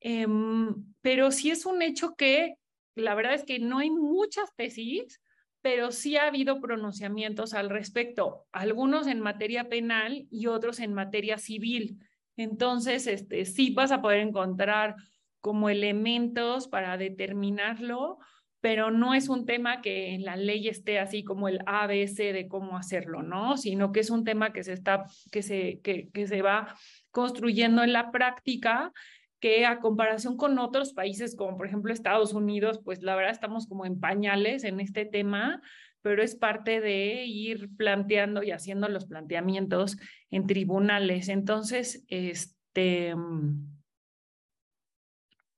Em, 0.00 0.74
pero 1.00 1.30
sí 1.30 1.50
es 1.50 1.66
un 1.66 1.82
hecho 1.82 2.14
que 2.16 2.56
la 2.94 3.14
verdad 3.14 3.34
es 3.34 3.44
que 3.44 3.58
no 3.58 3.78
hay 3.78 3.90
muchas 3.90 4.54
tesis, 4.54 5.20
pero 5.62 5.92
sí 5.92 6.16
ha 6.16 6.26
habido 6.26 6.60
pronunciamientos 6.60 7.54
al 7.54 7.70
respecto, 7.70 8.46
algunos 8.52 9.06
en 9.06 9.20
materia 9.20 9.68
penal 9.68 10.26
y 10.30 10.46
otros 10.46 10.78
en 10.78 10.92
materia 10.92 11.38
civil. 11.38 11.98
Entonces, 12.36 13.06
este, 13.06 13.44
sí 13.46 13.70
vas 13.70 13.90
a 13.90 14.02
poder 14.02 14.20
encontrar 14.20 14.96
como 15.40 15.70
elementos 15.70 16.68
para 16.68 16.96
determinarlo, 16.96 18.18
pero 18.64 18.90
no 18.90 19.12
es 19.12 19.28
un 19.28 19.44
tema 19.44 19.82
que 19.82 20.14
en 20.14 20.24
la 20.24 20.36
ley 20.36 20.68
esté 20.68 20.98
así 20.98 21.22
como 21.22 21.48
el 21.48 21.58
ABC 21.66 22.32
de 22.32 22.48
cómo 22.48 22.78
hacerlo, 22.78 23.22
¿no? 23.22 23.58
Sino 23.58 23.92
que 23.92 24.00
es 24.00 24.08
un 24.08 24.24
tema 24.24 24.54
que 24.54 24.64
se 24.64 24.72
está, 24.72 25.04
que 25.30 25.42
se, 25.42 25.80
que, 25.82 26.08
que 26.14 26.26
se 26.26 26.40
va 26.40 26.74
construyendo 27.10 27.82
en 27.82 27.92
la 27.92 28.10
práctica 28.10 28.90
que 29.38 29.66
a 29.66 29.80
comparación 29.80 30.38
con 30.38 30.58
otros 30.58 30.94
países 30.94 31.36
como 31.36 31.58
por 31.58 31.66
ejemplo 31.66 31.92
Estados 31.92 32.32
Unidos, 32.32 32.80
pues 32.82 33.02
la 33.02 33.14
verdad 33.14 33.32
estamos 33.32 33.66
como 33.66 33.84
en 33.84 34.00
pañales 34.00 34.64
en 34.64 34.80
este 34.80 35.04
tema, 35.04 35.60
pero 36.00 36.22
es 36.22 36.34
parte 36.34 36.80
de 36.80 37.26
ir 37.26 37.68
planteando 37.76 38.42
y 38.42 38.50
haciendo 38.50 38.88
los 38.88 39.04
planteamientos 39.04 39.98
en 40.30 40.46
tribunales. 40.46 41.28
Entonces, 41.28 42.02
este... 42.08 43.14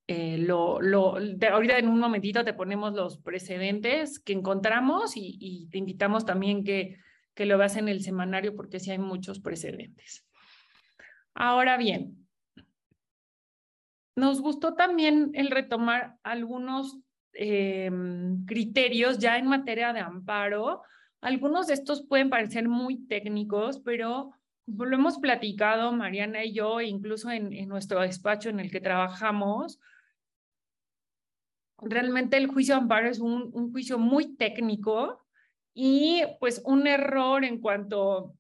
Eh, 0.09 0.47
ahorita 0.49 1.79
en 1.79 1.89
un 1.89 1.99
momentito 1.99 2.45
te 2.45 2.53
ponemos 2.53 2.95
los 2.95 3.19
precedentes 3.19 4.21
que 4.21 4.33
encontramos 4.33 5.13
y, 5.17 5.69
te 5.71 5.79
invitamos 5.79 6.25
también 6.25 6.63
que, 6.63 6.99
que 7.35 7.47
lo 7.47 7.59
veas 7.59 7.77
en 7.77 7.89
el 7.89 8.03
semanario 8.03 8.55
porque 8.55 8.79
sí 8.79 8.93
hay 8.93 8.99
muchos 8.99 9.41
precedentes. 9.41 10.25
Ahora 11.35 11.77
bien, 11.77 12.27
nos 14.15 14.41
gustó 14.41 14.75
también 14.75 15.33
el 15.35 15.51
retomar 15.51 16.17
algunos 16.23 16.99
em, 17.33 18.47
criterios 18.47 19.19
ya 19.19 19.37
en 19.39 19.47
materia 19.47 19.93
de 19.93 20.01
amparo. 20.01 20.83
Algunos 21.21 21.67
de 21.67 21.75
estos 21.75 22.07
pueden 22.07 22.31
parecer 22.31 22.69
muy 22.69 23.07
técnicos, 23.07 23.81
pero 23.81 24.31
lo 24.67 24.95
hemos 24.95 25.19
platicado 25.19 25.93
Mariana 25.93 26.45
y 26.45 26.55
yo, 26.55 26.81
incluso 26.81 27.31
en, 27.31 27.53
en 27.53 27.69
nuestro 27.69 28.01
despacho 28.01 28.49
en 28.49 28.61
el 28.61 28.71
que 28.71 28.81
trabajamos. 28.81 29.81
Realmente 31.79 32.37
el 32.37 32.47
juicio 32.47 32.75
de 32.75 32.81
amparo 32.83 33.09
es 33.09 33.21
un, 33.21 33.51
un 33.53 33.73
juicio 33.73 33.99
muy 33.99 34.37
técnico 34.37 35.27
y 35.75 36.23
pues 36.41 36.63
un 36.65 36.87
error 36.87 37.45
en 37.45 37.61
cuanto 37.61 38.35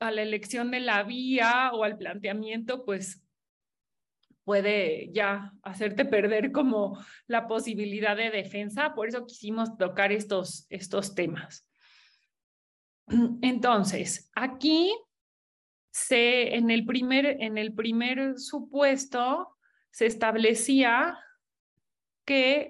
a 0.00 0.10
la 0.10 0.22
elección 0.22 0.70
de 0.70 0.80
la 0.80 1.02
vía 1.02 1.70
o 1.72 1.84
al 1.84 1.96
planteamiento, 1.96 2.84
pues 2.84 3.22
puede 4.44 5.10
ya 5.12 5.52
hacerte 5.62 6.04
perder 6.04 6.50
como 6.50 6.98
la 7.28 7.46
posibilidad 7.46 8.16
de 8.16 8.30
defensa. 8.30 8.94
Por 8.94 9.08
eso 9.08 9.24
quisimos 9.24 9.76
tocar 9.76 10.10
estos, 10.10 10.66
estos 10.70 11.14
temas. 11.14 11.68
Entonces, 13.42 14.30
aquí 14.34 14.92
se, 15.92 16.56
en, 16.56 16.70
el 16.70 16.84
primer, 16.84 17.36
en 17.40 17.58
el 17.58 17.74
primer 17.74 18.38
supuesto 18.38 19.56
se 19.90 20.06
establecía 20.06 21.18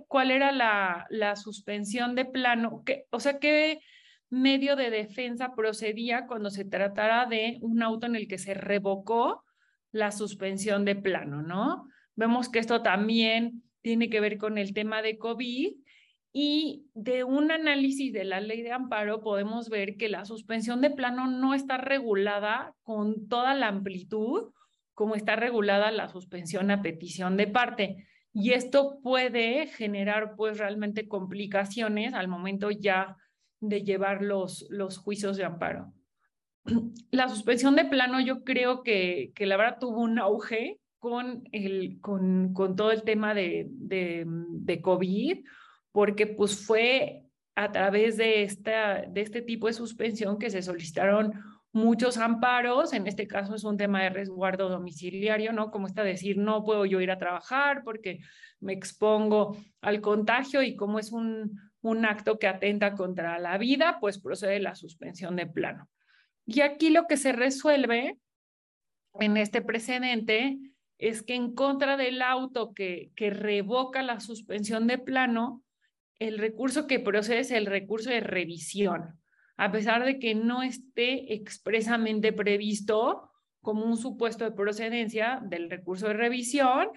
cuál 0.09 0.31
era 0.31 0.53
la, 0.53 1.37
suspensión 1.37 2.15
de 2.15 2.25
plano, 2.25 2.83
o 3.11 3.21
sea, 3.21 3.39
qué 3.39 3.81
medio 4.29 4.77
de 4.77 4.91
defensa 4.91 5.55
procedía 5.55 6.27
cuando 6.27 6.51
se 6.51 6.65
tratara 6.65 7.27
de 7.27 7.59
un 7.63 7.83
auto 7.83 8.07
en 8.07 8.17
el 8.17 8.29
que 8.29 8.39
se 8.39 8.55
revocó 8.55 9.45
la 9.93 10.13
suspensión 10.13 10.85
de 10.85 10.95
plano, 10.95 11.43
¿no? 11.43 11.87
Vemos 12.15 12.49
que 12.49 12.61
esto 12.61 12.83
también 12.83 13.63
tiene 13.83 14.09
que 14.09 14.21
ver 14.21 14.39
con 14.39 14.57
el 14.57 14.73
tema 14.73 15.03
de 15.03 15.19
COVID 15.19 15.73
y 16.33 16.87
de 16.95 17.25
un 17.25 17.51
análisis 17.51 18.13
de 18.13 18.25
la 18.25 18.41
ley 18.41 18.63
de 18.63 18.73
amparo 18.73 19.21
podemos 19.21 19.69
ver 19.69 19.97
que 19.97 20.09
la 20.09 20.25
suspensión 20.25 20.81
de 20.81 20.91
plano 20.91 21.27
no 21.27 21.55
está 21.55 21.77
regulada 21.77 22.75
con 22.83 23.27
toda 23.27 23.55
la 23.55 23.67
amplitud 23.67 24.53
como 25.01 25.15
está 25.15 25.35
regulada 25.35 25.91
la 25.91 26.09
suspensión 26.09 26.71
a 26.71 26.83
petición 26.83 27.39
de 27.39 27.47
parte. 27.47 28.07
Y 28.33 28.53
esto 28.53 29.01
puede 29.03 29.66
generar 29.66 30.35
pues 30.37 30.59
realmente 30.59 31.09
complicaciones 31.09 32.14
al 32.14 32.28
momento 32.28 32.70
ya 32.70 33.16
de 33.61 33.83
llevar 33.83 34.22
los, 34.22 34.66
los 34.70 34.99
juicios 34.99 35.37
de 35.37 35.45
amparo. 35.45 35.93
la 37.11 37.28
suspensión 37.28 37.76
de 37.76 37.85
plano 37.85 38.20
yo 38.20 38.45
creo 38.45 38.83
que, 38.83 39.33
que 39.35 39.47
la 39.47 39.57
verdad 39.57 39.78
tuvo 39.81 40.01
un 40.01 40.18
auge 40.18 40.81
con, 40.99 41.45
el, 41.53 41.99
con, 42.01 42.53
con 42.53 42.76
todo 42.76 42.93
el 42.93 43.03
tema 43.03 43.35
de, 43.35 43.66
de, 43.70 44.81
COVID, 44.83 45.39
porque 45.93 46.26
pues 46.26 46.64
fue 46.64 47.24
a 47.57 47.72
través 47.72 48.18
de, 48.18 48.43
esta, 48.43 49.03
de 49.03 49.22
este 49.22 49.41
tipo 49.43 49.66
de 49.66 49.72
suspensión 49.72 50.39
que 50.39 50.51
se 50.51 50.62
solicitaron 50.62 51.33
muchos 51.73 52.18
amparos, 52.18 52.93
en 52.93 53.07
este 53.07 53.27
caso 53.27 53.55
es 53.55 53.64
un 53.64 53.77
tema 53.77 54.03
de 54.03 54.11
resguardo 54.11 54.68
domiciliario, 54.68 55.53
¿no? 55.53 55.71
Como 55.71 55.87
está 55.87 56.03
decir, 56.03 56.37
no 56.37 56.64
puedo 56.64 56.85
yo 56.85 57.01
ir 57.01 57.11
a 57.11 57.18
trabajar 57.18 57.83
porque 57.85 58.21
me 58.59 58.73
expongo 58.73 59.57
al 59.81 60.01
contagio 60.01 60.62
y 60.62 60.77
como 60.77 60.99
es 60.99 61.12
un, 61.12 61.59
un 61.83 62.05
acto 62.05 62.39
que 62.39 62.49
atenta 62.49 62.95
contra 62.95 63.39
la 63.39 63.57
vida, 63.59 63.99
pues 64.01 64.18
procede 64.18 64.61
la 64.61 64.75
suspensión 64.75 65.37
de 65.37 65.47
plano. 65.47 65.89
Y 66.45 66.62
aquí 66.62 66.91
lo 66.91 67.07
que 67.07 67.16
se 67.16 67.33
resuelve 67.33 68.18
en 69.14 69.37
este 69.37 69.62
precedente 69.62 70.59
es 70.99 71.23
que 71.23 71.35
en 71.35 71.55
contra 71.55 71.97
del 71.97 72.21
auto 72.21 72.75
que, 72.75 73.12
que 73.14 73.31
revoca 73.31 74.03
la 74.03 74.21
suspensión 74.21 74.87
de 74.87 74.99
plano, 74.99 75.62
el 76.18 76.39
recurso 76.39 76.87
que 76.87 77.01
procede 77.01 77.41
es 77.41 77.51
el 77.51 77.66
recurso 77.66 78.11
de 78.11 78.21
revisión, 78.21 79.20
a 79.61 79.71
pesar 79.71 80.07
de 80.07 80.19
que 80.19 80.35
no 80.35 80.63
esté 80.63 81.35
expresamente 81.35 82.33
previsto 82.33 83.31
como 83.61 83.85
un 83.85 83.99
supuesto 83.99 84.45
de 84.45 84.53
procedencia 84.53 85.39
del 85.45 85.69
recurso 85.69 86.09
de 86.09 86.15
revisión, 86.15 86.89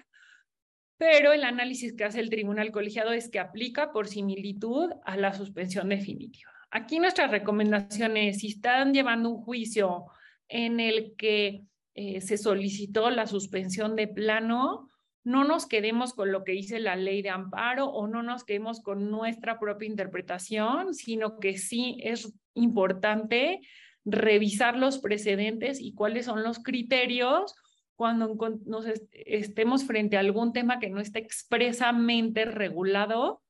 pero 0.96 1.34
el 1.34 1.44
análisis 1.44 1.92
que 1.92 2.04
hace 2.04 2.20
el 2.20 2.30
tribunal 2.30 2.72
colegiado 2.72 3.12
es 3.12 3.28
que 3.28 3.38
aplica 3.38 3.92
por 3.92 4.08
similitud 4.08 4.90
a 5.04 5.18
la 5.18 5.34
suspensión 5.34 5.90
definitiva. 5.90 6.50
Aquí 6.70 6.98
nuestras 6.98 7.30
recomendaciones, 7.30 8.38
si 8.38 8.46
están 8.46 8.94
llevando 8.94 9.28
un 9.28 9.42
juicio 9.42 10.06
en 10.48 10.80
el 10.80 11.16
que 11.18 11.66
eh, 11.94 12.22
se 12.22 12.38
solicitó 12.38 13.10
la 13.10 13.26
suspensión 13.26 13.94
de 13.94 14.08
plano, 14.08 14.88
no 15.24 15.44
nos 15.44 15.66
quedemos 15.66 16.12
con 16.12 16.30
lo 16.30 16.44
que 16.44 16.52
dice 16.52 16.78
la 16.78 16.96
ley 16.96 17.22
de 17.22 17.30
amparo 17.30 17.86
o 17.86 18.06
no 18.06 18.22
nos 18.22 18.44
quedemos 18.44 18.80
con 18.80 19.10
nuestra 19.10 19.58
propia 19.58 19.88
interpretación, 19.88 20.94
sino 20.94 21.38
que 21.38 21.56
sí 21.56 21.96
es 22.02 22.32
importante 22.52 23.60
revisar 24.04 24.76
los 24.76 24.98
precedentes 24.98 25.80
y 25.80 25.94
cuáles 25.94 26.26
son 26.26 26.42
los 26.42 26.58
criterios 26.58 27.54
cuando 27.96 28.34
nos 28.66 28.86
estemos 29.12 29.84
frente 29.84 30.16
a 30.16 30.20
algún 30.20 30.52
tema 30.52 30.78
que 30.78 30.90
no 30.90 31.00
esté 31.00 31.20
expresamente 31.20 32.44
regulado 32.44 33.40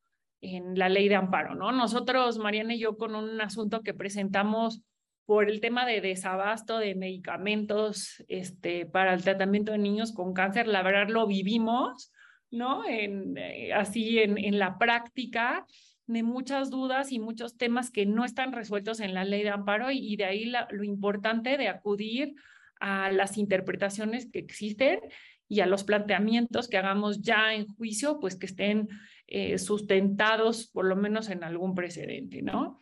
en 0.41 0.79
la 0.79 0.89
ley 0.89 1.09
de 1.09 1.17
amparo, 1.17 1.55
¿no? 1.55 1.73
Nosotros, 1.73 2.39
Mariana 2.39 2.75
y 2.75 2.79
yo, 2.79 2.97
con 2.97 3.15
un 3.15 3.41
asunto 3.41 3.81
que 3.81 3.95
presentamos 3.95 4.83
por 5.27 5.49
el 5.49 5.61
tema 5.61 5.87
de 5.87 6.01
desabasto 6.01 6.79
de 6.79 6.95
medicamentos 6.95 8.23
este, 8.29 8.87
para 8.87 9.15
el 9.15 9.23
tratamiento 9.23 9.73
de 9.73 9.79
niños 9.79 10.13
con 10.13 10.35
cáncer, 10.35 10.67
la 10.67 10.83
verdad 10.83 11.09
lo 11.09 11.27
vivimos, 11.27 12.13
¿no? 12.51 12.87
En, 12.87 13.37
eh, 13.39 13.73
así 13.73 14.19
en, 14.19 14.39
en 14.39 14.59
la 14.59 14.79
práctica 14.79 15.67
de 16.07 16.23
muchas 16.23 16.71
dudas 16.71 17.13
y 17.13 17.19
muchos 17.19 17.57
temas 17.57 17.91
que 17.91 18.05
no 18.05 18.25
están 18.25 18.53
resueltos 18.53 19.01
en 19.01 19.15
la 19.15 19.25
ley 19.25 19.43
de 19.43 19.51
amparo 19.51 19.91
y, 19.91 19.99
y 19.99 20.17
de 20.17 20.25
ahí 20.27 20.45
la, 20.45 20.69
lo 20.71 20.85
importante 20.85 21.57
de 21.57 21.69
acudir 21.69 22.35
a 22.81 23.11
las 23.11 23.39
interpretaciones 23.39 24.31
que 24.31 24.41
existen 24.41 25.01
y 25.49 25.61
a 25.61 25.67
los 25.67 25.85
planteamientos 25.85 26.69
que 26.69 26.79
hagamos 26.79 27.23
ya 27.23 27.55
en 27.55 27.67
juicio, 27.67 28.19
pues 28.21 28.37
que 28.37 28.47
estén 28.47 28.89
eh, 29.27 29.59
sustentados 29.59 30.69
por 30.69 30.85
lo 30.85 30.97
menos 30.97 31.31
en 31.31 31.45
algún 31.45 31.75
precedente, 31.75 32.43
¿no? 32.43 32.81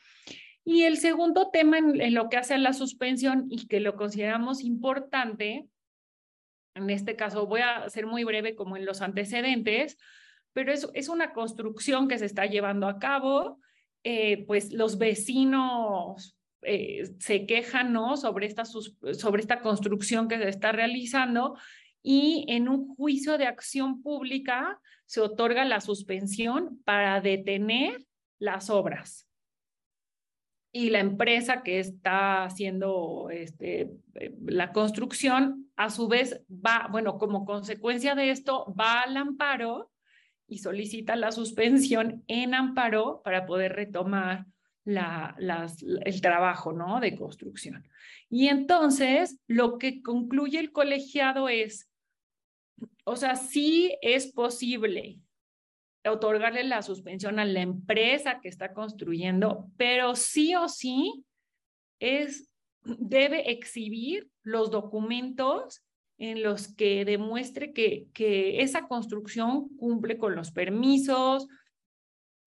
Y 0.64 0.82
el 0.82 0.98
segundo 0.98 1.50
tema 1.50 1.78
en, 1.78 2.14
lo 2.14 2.28
que 2.28 2.36
hace 2.36 2.54
a 2.54 2.58
la 2.58 2.72
suspensión 2.72 3.46
y 3.50 3.66
que 3.66 3.80
lo 3.80 3.96
consideramos 3.96 4.62
importante, 4.62 5.66
en 6.74 6.90
este 6.90 7.16
caso 7.16 7.46
voy 7.46 7.60
a 7.60 7.88
ser 7.90 8.06
muy 8.06 8.24
breve 8.24 8.54
como 8.54 8.76
en 8.76 8.86
los 8.86 9.02
antecedentes, 9.02 9.98
pero 10.52 10.72
es, 10.72 10.88
es 10.94 11.08
una 11.08 11.32
construcción 11.32 12.08
que 12.08 12.18
se 12.18 12.26
está 12.26 12.46
llevando 12.46 12.86
a 12.86 12.98
cabo, 12.98 13.58
eh, 14.04 14.44
pues 14.46 14.72
los 14.72 14.98
vecinos 14.98 16.36
eh, 16.62 17.12
se 17.18 17.44
quejan 17.46 17.92
¿no? 17.92 18.16
sobre, 18.16 18.46
esta, 18.46 18.64
sobre 18.64 19.40
esta 19.40 19.60
construcción 19.60 20.28
que 20.28 20.38
se 20.38 20.48
está 20.48 20.70
realizando 20.70 21.56
y 22.02 22.44
en 22.48 22.68
un 22.68 22.94
juicio 22.94 23.36
de 23.36 23.46
acción 23.46 24.02
pública 24.02 24.80
se 25.06 25.20
otorga 25.20 25.64
la 25.64 25.80
suspensión 25.80 26.80
para 26.84 27.20
detener 27.20 28.06
las 28.38 28.70
obras. 28.70 29.28
Y 30.74 30.88
la 30.88 31.00
empresa 31.00 31.62
que 31.62 31.78
está 31.78 32.44
haciendo 32.44 33.28
este, 33.30 33.90
eh, 34.14 34.34
la 34.46 34.72
construcción, 34.72 35.70
a 35.76 35.90
su 35.90 36.08
vez, 36.08 36.40
va, 36.50 36.88
bueno, 36.90 37.18
como 37.18 37.44
consecuencia 37.44 38.14
de 38.14 38.30
esto, 38.30 38.74
va 38.78 39.02
al 39.02 39.16
amparo 39.16 39.90
y 40.48 40.58
solicita 40.58 41.14
la 41.16 41.30
suspensión 41.30 42.24
en 42.26 42.54
amparo 42.54 43.20
para 43.22 43.46
poder 43.46 43.74
retomar 43.74 44.46
el 44.84 46.20
trabajo 46.20 46.72
¿no? 46.72 47.00
de 47.00 47.16
construcción. 47.16 47.88
Y 48.28 48.48
entonces 48.48 49.38
lo 49.46 49.78
que 49.78 50.02
concluye 50.02 50.58
el 50.58 50.72
colegiado 50.72 51.48
es, 51.48 51.88
o 53.04 53.16
sea, 53.16 53.36
sí 53.36 53.96
es 54.00 54.32
posible 54.32 55.20
otorgarle 56.04 56.64
la 56.64 56.82
suspensión 56.82 57.38
a 57.38 57.44
la 57.44 57.60
empresa 57.60 58.40
que 58.40 58.48
está 58.48 58.72
construyendo, 58.72 59.66
pero 59.76 60.16
sí 60.16 60.54
o 60.54 60.68
sí 60.68 61.24
es, 62.00 62.50
debe 62.82 63.52
exhibir 63.52 64.28
los 64.42 64.70
documentos 64.70 65.82
en 66.18 66.42
los 66.42 66.72
que 66.74 67.04
demuestre 67.04 67.72
que, 67.72 68.06
que 68.12 68.62
esa 68.62 68.86
construcción 68.86 69.68
cumple 69.76 70.18
con 70.18 70.34
los 70.34 70.52
permisos, 70.52 71.46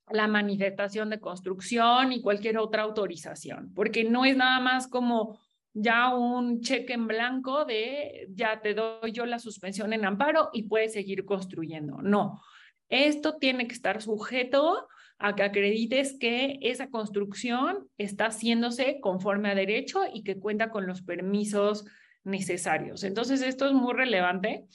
la 0.10 0.28
manifestación 0.28 1.10
de 1.10 1.20
construcción 1.20 2.14
y 2.14 2.22
cualquier 2.22 2.58
otra 2.58 2.84
autorización, 2.84 3.74
porque 3.74 4.04
no 4.04 4.26
es 4.26 4.38
nada 4.38 4.60
más 4.60 4.88
como 4.88 5.40
ya 5.74 6.16
un 6.16 6.62
cheque 6.62 6.94
en 6.94 7.08
blanco 7.08 7.66
de 7.66 8.28
ya 8.32 8.62
te 8.62 8.74
doy 8.74 9.12
yo 9.12 9.26
la 9.26 9.40
suspensión 9.40 9.92
en 9.94 10.06
amparo 10.06 10.50
y 10.54 10.64
puedes 10.64 10.94
seguir 10.94 11.26
construyendo. 11.26 11.98
No, 12.02 12.42
esto 12.90 13.38
tiene 13.38 13.68
que 13.68 13.74
estar 13.74 14.02
sujeto 14.02 14.88
a 15.18 15.36
que 15.36 15.44
acredites 15.44 16.18
que 16.20 16.60
esa 16.62 16.90
construcción 16.90 17.90
está 17.98 18.28
haciéndose 18.28 19.00
conforme 19.02 19.50
a 19.50 19.56
derecho 19.56 20.02
y 20.14 20.24
que 20.24 20.40
cuenta 20.40 20.70
con 20.70 20.88
los 20.88 21.02
permisos 21.02 21.86
necesarios. 22.24 23.04
Entonces, 23.04 23.42
esto 23.42 23.66
es 23.66 23.74
muy 23.74 23.94
relevante 23.94 24.66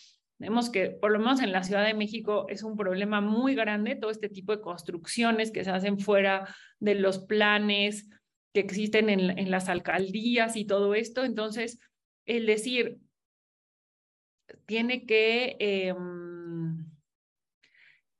Vemos 0.41 0.71
que 0.71 0.89
por 0.89 1.13
lo 1.13 1.19
menos 1.19 1.43
en 1.43 1.53
la 1.53 1.63
Ciudad 1.63 1.85
de 1.85 1.93
México 1.93 2.47
es 2.49 2.63
un 2.63 2.75
problema 2.75 3.21
muy 3.21 3.55
grande 3.55 3.95
todo 3.95 4.11
este 4.11 4.31
tipo 4.31 4.57
de 4.57 4.63
construcciones 4.63 5.51
que 5.51 5.65
se 5.65 5.71
hacen 5.71 5.99
fuera 5.99 6.49
de 6.79 6.95
los 6.95 7.19
planes 7.19 8.09
que 8.55 8.61
existen 8.61 9.11
en, 9.11 9.51
las 9.51 9.69
alcaldías 9.69 10.57
y 10.57 10.65
todo 10.65 10.95
esto. 10.95 11.25
Entonces, 11.25 11.79
el 12.25 12.47
decir, 12.47 12.97
tiene 14.65 15.05
que, 15.05 15.57
em, 15.59 16.30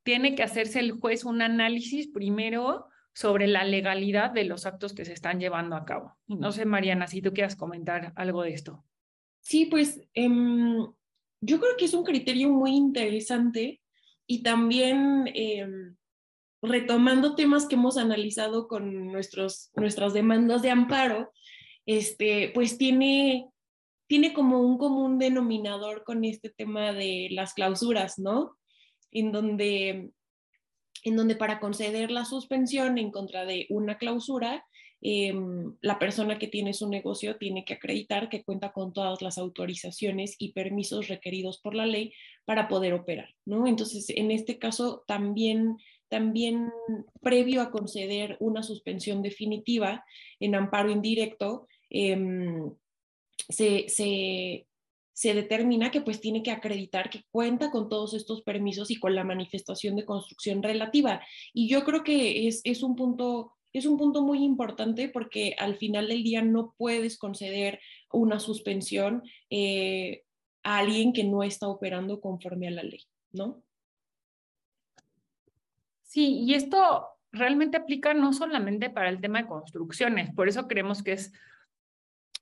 tiene 0.03 0.35
que 0.35 0.43
hacerse 0.43 0.81
el 0.81 0.93
juez 0.93 1.25
un 1.25 1.43
análisis 1.43 2.09
primero 2.09 2.87
sobre 3.13 3.47
la 3.47 3.65
legalidad 3.65 4.31
de 4.31 4.45
los 4.45 4.67
actos 4.67 4.95
que 4.95 5.05
se 5.05 5.13
están 5.13 5.41
llevando 5.41 5.77
a 5.77 5.85
cabo. 5.85 6.17
No 6.27 6.53
sé, 6.53 6.65
Mariana, 6.65 7.07
si 7.07 7.21
tú 7.21 7.33
quieras 7.33 7.57
comentar 7.57 8.13
algo 8.17 8.43
de 8.43 8.55
esto. 8.55 8.85
Sí, 9.41 9.67
pues 9.67 10.01
em, 10.15 10.87
yo 11.41 11.61
creo 11.61 11.77
que 11.77 11.87
es 11.87 11.95
un 11.95 12.05
criterio 12.05 12.51
muy 12.51 12.73
interesante 12.77 13.81
y 14.27 14.43
también 14.43 15.31
eh, 15.35 15.67
retomando 16.63 17.35
temas 17.35 17.67
que 17.67 17.75
hemos 17.75 17.97
analizado 17.97 18.69
con 18.69 19.07
nuestros, 19.07 19.71
nuestras 19.75 20.13
demandas 20.13 20.63
de 20.63 20.71
amparo, 20.71 21.33
este, 21.87 22.51
pues 22.55 22.79
tiene, 22.79 23.49
tiene 24.07 24.33
como 24.33 24.61
un 24.61 24.79
común 24.79 25.19
denominador 25.19 26.05
con 26.05 26.25
este 26.25 26.51
tema 26.51 26.93
de 26.93 27.29
las 27.31 27.55
clausuras, 27.55 28.19
¿no? 28.19 28.57
En 29.13 29.33
donde, 29.33 30.11
en 31.05 31.17
donde 31.17 31.37
para 31.37 31.61
conceder 31.61 32.11
la 32.11 32.25
suspensión 32.25 32.99
en 32.99 33.11
contra 33.11 33.45
de 33.45 33.67
una 33.71 33.99
clausura, 33.99 34.65
Em, 35.03 35.77
la 35.81 35.99
persona 35.99 36.39
que 36.39 36.47
tiene 36.47 36.75
su 36.75 36.87
negocio 36.89 37.39
tiene 37.39 37.65
que 37.65 37.73
acreditar 37.75 38.29
que 38.29 38.45
cuenta 38.45 38.73
con 38.73 38.93
todas 38.93 39.23
las 39.23 39.39
autorizaciones 39.39 40.37
y 40.39 40.53
permisos 40.53 41.09
requeridos 41.09 41.59
por 41.59 41.75
la 41.75 41.87
ley 41.87 42.13
para 42.45 42.69
poder 42.69 42.93
operar, 42.93 43.35
¿no? 43.47 43.67
Entonces, 43.67 44.11
en 44.11 44.31
este 44.31 44.59
caso, 44.59 45.03
también, 45.07 45.79
también 46.09 46.71
previo 47.23 47.63
a 47.63 47.71
conceder 47.71 48.37
una 48.41 48.63
suspensión 48.63 49.23
definitiva 49.23 50.05
en 50.39 50.55
amparo 50.55 50.91
indirecto, 50.91 51.67
em, 51.89 52.71
se, 53.49 53.89
se, 53.89 54.67
se 55.21 55.35
determina 55.35 55.91
que 55.91 56.01
pues 56.01 56.19
tiene 56.19 56.43
que 56.43 56.51
acreditar 56.51 57.11
que 57.11 57.25
cuenta 57.31 57.71
con 57.71 57.91
todos 57.91 58.15
estos 58.15 58.41
permisos 58.41 58.91
y 58.91 58.97
con 58.97 59.15
la 59.15 59.23
manifestación 59.23 59.95
de 59.97 60.07
construcción 60.07 60.63
relativa. 60.63 61.21
Y 61.53 61.69
yo 61.69 61.85
creo 61.85 62.03
que 62.03 62.49
es, 62.49 62.63
es 62.65 62.83
un 62.83 62.97
punto 62.97 63.53
es 63.75 63.85
un 63.85 63.99
punto 63.99 64.23
muy 64.23 64.43
importante 64.43 65.11
porque 65.11 65.55
al 65.59 65.77
final 65.77 66.09
del 66.09 66.25
día 66.25 66.41
no 66.41 66.75
puedes 66.79 67.19
conceder 67.19 67.81
una 68.11 68.41
suspensión 68.41 69.23
eh, 69.51 70.23
a 70.63 70.79
alguien 70.79 71.13
que 71.13 71.25
no 71.25 71.43
está 71.43 71.69
operando 71.69 72.19
conforme 72.23 72.69
a 72.69 72.71
la 72.71 72.83
ley, 72.83 73.03
¿no? 73.31 73.63
Sí, 76.03 76.45
y 76.47 76.55
esto 76.55 77.09
realmente 77.31 77.77
aplica 77.77 78.15
no 78.15 78.33
solamente 78.33 78.89
para 78.89 79.11
el 79.11 79.21
tema 79.21 79.43
de 79.43 79.49
construcciones, 79.49 80.35
por 80.35 80.49
eso 80.49 80.67
creemos 80.67 81.03
que 81.03 81.13
es 81.13 81.31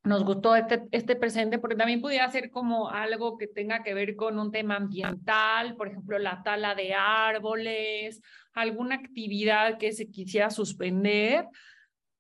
nos 0.05 0.25
gustó 0.25 0.57
este, 0.57 0.85
este 0.93 1.17
presente 1.17 1.59
porque 1.59 1.77
también 1.77 2.01
pudiera 2.01 2.31
ser 2.31 2.51
como 2.51 2.89
algo 2.89 3.37
que 3.37 3.47
tenga 3.47 3.83
que 3.83 3.95
ver 3.95 4.17
con 4.17 4.39
un 4.39 4.51
tema 4.51 4.77
ambiental, 4.77 5.77
por 5.77 5.89
ejemplo, 5.89 6.19
la 6.19 6.43
tala 6.43 6.75
de 6.75 6.95
árboles, 6.95 8.23
alguna 8.53 8.95
actividad 8.95 9.79
que 9.79 9.93
se 9.93 10.11
quisiera 10.11 10.51
suspender. 10.51 11.47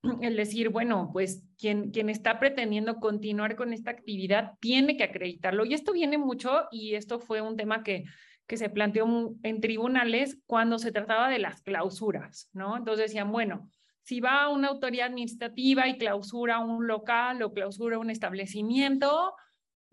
El 0.20 0.37
decir, 0.37 0.68
bueno, 0.68 1.11
pues 1.12 1.45
quien, 1.57 1.91
quien 1.91 2.09
está 2.11 2.39
pretendiendo 2.39 2.97
continuar 2.97 3.57
con 3.57 3.72
esta 3.72 3.91
actividad 3.91 4.53
tiene 4.61 4.97
que 4.97 5.05
acreditarlo. 5.05 5.64
Y 5.64 5.74
esto 5.74 5.93
viene 5.93 6.18
mucho, 6.18 6.66
y 6.70 6.95
esto 6.95 7.18
fue 7.18 7.41
un 7.41 7.57
tema 7.57 7.83
que, 7.83 8.05
que 8.47 8.57
se 8.57 8.70
planteó 8.70 9.35
en 9.43 9.61
tribunales 9.61 10.39
cuando 10.47 10.79
se 10.79 10.93
trataba 10.93 11.29
de 11.29 11.39
las 11.39 11.62
clausuras, 11.62 12.51
¿no? 12.53 12.76
Entonces 12.76 13.07
decían, 13.07 13.31
bueno, 13.31 13.70
si 14.09 14.20
va 14.20 14.44
a 14.44 14.48
una 14.48 14.68
autoridad 14.68 15.09
administrativa 15.09 15.86
y 15.86 15.98
clausura 15.98 16.61
un 16.61 16.86
local 16.86 17.42
o 17.42 17.52
clausura 17.52 17.98
un 17.98 18.09
establecimiento 18.09 19.34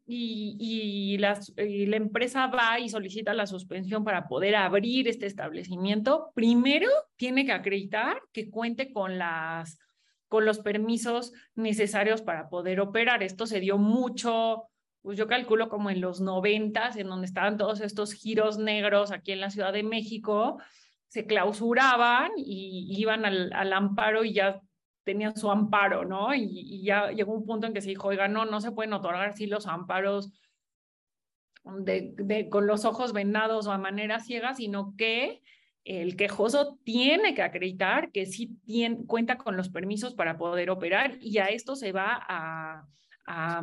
y, 0.05 1.17
la 1.17 1.37
empresa 1.97 2.47
va 2.47 2.79
y 2.79 2.87
solicita 2.87 3.33
la 3.33 3.45
suspensión 3.45 4.05
para 4.05 4.29
poder 4.29 4.55
abrir 4.55 5.09
este 5.09 5.25
establecimiento, 5.25 6.31
primero 6.33 6.87
tiene 7.17 7.45
que 7.45 7.51
acreditar 7.51 8.21
que 8.31 8.49
cuente 8.49 8.93
con 8.93 9.17
las 9.17 9.79
con 10.29 10.45
los 10.45 10.59
permisos 10.59 11.33
necesarios 11.53 12.21
para 12.21 12.47
poder 12.47 12.79
operar. 12.79 13.21
Esto 13.21 13.45
se 13.45 13.59
dio 13.59 13.77
mucho 13.77 14.69
pues 15.01 15.17
yo 15.17 15.27
calculo 15.27 15.67
como 15.67 15.89
en 15.89 15.99
los 15.99 16.21
noventas, 16.21 16.95
en 16.95 17.07
donde 17.07 17.27
estaban 17.27 17.57
todos 17.57 17.81
estos 17.81 18.13
giros 18.13 18.57
negros 18.57 19.11
aquí 19.11 19.33
en 19.33 19.41
la 19.41 19.49
Ciudad 19.49 19.73
de 19.73 19.83
México, 19.83 20.57
se 21.07 21.25
clausuraban 21.25 22.31
y 22.37 22.93
iban 22.97 23.25
al, 23.25 23.73
amparo 23.73 24.23
y 24.23 24.33
ya 24.33 24.61
tenían 25.03 25.37
su 25.37 25.49
amparo, 25.49 26.03
¿no? 26.03 26.33
Y, 26.33 26.83
ya 26.83 27.11
llegó 27.11 27.33
un 27.33 27.45
punto 27.45 27.67
en 27.67 27.73
que 27.73 27.81
se 27.81 27.89
dijo, 27.89 28.07
oiga, 28.07 28.27
no, 28.27 28.45
no 28.45 28.59
se 28.61 28.71
pueden 28.71 28.93
otorgar 28.93 29.29
así 29.29 29.47
los 29.47 29.67
amparos 29.67 30.33
con 32.49 32.67
los 32.67 32.85
ojos 32.85 33.11
vendados 33.13 33.65
o 33.65 33.71
a 33.71 33.77
manera 33.77 34.19
ciega, 34.19 34.53
sino 34.53 34.93
que 34.97 35.41
el 35.83 36.15
quejoso 36.15 36.79
tiene 36.83 37.33
que 37.33 37.43
acreditar 37.43 38.11
que 38.11 38.25
sí 38.25 38.57
tiene, 38.65 39.05
cuenta 39.05 39.37
con 39.37 39.55
los 39.55 39.69
permisos 39.69 40.15
para 40.15 40.37
poder 40.37 40.69
operar 40.69 41.17
y 41.21 41.37
a 41.37 41.45
esto 41.45 41.75
se 41.75 41.91
va 41.91 42.19
a, 42.27 42.87
a, 43.27 43.61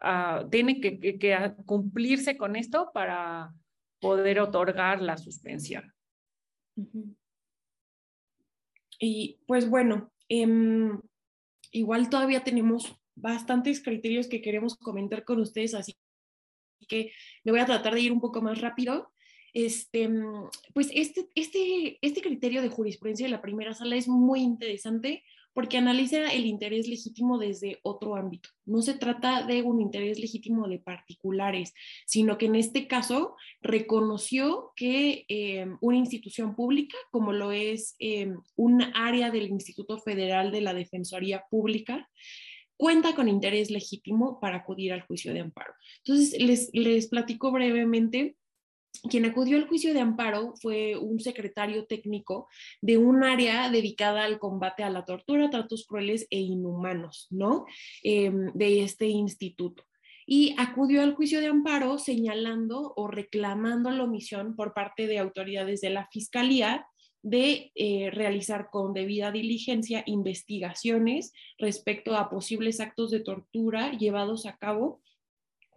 a 0.00 0.46
tiene 0.50 0.80
que, 0.80 1.54
cumplirse 1.66 2.36
con 2.36 2.56
esto 2.56 2.90
para 2.94 3.52
poder 4.00 4.40
otorgar 4.40 5.02
la 5.02 5.16
suspensión. 5.16 5.92
Y 9.00 9.40
pues 9.46 9.68
bueno, 9.68 10.12
eh, 10.28 10.46
igual 11.72 12.10
todavía 12.10 12.44
tenemos 12.44 12.96
bastantes 13.14 13.82
criterios 13.82 14.28
que 14.28 14.42
queremos 14.42 14.76
comentar 14.76 15.24
con 15.24 15.40
ustedes, 15.40 15.74
así 15.74 15.96
que 16.88 17.12
me 17.44 17.52
voy 17.52 17.60
a 17.60 17.66
tratar 17.66 17.94
de 17.94 18.00
ir 18.00 18.12
un 18.12 18.20
poco 18.20 18.40
más 18.40 18.60
rápido. 18.60 19.12
Este, 19.54 20.08
pues 20.74 20.90
este, 20.92 21.28
este, 21.34 21.98
este 22.02 22.20
criterio 22.20 22.62
de 22.62 22.68
jurisprudencia 22.68 23.26
de 23.26 23.32
la 23.32 23.42
primera 23.42 23.74
sala 23.74 23.96
es 23.96 24.06
muy 24.06 24.40
interesante 24.40 25.24
porque 25.58 25.76
analiza 25.76 26.28
el 26.28 26.46
interés 26.46 26.86
legítimo 26.86 27.36
desde 27.36 27.80
otro 27.82 28.14
ámbito. 28.14 28.48
No 28.64 28.80
se 28.80 28.94
trata 28.94 29.42
de 29.42 29.62
un 29.62 29.80
interés 29.80 30.20
legítimo 30.20 30.68
de 30.68 30.78
particulares, 30.78 31.74
sino 32.06 32.38
que 32.38 32.46
en 32.46 32.54
este 32.54 32.86
caso 32.86 33.34
reconoció 33.60 34.70
que 34.76 35.24
eh, 35.28 35.66
una 35.80 35.96
institución 35.96 36.54
pública, 36.54 36.96
como 37.10 37.32
lo 37.32 37.50
es 37.50 37.96
eh, 37.98 38.32
un 38.54 38.84
área 38.94 39.32
del 39.32 39.48
Instituto 39.48 39.98
Federal 39.98 40.52
de 40.52 40.60
la 40.60 40.74
Defensoría 40.74 41.42
Pública, 41.50 42.08
cuenta 42.76 43.16
con 43.16 43.28
interés 43.28 43.68
legítimo 43.72 44.38
para 44.38 44.58
acudir 44.58 44.92
al 44.92 45.02
juicio 45.02 45.34
de 45.34 45.40
amparo. 45.40 45.74
Entonces, 46.04 46.40
les, 46.40 46.70
les 46.72 47.08
platico 47.08 47.50
brevemente 47.50 48.36
quien 49.02 49.24
acudió 49.24 49.56
al 49.56 49.68
juicio 49.68 49.92
de 49.94 50.00
amparo 50.00 50.54
fue 50.60 50.96
un 50.96 51.20
secretario 51.20 51.86
técnico 51.86 52.48
de 52.80 52.98
un 52.98 53.24
área 53.24 53.70
dedicada 53.70 54.24
al 54.24 54.38
combate 54.38 54.82
a 54.82 54.90
la 54.90 55.04
tortura, 55.04 55.50
tratos 55.50 55.86
crueles 55.86 56.26
e 56.30 56.38
inhumanos, 56.40 57.26
¿no? 57.30 57.66
Eh, 58.02 58.30
de 58.54 58.82
este 58.82 59.06
instituto. 59.06 59.84
Y 60.26 60.54
acudió 60.58 61.02
al 61.02 61.14
juicio 61.14 61.40
de 61.40 61.46
amparo 61.46 61.98
señalando 61.98 62.92
o 62.96 63.08
reclamando 63.08 63.90
la 63.90 64.04
omisión 64.04 64.56
por 64.56 64.74
parte 64.74 65.06
de 65.06 65.18
autoridades 65.18 65.80
de 65.80 65.90
la 65.90 66.06
Fiscalía 66.10 66.86
de 67.22 67.72
eh, 67.74 68.10
realizar 68.12 68.68
con 68.70 68.92
debida 68.94 69.32
diligencia 69.32 70.02
investigaciones 70.06 71.32
respecto 71.58 72.16
a 72.16 72.30
posibles 72.30 72.80
actos 72.80 73.10
de 73.10 73.20
tortura 73.20 73.92
llevados 73.92 74.46
a 74.46 74.56
cabo 74.56 75.00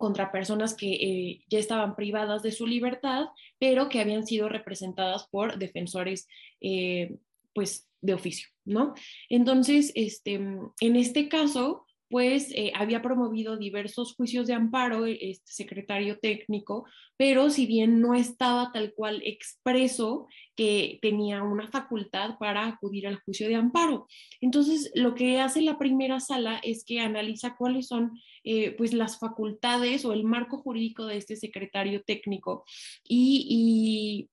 contra 0.02 0.34
personas 0.34 0.74
que 0.74 0.92
eh, 0.92 1.46
ya 1.48 1.60
estaban 1.60 1.96
privadas 1.96 2.44
de 2.44 2.52
su 2.52 2.68
libertad, 2.68 3.28
pero 3.60 3.88
que 3.88 4.02
habían 4.02 4.28
sido 4.28 4.50
representadas 4.50 5.28
por 5.30 5.58
defensores, 5.58 6.28
eh, 6.60 7.16
pues, 7.54 7.88
de 8.02 8.16
oficio, 8.16 8.50
¿no? 8.66 8.96
Entonces, 9.30 9.94
este, 9.96 10.34
en 10.34 10.96
este 10.96 11.30
caso, 11.30 11.86
pues 12.12 12.52
eh, 12.54 12.74
había 12.76 13.02
promovido 13.02 13.58
diversos 13.58 14.14
juicios 14.16 14.46
de 14.46 14.54
amparo, 14.54 15.06
este 15.06 15.52
secretario 15.52 16.20
técnico, 16.20 16.86
pero 17.18 17.50
si 17.50 17.66
bien 17.66 18.02
no 18.02 18.14
estaba 18.14 18.72
tal 18.74 18.94
cual 18.94 19.22
expreso 19.26 20.28
que 20.56 21.00
tenía 21.02 21.42
una 21.42 21.70
facultad 21.72 22.38
para 22.38 22.68
acudir 22.68 23.08
al 23.08 23.22
juicio 23.22 23.48
de 23.48 23.56
amparo. 23.56 24.08
Entonces, 24.42 24.92
lo 24.94 25.16
que 25.16 25.40
hace 25.40 25.62
la 25.62 25.80
primera 25.80 26.20
sala 26.20 26.60
es 26.64 26.84
que 26.84 27.00
analiza 27.00 27.56
cuáles 27.56 27.88
son 27.88 28.12
eh, 28.44 28.72
pues 28.72 28.94
las 28.94 29.18
facultades 29.18 30.04
o 30.04 30.14
el 30.14 30.24
marco 30.24 30.58
jurídico 30.58 31.06
de 31.06 31.18
este 31.18 31.36
secretario 31.36 32.04
técnico 32.04 32.66
y, 33.08 34.30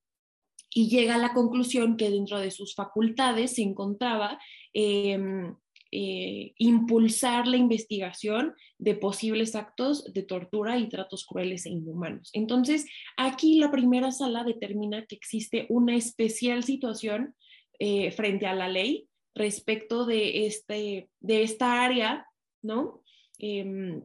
llega 0.74 1.16
a 1.16 1.18
la 1.18 1.35
conclusión 1.35 1.97
que 1.97 2.09
dentro 2.09 2.39
de 2.39 2.53
sus 2.53 2.76
facultades 2.76 3.57
se 3.57 3.62
encontraba 3.62 4.39
eh, 4.72 5.18
eh, 5.91 6.53
impulsar 6.59 7.47
la 7.47 7.57
investigación 7.57 8.55
de 8.78 8.95
posibles 8.95 9.55
actos 9.55 10.05
de 10.12 10.22
tortura 10.22 10.78
y 10.78 10.89
tratos 10.89 11.24
crueles 11.24 11.66
e 11.66 11.70
inhumanos. 11.70 12.30
Entonces, 12.32 12.86
aquí 13.16 13.59
la 13.59 13.70
primera 13.70 14.11
sala 14.11 14.45
determina 14.45 15.07
que 15.07 15.16
existe 15.16 15.66
una 15.68 15.97
especial 15.97 16.64
situación 16.64 17.34
eh, 17.78 18.11
frente 18.11 18.47
a 18.47 18.55
la 18.55 18.68
ley 18.68 19.09
respecto 19.34 20.05
de, 20.05 20.47
este, 20.47 21.09
de 21.20 21.43
esta 21.43 21.84
área, 21.84 22.26
¿no? 22.62 23.03
Eh, 23.39 24.03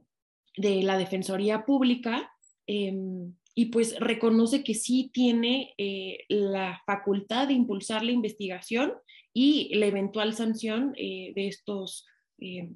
de 0.55 0.83
la 0.83 0.97
Defensoría 0.97 1.65
Pública. 1.65 2.31
Em, 2.67 3.33
y 3.55 3.65
pues 3.65 3.99
reconoce 3.99 4.63
que 4.63 4.73
sí 4.73 5.11
tiene 5.13 5.73
eh, 5.77 6.25
la 6.27 6.81
facultad 6.85 7.47
de 7.47 7.53
impulsar 7.53 8.03
la 8.03 8.11
investigación 8.11 8.93
y 9.33 9.73
la 9.75 9.87
eventual 9.87 10.33
sanción 10.33 10.93
eh, 10.95 11.33
de 11.35 11.47
estos 11.47 12.05
eh, 12.39 12.69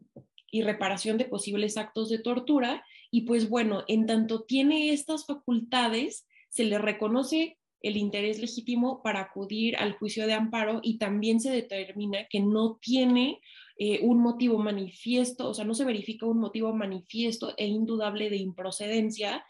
y 0.50 0.62
reparación 0.64 1.18
de 1.18 1.26
posibles 1.26 1.78
actos 1.78 2.10
de 2.10 2.20
tortura. 2.20 2.84
Y 3.12 3.22
pues 3.22 3.50
bueno, 3.50 3.84
en 3.88 4.06
tanto 4.06 4.44
tiene 4.44 4.92
estas 4.92 5.26
facultades, 5.26 6.28
se 6.50 6.64
le 6.64 6.80
reconoce 6.80 7.58
el 7.82 7.96
interés 7.96 8.40
legítimo 8.40 9.04
para 9.04 9.22
acudir 9.22 9.78
al 9.78 9.94
juicio 9.94 10.26
de 10.26 10.34
amparo 10.34 10.80
y 10.82 10.98
también 10.98 11.40
se 11.40 11.52
determina 11.52 12.26
que 12.28 12.40
no 12.40 12.80
tiene 12.82 13.40
eh, 13.78 14.00
un 14.02 14.20
motivo 14.20 14.58
manifiesto, 14.58 15.50
o 15.50 15.54
sea, 15.54 15.64
no 15.64 15.76
se 15.76 15.86
verifica 15.86 16.26
un 16.26 16.40
motivo 16.40 16.74
manifiesto 16.74 17.54
e 17.56 17.68
indudable 17.68 18.32
de 18.32 18.38
improcedencia 18.38 19.46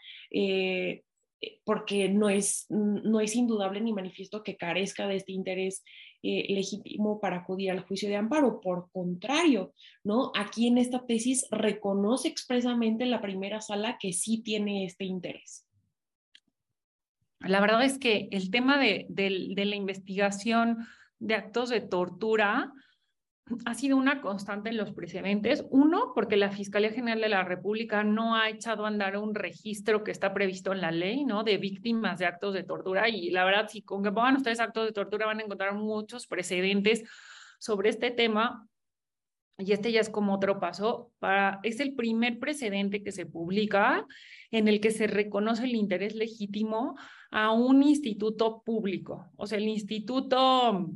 porque 1.64 2.08
no 2.08 2.28
es, 2.28 2.66
no 2.68 3.20
es 3.20 3.36
indudable 3.36 3.80
ni 3.80 3.92
manifiesto 3.92 4.42
que 4.42 4.56
carezca 4.56 5.06
de 5.06 5.16
este 5.16 5.32
interés 5.32 5.84
eh, 6.22 6.46
legítimo 6.52 7.20
para 7.20 7.38
acudir 7.38 7.70
al 7.70 7.80
juicio 7.80 8.08
de 8.08 8.16
amparo. 8.16 8.60
Por 8.60 8.90
contrario, 8.90 9.72
¿no? 10.04 10.32
Aquí 10.36 10.66
en 10.66 10.78
esta 10.78 11.06
tesis 11.06 11.46
reconoce 11.50 12.28
expresamente 12.28 13.06
la 13.06 13.20
primera 13.20 13.60
sala 13.60 13.98
que 14.00 14.12
sí 14.12 14.42
tiene 14.42 14.84
este 14.84 15.04
interés. 15.04 15.66
La 17.40 17.60
verdad 17.60 17.84
es 17.84 17.98
que 17.98 18.28
el 18.32 18.50
tema 18.50 18.78
de, 18.78 19.06
de, 19.08 19.52
de 19.54 19.64
la 19.64 19.76
investigación 19.76 20.78
de 21.20 21.34
actos 21.34 21.68
de 21.68 21.80
tortura 21.80 22.72
ha 23.64 23.74
sido 23.74 23.96
una 23.96 24.20
constante 24.20 24.70
en 24.70 24.76
los 24.76 24.92
precedentes. 24.92 25.64
Uno, 25.70 26.12
porque 26.14 26.36
la 26.36 26.50
Fiscalía 26.50 26.90
General 26.90 27.20
de 27.20 27.28
la 27.28 27.44
República 27.44 28.04
no 28.04 28.34
ha 28.34 28.48
echado 28.50 28.84
a 28.84 28.88
andar 28.88 29.16
un 29.16 29.34
registro 29.34 30.04
que 30.04 30.10
está 30.10 30.32
previsto 30.34 30.72
en 30.72 30.80
la 30.80 30.90
ley, 30.90 31.24
¿no? 31.24 31.44
De 31.44 31.58
víctimas 31.58 32.18
de 32.18 32.26
actos 32.26 32.54
de 32.54 32.64
tortura. 32.64 33.08
Y 33.08 33.30
la 33.30 33.44
verdad, 33.44 33.68
si 33.68 33.82
con 33.82 34.02
que 34.02 34.12
pongan 34.12 34.36
ustedes 34.36 34.60
actos 34.60 34.86
de 34.86 34.92
tortura 34.92 35.26
van 35.26 35.40
a 35.40 35.44
encontrar 35.44 35.74
muchos 35.74 36.26
precedentes 36.26 37.04
sobre 37.58 37.90
este 37.90 38.10
tema. 38.10 38.66
Y 39.60 39.72
este 39.72 39.90
ya 39.90 40.00
es 40.00 40.08
como 40.08 40.34
otro 40.34 40.60
paso. 40.60 41.10
Es 41.64 41.80
el 41.80 41.94
primer 41.94 42.38
precedente 42.38 43.02
que 43.02 43.10
se 43.10 43.26
publica 43.26 44.06
en 44.52 44.68
el 44.68 44.80
que 44.80 44.92
se 44.92 45.08
reconoce 45.08 45.64
el 45.64 45.74
interés 45.74 46.14
legítimo 46.14 46.96
a 47.30 47.52
un 47.52 47.82
instituto 47.82 48.62
público. 48.62 49.26
O 49.36 49.46
sea, 49.46 49.58
el 49.58 49.66
instituto 49.66 50.90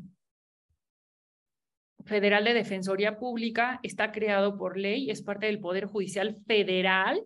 Federal 2.05 2.44
de 2.44 2.55
Defensoría 2.55 3.18
Pública 3.18 3.80
está 3.82 4.12
creado 4.12 4.57
por 4.57 4.78
ley, 4.78 5.11
es 5.11 5.22
parte 5.22 5.46
del 5.46 5.61
Poder 5.61 5.86
Judicial 5.86 6.36
Federal 6.46 7.22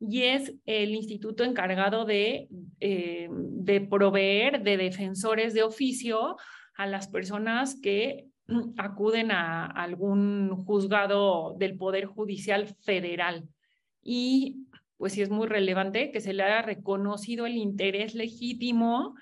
y 0.00 0.22
es 0.22 0.54
el 0.66 0.94
instituto 0.94 1.44
encargado 1.44 2.04
de, 2.04 2.48
eh, 2.80 3.28
de 3.30 3.80
proveer 3.80 4.62
de 4.62 4.76
defensores 4.76 5.54
de 5.54 5.62
oficio 5.62 6.36
a 6.76 6.86
las 6.86 7.08
personas 7.08 7.80
que 7.80 8.26
acuden 8.76 9.30
a 9.30 9.66
algún 9.66 10.64
juzgado 10.64 11.56
del 11.58 11.76
Poder 11.76 12.06
Judicial 12.06 12.66
Federal. 12.84 13.44
Y 14.02 14.66
pues 14.98 15.12
sí 15.12 15.22
es 15.22 15.30
muy 15.30 15.46
relevante 15.46 16.10
que 16.10 16.20
se 16.20 16.32
le 16.32 16.42
haya 16.42 16.62
reconocido 16.62 17.46
el 17.46 17.56
interés 17.56 18.14
legítimo 18.14 19.14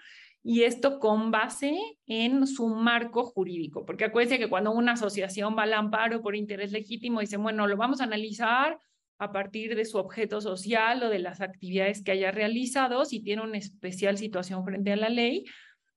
y 0.47 0.65
esto 0.65 1.01
con 1.01 1.31
base 1.31 1.75
en 2.07 2.47
su 2.47 2.69
marco 2.69 3.25
jurídico, 3.25 3.87
porque 3.87 4.05
acuérdense 4.05 4.39
que 4.39 4.51
cuando 4.51 4.73
una 4.73 4.93
asociación 4.93 5.57
va 5.57 5.63
al 5.63 5.73
amparo 5.73 6.21
por 6.21 6.37
interés 6.37 6.71
legítimo, 6.71 7.21
dice, 7.21 7.39
bueno, 7.39 7.67
lo 7.67 7.79
vamos 7.79 8.03
a 8.03 8.05
analizar 8.05 8.79
a 9.19 9.33
partir 9.33 9.75
de 9.75 9.87
su 9.87 9.97
objeto 9.97 10.43
social 10.43 11.03
o 11.03 11.09
de 11.09 11.19
las 11.19 11.41
actividades 11.41 12.03
que 12.03 12.13
haya 12.13 12.31
realizado, 12.31 13.07
si 13.07 13.23
tiene 13.23 13.43
una 13.43 13.57
especial 13.57 14.19
situación 14.19 14.65
frente 14.67 14.93
a 14.93 14.97
la 14.97 15.09
ley, 15.09 15.47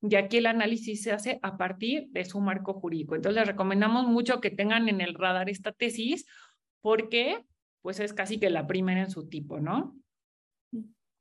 y 0.02 0.16
aquí 0.16 0.38
el 0.38 0.46
análisis 0.46 1.04
se 1.04 1.12
hace 1.12 1.40
a 1.42 1.58
partir 1.58 2.08
de 2.12 2.24
su 2.24 2.40
marco 2.40 2.74
jurídico. 2.74 3.16
Entonces 3.16 3.42
les 3.42 3.48
recomendamos 3.48 4.08
mucho 4.08 4.40
que 4.40 4.52
tengan 4.52 4.88
en 4.88 5.02
el 5.02 5.14
radar 5.14 5.50
esta 5.50 5.74
tesis, 5.74 6.26
porque 6.80 7.44
pues 7.82 8.00
es 8.00 8.14
casi 8.14 8.40
que 8.40 8.50
la 8.50 8.66
primera 8.66 9.02
en 9.02 9.12
su 9.12 9.28
tipo, 9.28 9.60
¿no? 9.60 9.98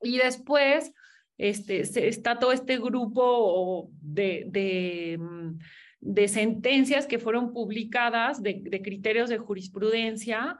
Y 0.00 0.18
después 0.18 0.92
este, 1.38 1.80
está 2.08 2.38
todo 2.38 2.52
este 2.52 2.78
grupo 2.78 3.90
de, 4.00 4.44
de, 4.48 5.18
mm, 5.18 5.58
de 6.00 6.28
sentencias 6.28 7.06
que 7.06 7.18
fueron 7.18 7.52
publicadas, 7.52 8.42
de, 8.42 8.62
de 8.62 8.82
criterios 8.82 9.28
de 9.28 9.38
jurisprudencia. 9.38 10.58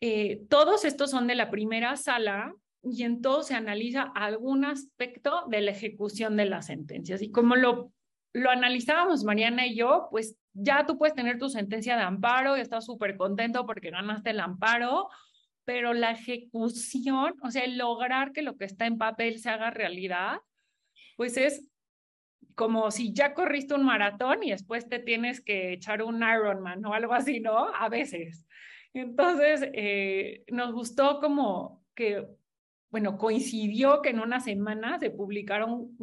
Eh, 0.00 0.42
todos 0.48 0.84
estos 0.84 1.10
son 1.10 1.26
de 1.26 1.34
la 1.34 1.50
primera 1.50 1.96
sala 1.96 2.54
y 2.82 3.02
en 3.02 3.20
todo 3.20 3.42
se 3.42 3.54
analiza 3.54 4.02
algún 4.14 4.64
aspecto 4.64 5.44
de 5.48 5.60
la 5.60 5.72
ejecución 5.72 6.36
de 6.36 6.46
las 6.46 6.66
sentencias. 6.66 7.20
Y 7.20 7.30
como 7.30 7.56
lo, 7.56 7.92
lo 8.32 8.50
analizábamos 8.50 9.24
Mariana 9.24 9.66
y 9.66 9.76
yo, 9.76 10.08
pues 10.10 10.36
ya 10.52 10.86
tú 10.86 10.98
puedes 10.98 11.14
tener 11.14 11.38
tu 11.38 11.48
sentencia 11.48 11.96
de 11.96 12.02
amparo 12.02 12.56
y 12.56 12.60
estás 12.60 12.86
súper 12.86 13.16
contento 13.16 13.66
porque 13.66 13.90
ganaste 13.90 14.30
el 14.30 14.40
amparo, 14.40 15.08
pero 15.70 15.94
la 15.94 16.10
ejecución, 16.10 17.36
o 17.44 17.50
sea, 17.52 17.64
lograr 17.68 18.32
que 18.32 18.42
lo 18.42 18.56
que 18.56 18.64
está 18.64 18.86
en 18.86 18.98
papel 18.98 19.38
se 19.38 19.50
haga 19.50 19.70
realidad, 19.70 20.40
pues 21.16 21.36
es 21.36 21.64
como 22.56 22.90
si 22.90 23.12
ya 23.12 23.34
corriste 23.34 23.74
un 23.74 23.84
maratón 23.84 24.42
y 24.42 24.50
después 24.50 24.88
te 24.88 24.98
tienes 24.98 25.40
que 25.40 25.74
echar 25.74 26.02
un 26.02 26.24
Ironman 26.24 26.84
o 26.84 26.92
algo 26.92 27.14
así, 27.14 27.38
¿no? 27.38 27.72
A 27.72 27.88
veces. 27.88 28.44
Entonces, 28.94 29.70
eh, 29.72 30.42
nos 30.48 30.72
gustó 30.72 31.20
como 31.20 31.84
que, 31.94 32.26
bueno, 32.90 33.16
coincidió 33.16 34.02
que 34.02 34.10
en 34.10 34.18
una 34.18 34.40
semana 34.40 34.98
se 34.98 35.10
publicaron 35.10 35.96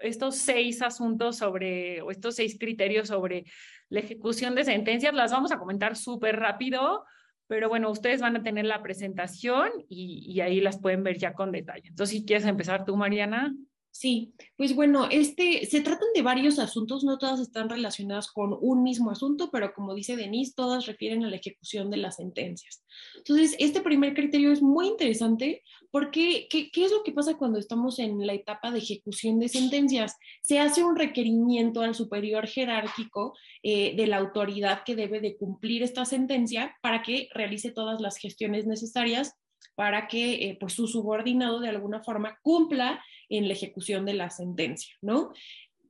estos 0.00 0.38
seis 0.38 0.82
asuntos 0.82 1.36
sobre, 1.36 2.02
o 2.02 2.10
estos 2.10 2.34
seis 2.34 2.58
criterios 2.58 3.06
sobre 3.06 3.44
la 3.90 4.00
ejecución 4.00 4.56
de 4.56 4.64
sentencias. 4.64 5.14
Las 5.14 5.30
vamos 5.30 5.52
a 5.52 5.58
comentar 5.60 5.94
súper 5.94 6.40
rápido, 6.40 7.04
pero 7.48 7.68
bueno, 7.68 7.90
ustedes 7.90 8.20
van 8.20 8.36
a 8.36 8.42
tener 8.42 8.66
la 8.66 8.82
presentación 8.82 9.70
y, 9.88 10.40
ahí 10.40 10.60
las 10.60 10.78
pueden 10.78 11.02
ver 11.02 11.18
ya 11.18 11.32
con 11.32 11.50
detalle. 11.50 11.88
Entonces, 11.88 12.18
si 12.18 12.26
quieres 12.26 12.46
empezar 12.46 12.84
tú, 12.84 12.96
Mariana. 12.96 13.54
Sí, 13.90 14.32
pues 14.56 14.76
bueno, 14.76 15.08
este, 15.10 15.66
se 15.66 15.80
tratan 15.80 16.08
de 16.14 16.22
varios 16.22 16.58
asuntos, 16.58 17.02
no 17.02 17.18
todas 17.18 17.40
están 17.40 17.68
relacionadas 17.68 18.30
con 18.30 18.56
un 18.60 18.82
mismo 18.82 19.10
asunto, 19.10 19.50
pero 19.50 19.72
como 19.74 19.94
dice 19.94 20.16
Denise, 20.16 20.52
todas 20.54 20.86
refieren 20.86 21.24
a 21.24 21.30
la 21.30 21.36
ejecución 21.36 21.90
de 21.90 21.96
las 21.96 22.16
sentencias. 22.16 22.84
Entonces, 23.16 23.56
este 23.58 23.80
primer 23.80 24.14
criterio 24.14 24.52
es 24.52 24.62
muy 24.62 24.86
interesante 24.86 25.64
porque, 25.90 26.46
¿qué, 26.48 26.70
es 26.74 26.92
lo 26.92 27.02
que 27.02 27.12
pasa 27.12 27.38
cuando 27.38 27.58
estamos 27.58 27.98
en 27.98 28.24
la 28.26 28.34
etapa 28.34 28.70
de 28.70 28.78
ejecución 28.78 29.40
de 29.40 29.48
sentencias? 29.48 30.16
Se 30.42 30.60
hace 30.60 30.84
un 30.84 30.94
requerimiento 30.94 31.80
al 31.80 31.94
superior 31.94 32.46
jerárquico 32.46 33.34
eh, 33.62 33.96
de 33.96 34.06
la 34.06 34.18
autoridad 34.18 34.84
que 34.84 34.96
debe 34.96 35.20
de 35.20 35.36
cumplir 35.36 35.82
esta 35.82 36.04
sentencia 36.04 36.76
para 36.82 37.02
que 37.02 37.28
realice 37.34 37.72
todas 37.72 38.00
las 38.00 38.18
gestiones 38.18 38.66
necesarias 38.66 39.34
para 39.74 40.08
que 40.08 40.34
eh, 40.34 40.56
pues 40.58 40.72
su 40.72 40.88
subordinado 40.88 41.60
de 41.60 41.68
alguna 41.68 42.02
forma 42.02 42.36
cumpla 42.42 43.00
en 43.28 43.48
la 43.48 43.54
ejecución 43.54 44.04
de 44.04 44.14
la 44.14 44.30
sentencia, 44.30 44.94
¿no? 45.02 45.32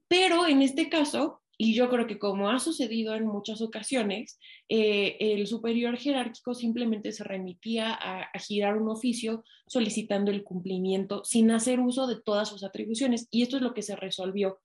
Pero 0.09 0.47
en 0.47 0.63
este 0.63 0.89
caso, 0.89 1.43
y 1.59 1.75
yo 1.75 1.91
creo 1.91 2.07
que 2.07 2.19
como 2.19 2.51
ha 2.51 2.61
sucedido 2.61 3.17
en 3.17 3.27
muchas 3.27 3.61
ocasiones, 3.61 4.39
eh, 4.69 5.17
el 5.19 5.47
superior 5.47 5.99
jerárquico 5.99 6.55
simplemente 6.55 7.13
se 7.13 7.25
remitía 7.25 7.93
a, 7.93 8.39
girar 8.39 8.77
un 8.81 8.89
oficio 8.89 9.45
solicitando 9.67 10.31
el 10.31 10.45
cumplimiento 10.45 11.25
sin 11.25 11.51
hacer 11.51 11.81
uso 11.81 12.07
de 12.07 12.21
todas 12.21 12.49
sus 12.49 12.63
atribuciones. 12.63 13.27
Y 13.33 13.43
esto 13.43 13.57
es 13.57 13.63
lo 13.63 13.75
que 13.75 13.83
se 13.83 13.97
resolvió. 13.97 14.61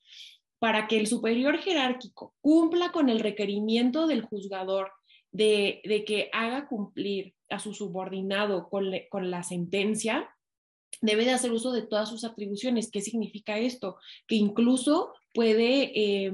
Para 0.59 0.87
que 0.87 0.97
el 0.97 1.07
superior 1.07 1.57
jerárquico 1.57 2.35
cumpla 2.39 2.91
con 2.91 3.09
el 3.09 3.19
requerimiento 3.19 4.07
del 4.07 4.21
juzgador 4.21 4.91
de, 5.31 5.81
que 6.05 6.29
haga 6.31 6.67
cumplir 6.67 7.33
a 7.49 7.59
su 7.59 7.73
subordinado 7.73 8.69
con 8.69 9.31
la 9.31 9.43
sentencia, 9.43 10.29
debe 11.03 11.25
de 11.25 11.31
hacer 11.31 11.51
uso 11.51 11.71
de 11.73 11.81
todas 11.81 12.09
sus 12.09 12.23
atribuciones. 12.23 12.89
¿Qué 12.89 13.01
significa 13.01 13.59
esto? 13.59 13.97
Que 14.25 14.35
incluso 14.35 15.13
puede 15.33 15.91
eh, 15.93 16.33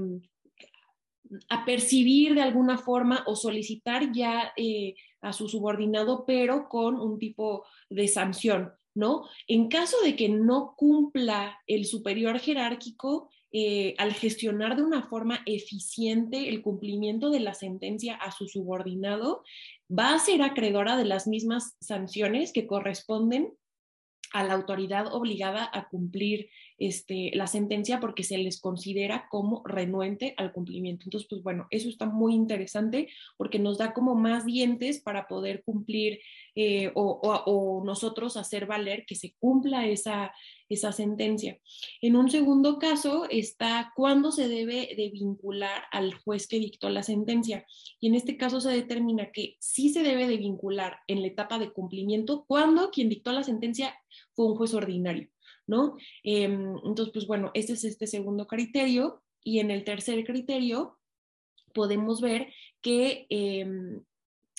apercibir 1.49 2.35
de 2.35 2.43
alguna 2.43 2.77
forma 2.77 3.23
o 3.25 3.35
solicitar 3.35 4.11
ya 4.11 4.53
eh, 4.55 4.93
a 5.21 5.33
su 5.33 5.49
subordinado, 5.49 6.23
pero 6.25 6.69
con 6.69 6.99
un 6.99 7.17
tipo 7.17 7.65
de 7.89 8.07
sanción, 8.07 8.71
¿no? 8.93 9.25
En 9.47 9.69
caso 9.69 9.97
de 10.03 10.15
que 10.15 10.29
no 10.29 10.75
cumpla 10.77 11.57
el 11.65 11.85
superior 11.85 12.37
jerárquico, 12.39 13.31
eh, 13.51 13.95
al 13.97 14.13
gestionar 14.13 14.75
de 14.75 14.83
una 14.83 15.01
forma 15.01 15.41
eficiente 15.47 16.49
el 16.49 16.61
cumplimiento 16.61 17.31
de 17.31 17.39
la 17.39 17.55
sentencia 17.55 18.13
a 18.13 18.31
su 18.31 18.47
subordinado, 18.47 19.41
va 19.89 20.13
a 20.13 20.19
ser 20.19 20.43
acreedora 20.43 20.95
de 20.95 21.05
las 21.05 21.25
mismas 21.25 21.75
sanciones 21.81 22.53
que 22.53 22.67
corresponden 22.67 23.51
a 24.33 24.43
la 24.43 24.53
autoridad 24.53 25.13
obligada 25.13 25.69
a 25.71 25.87
cumplir 25.89 26.49
este, 26.79 27.31
la 27.33 27.47
sentencia 27.47 27.99
porque 27.99 28.23
se 28.23 28.37
les 28.37 28.59
considera 28.59 29.27
como 29.29 29.61
renuente 29.65 30.33
al 30.37 30.51
cumplimiento. 30.51 31.03
Entonces, 31.05 31.27
pues 31.29 31.43
bueno, 31.43 31.67
eso 31.69 31.89
está 31.89 32.05
muy 32.05 32.33
interesante 32.33 33.09
porque 33.37 33.59
nos 33.59 33.77
da 33.77 33.93
como 33.93 34.15
más 34.15 34.45
dientes 34.45 35.01
para 35.01 35.27
poder 35.27 35.63
cumplir 35.63 36.19
eh, 36.55 36.91
o, 36.95 37.19
o, 37.21 37.83
nosotros 37.85 38.37
hacer 38.37 38.65
valer 38.65 39.05
que 39.05 39.15
se 39.15 39.35
cumpla 39.39 39.87
esa, 39.87 40.33
esa 40.67 40.91
sentencia. 40.91 41.59
En 42.01 42.15
un 42.15 42.29
segundo 42.29 42.79
caso 42.79 43.27
está 43.29 43.91
cuándo 43.95 44.31
se 44.31 44.47
debe 44.47 44.93
de 44.95 45.09
vincular 45.09 45.83
al 45.91 46.13
juez 46.13 46.47
que 46.47 46.59
dictó 46.59 46.89
la 46.89 47.03
sentencia. 47.03 47.65
Y 47.99 48.07
en 48.07 48.15
este 48.15 48.37
caso 48.37 48.61
se 48.61 48.71
determina 48.71 49.31
que 49.31 49.55
sí 49.59 49.89
se 49.89 50.03
debe 50.03 50.27
de 50.27 50.37
vincular 50.37 50.99
en 51.07 51.21
la 51.21 51.27
etapa 51.27 51.59
de 51.59 51.71
cumplimiento 51.71 52.45
cuando 52.47 52.89
quien 52.91 53.09
dictó 53.09 53.31
la 53.31 53.43
sentencia 53.43 53.95
fue 54.33 54.45
un 54.47 54.55
juez 54.55 54.73
ordinario, 54.73 55.29
¿no? 55.69 55.97
Em, 56.23 56.75
entonces, 56.83 57.13
pues 57.13 57.27
bueno, 57.27 57.51
este 57.53 57.73
es 57.73 57.83
este 57.83 58.07
segundo 58.07 58.47
criterio. 58.47 59.21
Y 59.43 59.59
en 59.59 59.71
el 59.71 59.83
tercer 59.83 60.25
criterio 60.25 60.97
podemos 61.73 62.19
ver 62.21 62.51
que 62.81 63.27
em, 63.29 64.01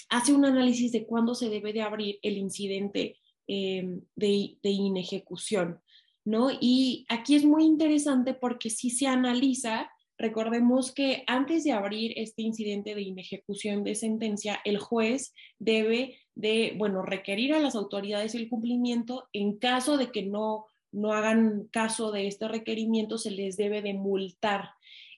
hace 0.09 0.33
un 0.33 0.45
análisis 0.45 0.93
de 0.93 1.05
cuándo 1.05 1.35
se 1.35 1.51
debe 1.51 1.73
de 1.73 1.83
abrir 1.83 2.19
el 2.23 2.39
incidente 2.39 3.19
em, 3.49 4.03
de, 4.15 4.57
de 4.63 4.71
inejecución. 4.71 5.81
¿no? 6.25 6.51
Y 6.61 7.07
aquí 7.09 7.35
es 7.35 7.45
muy 7.45 7.65
interesante 7.65 8.33
porque 8.33 8.71
si 8.71 8.91
se 8.91 9.09
analiza, 9.09 9.91
recordemos 10.17 10.93
que 10.93 11.25
antes 11.27 11.65
de 11.65 11.73
abrir 11.73 12.13
este 12.17 12.43
incidente 12.43 12.95
de 12.95 13.03
inejecución 13.03 13.83
de 13.83 13.97
sentencia, 13.97 14.61
el 14.65 14.79
juez 14.79 15.35
debe 15.59 16.19
de, 16.37 16.75
bueno, 16.77 17.03
requerir 17.03 17.55
a 17.55 17.59
las 17.59 17.75
autoridades 17.75 18.35
el 18.35 18.49
cumplimiento. 18.49 19.29
En 19.33 19.59
caso 19.59 19.97
de 19.97 20.13
que 20.13 20.23
no, 20.23 20.67
no 20.93 21.13
hagan 21.13 21.69
caso 21.71 22.13
de 22.13 22.27
este 22.27 22.49
requerimiento, 22.49 23.19
se 23.19 23.31
les 23.31 23.57
debe 23.57 23.83
de 23.83 23.95
multar 23.95 24.71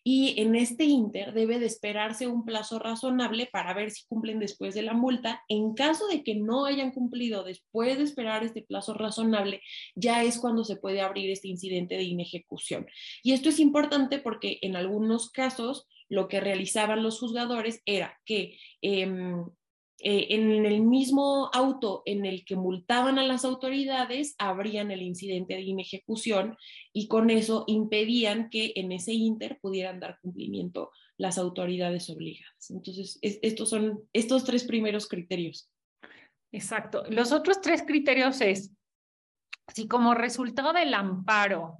y 0.04 0.40
en 0.40 0.56
este 0.56 0.84
inter 0.84 1.32
debe 1.32 1.60
de 1.60 1.66
esperarse 1.66 2.26
un 2.26 2.44
plazo 2.44 2.78
razonable 2.78 3.48
para 3.52 3.72
ver 3.72 3.90
si 3.92 4.04
cumplen 4.06 4.40
después 4.40 4.74
de 4.74 4.82
la 4.82 4.94
multa. 4.94 5.44
En 5.48 5.74
caso 5.74 6.08
de 6.08 6.24
que 6.24 6.34
no 6.34 6.64
hayan 6.64 6.90
cumplido 6.90 7.44
después 7.44 7.98
de 7.98 8.04
esperar 8.04 8.42
este 8.42 8.62
plazo 8.62 8.94
razonable, 8.94 9.60
ya 9.94 10.24
es 10.24 10.38
cuando 10.38 10.64
se 10.64 10.76
puede 10.76 11.00
abrir 11.00 11.30
este 11.30 11.48
incidente 11.48 11.94
de 11.96 12.02
inejecución. 12.02 12.86
Y 13.22 13.32
esto 13.32 13.48
es 13.48 13.60
importante 13.60 14.18
porque 14.18 14.58
en 14.62 14.74
algunos 14.74 15.30
casos 15.30 15.86
lo 16.08 16.26
que 16.26 16.40
realizaban 16.40 17.02
los 17.02 17.20
juzgadores 17.20 17.80
era 17.86 18.20
que 18.24 18.58
eh, 18.82 19.06
eh, 20.05 20.34
en 20.34 20.66
el 20.66 20.80
mismo 20.80 21.48
auto 21.53 22.03
en 22.07 22.26
el 22.26 22.44
que 22.44 22.57
multaban 22.57 23.20
a 23.20 23.22
las 23.22 23.44
autoridades, 23.44 24.34
abrían 24.36 24.90
el 24.90 25.00
incidente 25.00 25.55
de 25.55 25.61
inejecución 25.61 26.57
y 26.92 27.07
con 27.07 27.30
eso 27.30 27.62
impedían 27.68 28.50
que 28.50 28.72
en 28.74 28.90
ese 28.90 29.12
inter 29.12 29.61
pudieran 29.62 30.00
dar 30.00 30.18
cumplimiento 30.20 30.90
las 31.18 31.38
autoridades 31.38 32.11
obligadas. 32.11 32.70
Entonces, 32.70 33.20
estos 33.22 33.70
son 33.70 34.03
estos 34.12 34.42
tres 34.42 34.64
primeros 34.64 35.07
criterios. 35.07 35.70
Exacto. 36.50 37.05
Los 37.09 37.30
otros 37.30 37.61
tres 37.61 37.84
criterios 37.84 38.40
es, 38.40 38.72
si 39.72 39.86
como 39.86 40.14
resultado 40.14 40.72
del 40.72 40.94
amparo 40.94 41.78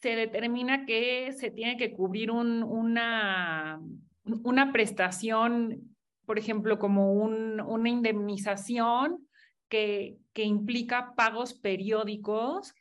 se 0.00 0.16
determina 0.16 0.86
que 0.86 1.32
se 1.32 1.50
tiene 1.50 1.76
que 1.76 1.92
cubrir 1.92 2.30
un, 2.30 2.62
una, 2.62 3.78
una 4.24 4.72
prestación 4.72 5.91
por 6.26 6.38
ejemplo, 6.38 6.78
como 6.78 7.12
un, 7.12 7.60
una 7.60 7.88
indemnización 7.88 9.26
que, 9.68 10.18
que 10.32 10.44
implica 10.44 11.14
pagos 11.16 11.54
periódicos, 11.54 12.74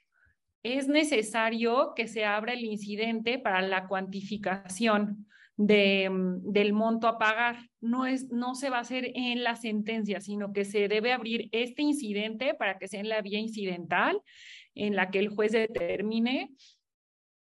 es 0.64 0.88
necesario 0.88 1.94
que 1.96 2.08
se 2.08 2.26
abra 2.26 2.54
el 2.54 2.64
incidente 2.64 3.40
para 3.40 3.62
la 3.62 3.88
cuantificación 3.88 5.28
de, 5.58 6.10
del 6.44 6.74
monto 6.74 7.08
a 7.08 7.18
pagar. 7.18 7.70
No, 7.80 8.06
es, 8.06 8.30
no 8.30 8.56
se 8.56 8.70
va 8.70 8.78
a 8.78 8.82
hacer 8.82 9.12
en 9.16 9.44
la 9.44 9.56
sentencia, 9.56 10.22
sino 10.22 10.54
que 10.54 10.66
se 10.66 10.88
debe 10.88 11.14
abrir 11.14 11.50
este 11.52 11.82
incidente 11.82 12.54
para 12.54 12.78
que 12.78 12.88
sea 12.88 13.00
en 13.00 13.10
la 13.10 13.22
vía 13.22 13.40
incidental 13.40 14.22
en 14.76 14.96
la 14.96 15.10
que 15.10 15.20
el 15.20 15.30
juez 15.30 15.52
determine, 15.52 16.52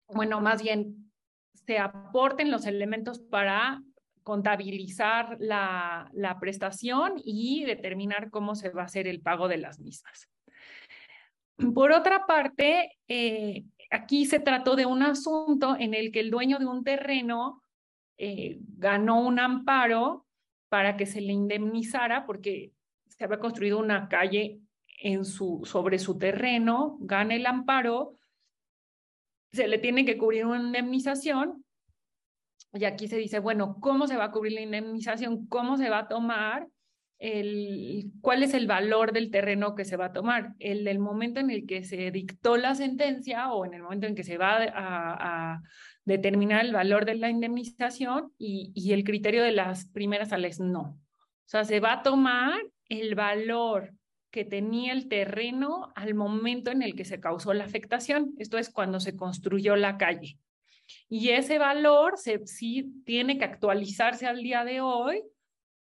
bueno, 0.08 0.40
más 0.40 0.62
bien 0.62 1.10
se 1.66 1.78
aporten 1.78 2.50
los 2.50 2.66
elementos 2.66 3.18
para 3.18 3.82
contabilizar 4.28 5.38
la, 5.40 6.36
prestación 6.38 7.14
y 7.24 7.64
determinar 7.64 8.28
cómo 8.28 8.54
se 8.54 8.68
va 8.68 8.82
a 8.82 8.84
hacer 8.84 9.08
el 9.08 9.22
pago 9.22 9.48
de 9.48 9.56
las 9.56 9.80
mismas. 9.80 10.28
Por 11.74 11.92
otra 11.92 12.26
parte, 12.26 12.98
eh, 13.08 13.64
aquí 13.90 14.26
se 14.26 14.38
trató 14.38 14.76
de 14.76 14.84
un 14.84 15.02
asunto 15.02 15.76
en 15.80 15.94
el 15.94 16.12
que 16.12 16.20
el 16.20 16.30
dueño 16.30 16.58
de 16.58 16.66
un 16.66 16.84
terreno 16.84 17.62
eh, 18.18 18.58
ganó 18.76 19.18
un 19.22 19.38
amparo 19.38 20.26
para 20.68 20.98
que 20.98 21.06
se 21.06 21.22
le 21.22 21.32
indemnizara 21.32 22.26
porque 22.26 22.72
se 23.08 23.24
había 23.24 23.38
construido 23.38 23.78
una 23.78 24.08
calle 24.08 24.60
en 25.00 25.24
su, 25.24 25.62
sobre 25.64 25.98
su 25.98 26.18
terreno, 26.18 26.98
gana 27.00 27.34
el 27.34 27.46
amparo, 27.46 28.18
se 29.52 29.68
le 29.68 29.78
tiene 29.78 30.04
que 30.04 30.18
cubrir 30.18 30.44
una 30.44 30.60
indemnización. 30.60 31.64
Y 32.74 32.84
aquí 32.84 33.08
se 33.08 33.16
dice, 33.16 33.38
bueno, 33.38 33.78
¿cómo 33.80 34.06
se 34.06 34.16
va 34.16 34.24
a 34.24 34.30
cubrir 34.30 34.52
la 34.52 34.60
indemnización? 34.60 35.46
¿Cómo 35.46 35.76
se 35.76 35.88
va 35.88 36.00
a 36.00 36.08
tomar? 36.08 36.68
El, 37.18 38.12
¿Cuál 38.20 38.42
es 38.42 38.54
el 38.54 38.66
valor 38.66 39.12
del 39.12 39.30
terreno 39.30 39.74
que 39.74 39.84
se 39.84 39.96
va 39.96 40.06
a 40.06 40.12
tomar? 40.12 40.54
El 40.58 40.84
del 40.84 40.98
momento 40.98 41.40
en 41.40 41.50
el 41.50 41.66
que 41.66 41.82
se 41.82 42.10
dictó 42.10 42.56
la 42.56 42.74
sentencia 42.74 43.50
o 43.50 43.64
en 43.64 43.74
el 43.74 43.82
momento 43.82 44.06
en 44.06 44.14
que 44.14 44.22
se 44.22 44.38
va 44.38 44.58
a, 44.62 45.60
determinar 46.04 46.64
el 46.64 46.72
valor 46.72 47.04
de 47.04 47.16
la 47.16 47.28
indemnización 47.28 48.32
y, 48.38 48.72
y 48.74 48.94
el 48.94 49.04
criterio 49.04 49.42
de 49.42 49.52
las 49.52 49.88
primeras 49.88 50.30
sales 50.30 50.58
no. 50.58 50.80
O 50.80 50.98
sea, 51.44 51.64
se 51.64 51.80
va 51.80 51.94
a 51.94 52.02
tomar 52.02 52.58
el 52.88 53.14
valor 53.14 53.92
que 54.30 54.44
tenía 54.44 54.92
el 54.92 55.08
terreno 55.08 55.92
al 55.94 56.14
momento 56.14 56.70
en 56.70 56.82
el 56.82 56.94
que 56.94 57.04
se 57.04 57.20
causó 57.20 57.52
la 57.52 57.64
afectación. 57.64 58.34
Esto 58.38 58.58
es 58.58 58.70
cuando 58.70 59.00
se 59.00 59.16
construyó 59.16 59.76
la 59.76 59.98
calle. 59.98 60.38
Y 61.08 61.30
ese 61.30 61.58
valor 61.58 62.18
se, 62.18 62.46
sí 62.46 63.02
tiene 63.04 63.38
que 63.38 63.44
actualizarse 63.44 64.26
al 64.26 64.42
día 64.42 64.64
de 64.64 64.80
hoy, 64.80 65.22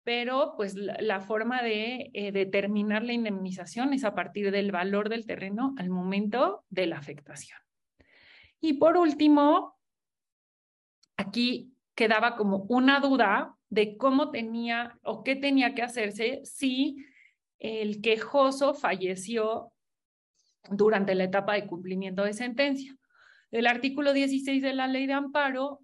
pero 0.05 0.55
pues 0.57 0.75
la, 0.75 1.21
forma 1.21 1.63
de 1.63 2.11
eh, 2.15 2.31
determinar 2.31 3.03
la 3.03 3.13
indemnización 3.13 3.93
es 3.93 4.05
a 4.05 4.15
partir 4.15 4.51
del 4.53 4.71
valor 4.71 5.09
del 5.09 5.27
terreno 5.27 5.75
al 5.79 5.91
momento 5.91 6.65
de 6.71 6.87
la 6.87 6.99
afectación. 6.99 7.59
Y 8.61 8.75
por 8.75 8.97
último, 8.97 9.77
aquí 11.17 11.73
quedaba 11.95 12.37
como 12.37 12.67
una 12.69 13.01
duda 13.01 13.57
de 13.69 13.97
cómo 13.97 14.31
tenía 14.31 14.99
o 15.03 15.25
qué 15.25 15.35
tenía 15.35 15.75
que 15.75 15.83
hacerse 15.83 16.41
si 16.45 17.05
el 17.59 18.01
quejoso 18.01 18.75
falleció 18.75 19.73
durante 20.71 21.15
la 21.15 21.25
etapa 21.25 21.55
de 21.55 21.67
cumplimiento 21.67 22.23
de 22.23 22.33
sentencia. 22.33 22.97
El 23.51 23.67
artículo 23.67 24.13
16 24.13 24.63
de 24.63 24.75
la 24.75 24.89
ley 24.89 25.07
de 25.07 25.13
amparo 25.13 25.81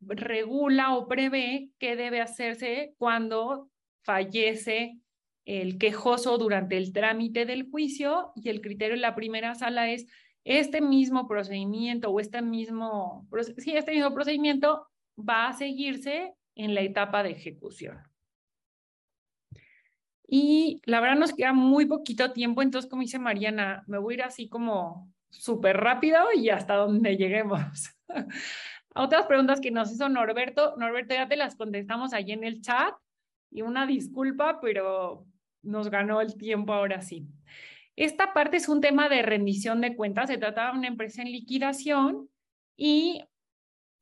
regula 0.00 0.96
o 0.96 1.08
prevé 1.08 1.70
qué 1.78 1.96
debe 1.96 2.20
hacerse 2.20 2.94
cuando 2.98 3.70
fallece 4.02 4.98
el 5.44 5.78
quejoso 5.78 6.38
durante 6.38 6.76
el 6.76 6.92
trámite 6.92 7.44
del 7.44 7.68
juicio 7.70 8.32
y 8.36 8.48
el 8.48 8.60
criterio 8.60 8.94
de 8.94 9.00
la 9.00 9.14
primera 9.14 9.54
sala 9.54 9.90
es 9.90 10.06
este 10.44 10.80
mismo 10.80 11.26
procedimiento 11.26 12.10
o 12.10 12.20
este 12.20 12.42
mismo, 12.42 13.26
sí, 13.58 13.72
este 13.72 13.92
mismo 13.92 14.14
procedimiento 14.14 14.86
va 15.18 15.48
a 15.48 15.52
seguirse 15.52 16.34
en 16.54 16.74
la 16.74 16.80
etapa 16.80 17.22
de 17.22 17.30
ejecución. 17.30 17.98
Y 20.26 20.80
la 20.84 21.00
verdad 21.00 21.16
nos 21.16 21.32
queda 21.32 21.52
muy 21.52 21.86
poquito 21.86 22.32
tiempo, 22.32 22.62
entonces 22.62 22.88
como 22.88 23.02
dice 23.02 23.18
Mariana, 23.18 23.82
me 23.86 23.98
voy 23.98 24.14
a 24.14 24.16
ir 24.18 24.22
así 24.22 24.48
como 24.48 25.12
súper 25.30 25.78
rápido 25.78 26.32
y 26.34 26.50
hasta 26.50 26.74
donde 26.74 27.16
lleguemos. 27.16 27.90
Otras 28.94 29.26
preguntas 29.26 29.60
que 29.60 29.70
nos 29.70 29.92
hizo 29.92 30.08
Norberto, 30.08 30.74
Norberto 30.76 31.14
ya 31.14 31.28
te 31.28 31.36
las 31.36 31.54
contestamos 31.54 32.12
allí 32.12 32.32
en 32.32 32.44
el 32.44 32.60
chat 32.60 32.94
y 33.50 33.62
una 33.62 33.86
disculpa, 33.86 34.60
pero 34.60 35.26
nos 35.62 35.88
ganó 35.90 36.20
el 36.20 36.36
tiempo 36.36 36.72
ahora 36.72 37.00
sí. 37.00 37.26
Esta 37.96 38.32
parte 38.32 38.56
es 38.56 38.68
un 38.68 38.80
tema 38.80 39.08
de 39.08 39.22
rendición 39.22 39.80
de 39.80 39.94
cuentas, 39.94 40.28
se 40.28 40.38
trataba 40.38 40.72
de 40.72 40.78
una 40.78 40.88
empresa 40.88 41.22
en 41.22 41.32
liquidación 41.32 42.28
y 42.76 43.22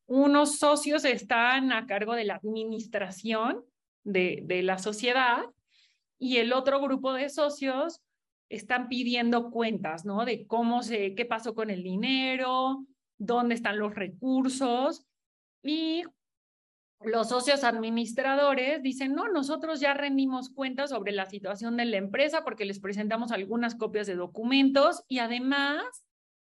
unos 0.06 0.58
socios 0.58 1.04
están 1.04 1.72
a 1.72 1.86
cargo 1.86 2.14
de 2.14 2.24
la 2.24 2.36
administración 2.36 3.64
de, 4.04 4.40
de 4.44 4.62
la 4.62 4.78
sociedad 4.78 5.44
y 6.18 6.38
el 6.38 6.52
otro 6.52 6.80
grupo 6.80 7.12
de 7.12 7.28
socios 7.28 8.00
están 8.48 8.88
pidiendo 8.88 9.50
cuentas, 9.50 10.04
¿no? 10.04 10.24
De 10.24 10.46
cómo 10.46 10.82
se, 10.82 11.14
qué 11.14 11.24
pasó 11.24 11.54
con 11.54 11.70
el 11.70 11.82
dinero, 11.82 12.84
dónde 13.18 13.54
están 13.54 13.78
los 13.78 13.94
recursos. 13.94 15.06
Y 15.62 16.04
los 17.00 17.28
socios 17.28 17.62
administradores 17.62 18.82
dicen, 18.82 19.14
no, 19.14 19.28
nosotros 19.28 19.80
ya 19.80 19.94
rendimos 19.94 20.50
cuentas 20.50 20.90
sobre 20.90 21.12
la 21.12 21.26
situación 21.26 21.76
de 21.76 21.84
la 21.84 21.96
empresa 21.98 22.42
porque 22.42 22.64
les 22.64 22.80
presentamos 22.80 23.32
algunas 23.32 23.74
copias 23.74 24.06
de 24.06 24.16
documentos 24.16 25.04
y 25.08 25.18
además, 25.18 25.82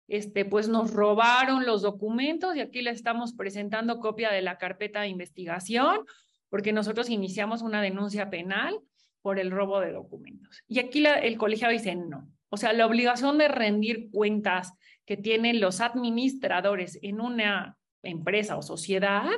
este, 0.08 0.44
pues 0.44 0.68
nos 0.68 0.92
robaron 0.92 1.64
los 1.64 1.82
documentos 1.82 2.56
y 2.56 2.60
aquí 2.60 2.82
les 2.82 2.96
estamos 2.96 3.32
presentando 3.32 3.98
copia 3.98 4.30
de 4.30 4.42
la 4.42 4.58
carpeta 4.58 5.02
de 5.02 5.08
investigación 5.08 6.04
porque 6.50 6.72
nosotros 6.72 7.08
iniciamos 7.08 7.62
una 7.62 7.80
denuncia 7.80 8.28
penal 8.28 8.78
por 9.22 9.38
el 9.38 9.50
robo 9.50 9.80
de 9.80 9.92
documentos. 9.92 10.62
Y 10.68 10.80
aquí 10.80 11.04
el 11.06 11.38
colegiado 11.38 11.72
dice 11.72 11.94
no. 11.94 12.28
O 12.50 12.56
sea, 12.56 12.72
la 12.72 12.86
obligación 12.86 13.38
de 13.38 13.48
rendir 13.48 14.10
cuentas 14.10 14.74
que 15.06 15.16
tienen 15.16 15.60
los 15.60 15.80
administradores 15.80 16.98
en 17.02 17.20
una 17.20 17.78
empresa 18.02 18.56
o 18.56 18.62
sociedad 18.62 19.30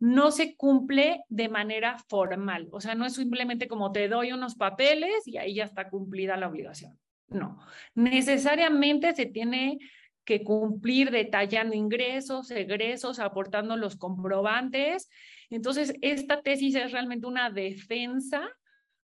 no 0.00 0.32
se 0.32 0.56
cumple 0.56 1.22
de 1.28 1.48
manera 1.48 1.96
formal. 2.08 2.68
O 2.72 2.80
sea, 2.80 2.94
no 2.94 3.06
es 3.06 3.14
simplemente 3.14 3.68
como 3.68 3.92
te 3.92 4.08
doy 4.08 4.32
unos 4.32 4.56
papeles 4.56 5.26
y 5.26 5.38
ahí 5.38 5.54
ya 5.54 5.64
está 5.64 5.88
cumplida 5.88 6.36
la 6.36 6.48
obligación. 6.48 6.98
No, 7.28 7.58
necesariamente 7.94 9.14
se 9.14 9.26
tiene 9.26 9.78
que 10.24 10.44
cumplir 10.44 11.10
detallando 11.10 11.74
ingresos, 11.74 12.50
egresos, 12.50 13.18
aportando 13.18 13.76
los 13.76 13.96
comprobantes. 13.96 15.08
Entonces, 15.50 15.94
esta 16.00 16.42
tesis 16.42 16.74
es 16.74 16.92
realmente 16.92 17.26
una 17.26 17.50
defensa 17.50 18.50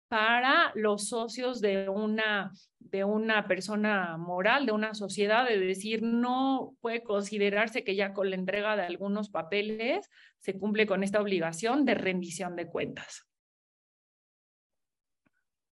para 0.08 0.72
los 0.76 1.10
socios 1.10 1.62
de 1.62 1.89
una, 1.89 2.51
de 2.80 3.03
una 3.03 3.47
persona 3.47 4.18
moral, 4.18 4.66
de 4.66 4.72
una 4.72 4.93
sociedad, 4.93 5.47
de 5.47 5.60
decir, 5.60 6.01
no 6.01 6.76
puede 6.82 7.03
considerarse 7.03 7.84
que 7.84 7.95
ya 7.95 8.14
con 8.14 8.30
la 8.30 8.36
entrega 8.36 8.76
de 8.76 8.84
algunos 8.84 9.30
papeles 9.30 10.10
se 10.39 10.58
cumple 10.58 10.88
con 10.88 11.03
esta 11.03 11.22
obligación 11.22 11.86
de 11.86 11.95
rendición 11.95 12.55
de 12.55 12.68
cuentas. 12.68 13.28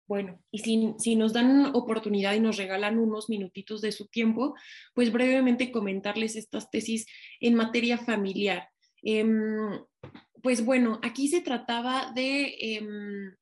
Bueno, 0.07 0.39
y 0.51 0.59
si, 0.59 0.95
si, 0.99 1.17
nos 1.17 1.33
dan 1.33 1.75
oportunidad 1.75 2.35
y 2.35 2.41
nos 2.41 2.59
regalan 2.59 2.99
unos 2.99 3.31
minutitos 3.31 3.81
de 3.81 3.91
su 3.91 4.07
tiempo, 4.09 4.55
pues 4.95 5.11
brevemente 5.11 5.73
comentarles 5.73 6.37
estas 6.37 6.71
tesis 6.71 7.07
en 7.41 7.55
materia 7.55 7.97
familiar. 7.97 8.69
Em, 9.03 9.81
pues 10.43 10.63
bueno, 10.63 11.01
aquí 11.03 11.29
se 11.29 11.41
trataba 11.41 12.13
de 12.15 12.55
em, 12.61 13.35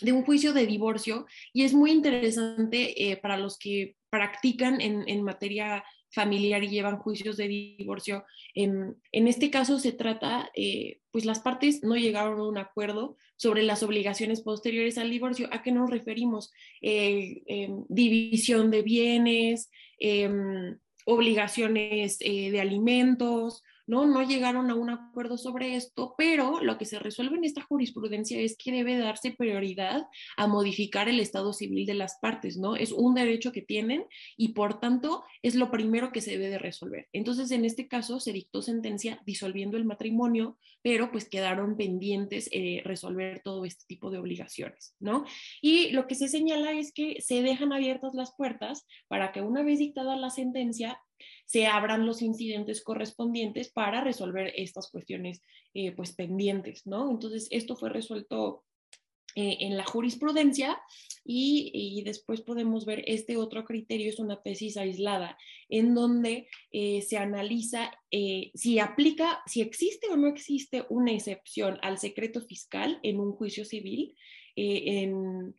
de 0.00 0.12
un 0.12 0.24
juicio 0.24 0.52
de 0.52 0.66
divorcio 0.66 1.26
y 1.52 1.64
es 1.64 1.74
muy 1.74 1.90
interesante 1.90 3.10
eh, 3.10 3.16
para 3.16 3.36
los 3.36 3.58
que 3.58 3.96
practican 4.10 4.80
en, 4.80 5.22
materia 5.22 5.84
familiar 6.10 6.64
y 6.64 6.68
llevan 6.68 6.98
juicios 6.98 7.36
de 7.36 7.46
divorcio. 7.46 8.24
en 8.54 8.96
este 9.12 9.50
caso 9.50 9.78
se 9.78 9.92
trata, 9.92 10.50
eh, 10.56 10.98
pues 11.12 11.24
las 11.24 11.38
partes 11.38 11.84
no 11.84 11.94
llegaron 11.94 12.40
a 12.40 12.48
un 12.48 12.58
acuerdo 12.58 13.16
sobre 13.36 13.62
las 13.62 13.84
obligaciones 13.84 14.40
posteriores 14.40 14.98
al 14.98 15.10
divorcio. 15.10 15.48
¿A 15.52 15.62
qué 15.62 15.70
nos 15.70 15.88
referimos? 15.88 16.50
Eh, 16.82 17.42
em, 17.46 17.84
división 17.88 18.72
de 18.72 18.82
bienes, 18.82 19.70
em, 20.00 20.76
obligaciones 21.06 22.18
de 22.18 22.60
alimentos, 22.60 23.62
¿no? 23.90 24.06
No 24.06 24.22
llegaron 24.22 24.70
a 24.70 24.76
un 24.76 24.88
acuerdo 24.88 25.36
sobre 25.36 25.74
esto, 25.74 26.14
pero 26.16 26.60
lo 26.62 26.78
que 26.78 26.84
se 26.84 27.00
resuelve 27.00 27.36
en 27.36 27.44
esta 27.44 27.62
jurisprudencia 27.62 28.38
es 28.38 28.56
que 28.56 28.70
debe 28.70 28.96
darse 28.96 29.32
prioridad 29.32 30.06
a 30.36 30.46
modificar 30.46 31.08
el 31.08 31.18
estado 31.18 31.52
civil 31.52 31.86
de 31.86 31.94
las 31.94 32.18
partes, 32.20 32.56
¿no? 32.56 32.76
Es 32.76 32.92
un 32.92 33.14
derecho 33.14 33.50
que 33.50 33.62
tienen 33.62 34.04
y 34.36 34.50
por 34.50 34.78
tanto 34.78 35.24
es 35.42 35.56
lo 35.56 35.72
primero 35.72 36.12
que 36.12 36.20
se 36.20 36.30
debe 36.30 36.50
de 36.50 36.58
resolver. 36.58 37.08
Entonces, 37.12 37.50
en 37.50 37.64
este 37.64 37.88
caso 37.88 38.20
se 38.20 38.32
dictó 38.32 38.62
sentencia 38.62 39.20
disolviendo 39.26 39.76
el 39.76 39.84
matrimonio, 39.84 40.56
pero 40.82 41.10
pues 41.10 41.28
quedaron 41.28 41.76
pendientes 41.76 42.48
eh, 42.52 42.82
resolver 42.84 43.40
todo 43.42 43.64
este 43.64 43.86
tipo 43.88 44.12
de 44.12 44.18
obligaciones, 44.18 44.94
¿no? 45.00 45.24
Y 45.60 45.90
lo 45.90 46.06
que 46.06 46.14
se 46.14 46.28
señala 46.28 46.70
es 46.72 46.92
que 46.92 47.20
se 47.20 47.42
dejan 47.42 47.72
abiertas 47.72 48.14
las 48.14 48.36
puertas 48.36 48.86
para 49.08 49.32
que 49.32 49.42
una 49.42 49.64
vez 49.64 49.80
dictada 49.80 50.14
la 50.14 50.30
sentencia, 50.30 51.00
se 51.50 51.66
abran 51.66 52.06
los 52.06 52.22
incidentes 52.22 52.80
correspondientes 52.80 53.72
para 53.72 54.04
resolver 54.04 54.52
estas 54.54 54.88
cuestiones 54.88 55.42
eh, 55.74 55.90
pues 55.90 56.12
pendientes, 56.12 56.86
¿no? 56.86 57.10
Entonces, 57.10 57.48
esto 57.50 57.74
fue 57.74 57.88
resuelto 57.88 58.62
eh, 59.34 59.56
en 59.58 59.76
la 59.76 59.84
jurisprudencia 59.84 60.80
y, 61.24 62.02
después 62.04 62.40
podemos 62.42 62.86
ver 62.86 63.02
este 63.04 63.36
otro 63.36 63.64
criterio, 63.64 64.08
es 64.08 64.20
una 64.20 64.40
tesis 64.40 64.76
aislada, 64.76 65.36
en 65.68 65.92
donde 65.92 66.46
eh, 66.70 67.02
se 67.02 67.16
analiza 67.18 67.90
si 68.54 68.78
aplica, 68.78 69.42
si 69.46 69.60
existe 69.60 70.06
o 70.08 70.16
no 70.16 70.28
existe 70.28 70.84
una 70.88 71.10
excepción 71.10 71.78
al 71.82 71.98
secreto 71.98 72.42
fiscal 72.42 73.00
en 73.02 73.18
un 73.18 73.32
juicio 73.32 73.64
civil 73.64 74.14
en, 74.54 75.56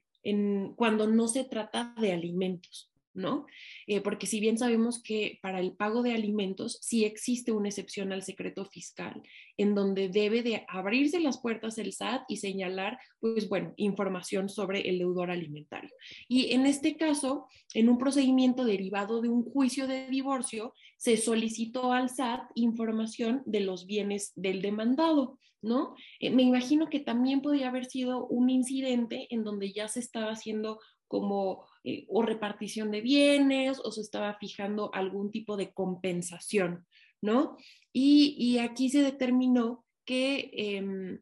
cuando 0.78 1.08
no 1.08 1.28
se 1.28 1.44
trata 1.44 1.94
de 2.00 2.14
alimentos. 2.14 2.91
¿No? 3.14 3.46
Eh, 3.88 4.02
porque 4.02 4.28
si 4.28 4.40
bien 4.40 4.58
sabemos 4.58 5.02
que 5.02 5.40
para 5.42 5.60
el 5.60 5.74
pago 5.74 6.02
de 6.02 6.14
alimentos 6.14 6.78
sí 6.82 7.04
existe 7.04 7.52
una 7.52 7.70
excepción 7.70 8.14
al 8.14 8.24
secreto 8.24 8.66
fiscal, 8.66 9.22
en 9.58 9.76
donde 9.76 10.10
debe 10.10 10.44
de 10.44 10.66
abrirse 10.68 11.20
las 11.20 11.40
puertas 11.40 11.78
el 11.78 11.94
SAT 11.94 12.24
y 12.28 12.38
señalar, 12.38 12.98
pues 13.20 13.50
bueno, 13.50 13.74
información 13.78 14.50
sobre 14.50 14.90
el 14.90 15.00
deudor 15.00 15.30
alimentario. 15.32 15.92
Y 16.28 16.54
en 16.54 16.66
este 16.66 16.96
caso, 16.96 17.48
en 17.74 17.90
un 17.90 17.98
procedimiento 17.98 18.64
derivado 18.66 19.22
de 19.22 19.30
un 19.30 19.44
juicio 19.44 19.88
de 19.88 20.08
divorcio, 20.08 20.74
se 20.98 21.18
solicitó 21.18 21.94
al 21.94 22.10
SAT 22.10 22.44
información 22.56 23.44
de 23.46 23.62
los 23.62 23.86
bienes 23.86 24.32
del 24.36 24.62
demandado. 24.62 25.38
¿No? 25.64 25.94
Eh, 26.20 26.32
me 26.32 26.42
imagino 26.42 26.90
que 26.90 27.00
también 27.00 27.44
podría 27.44 27.70
haber 27.70 27.86
sido 27.86 28.26
un 28.26 28.50
incidente 28.50 29.28
en 29.30 29.44
donde 29.44 29.72
ya 29.72 29.88
se 29.88 30.00
estaba 30.00 30.32
haciendo 30.32 30.80
como 31.08 31.68
eh, 31.84 32.06
o 32.10 32.22
repartición 32.22 32.92
de 32.92 33.02
bienes 33.02 33.80
o 33.84 33.92
se 33.92 34.02
estaba 34.02 34.36
fijando 34.36 34.94
algún 34.94 35.32
tipo 35.32 35.58
de 35.58 35.72
compensación, 35.74 36.86
¿no? 37.22 37.58
Y, 37.94 38.58
aquí 38.60 38.90
se 38.90 39.02
determinó 39.02 39.86
que 40.06 40.52
em, 40.54 41.20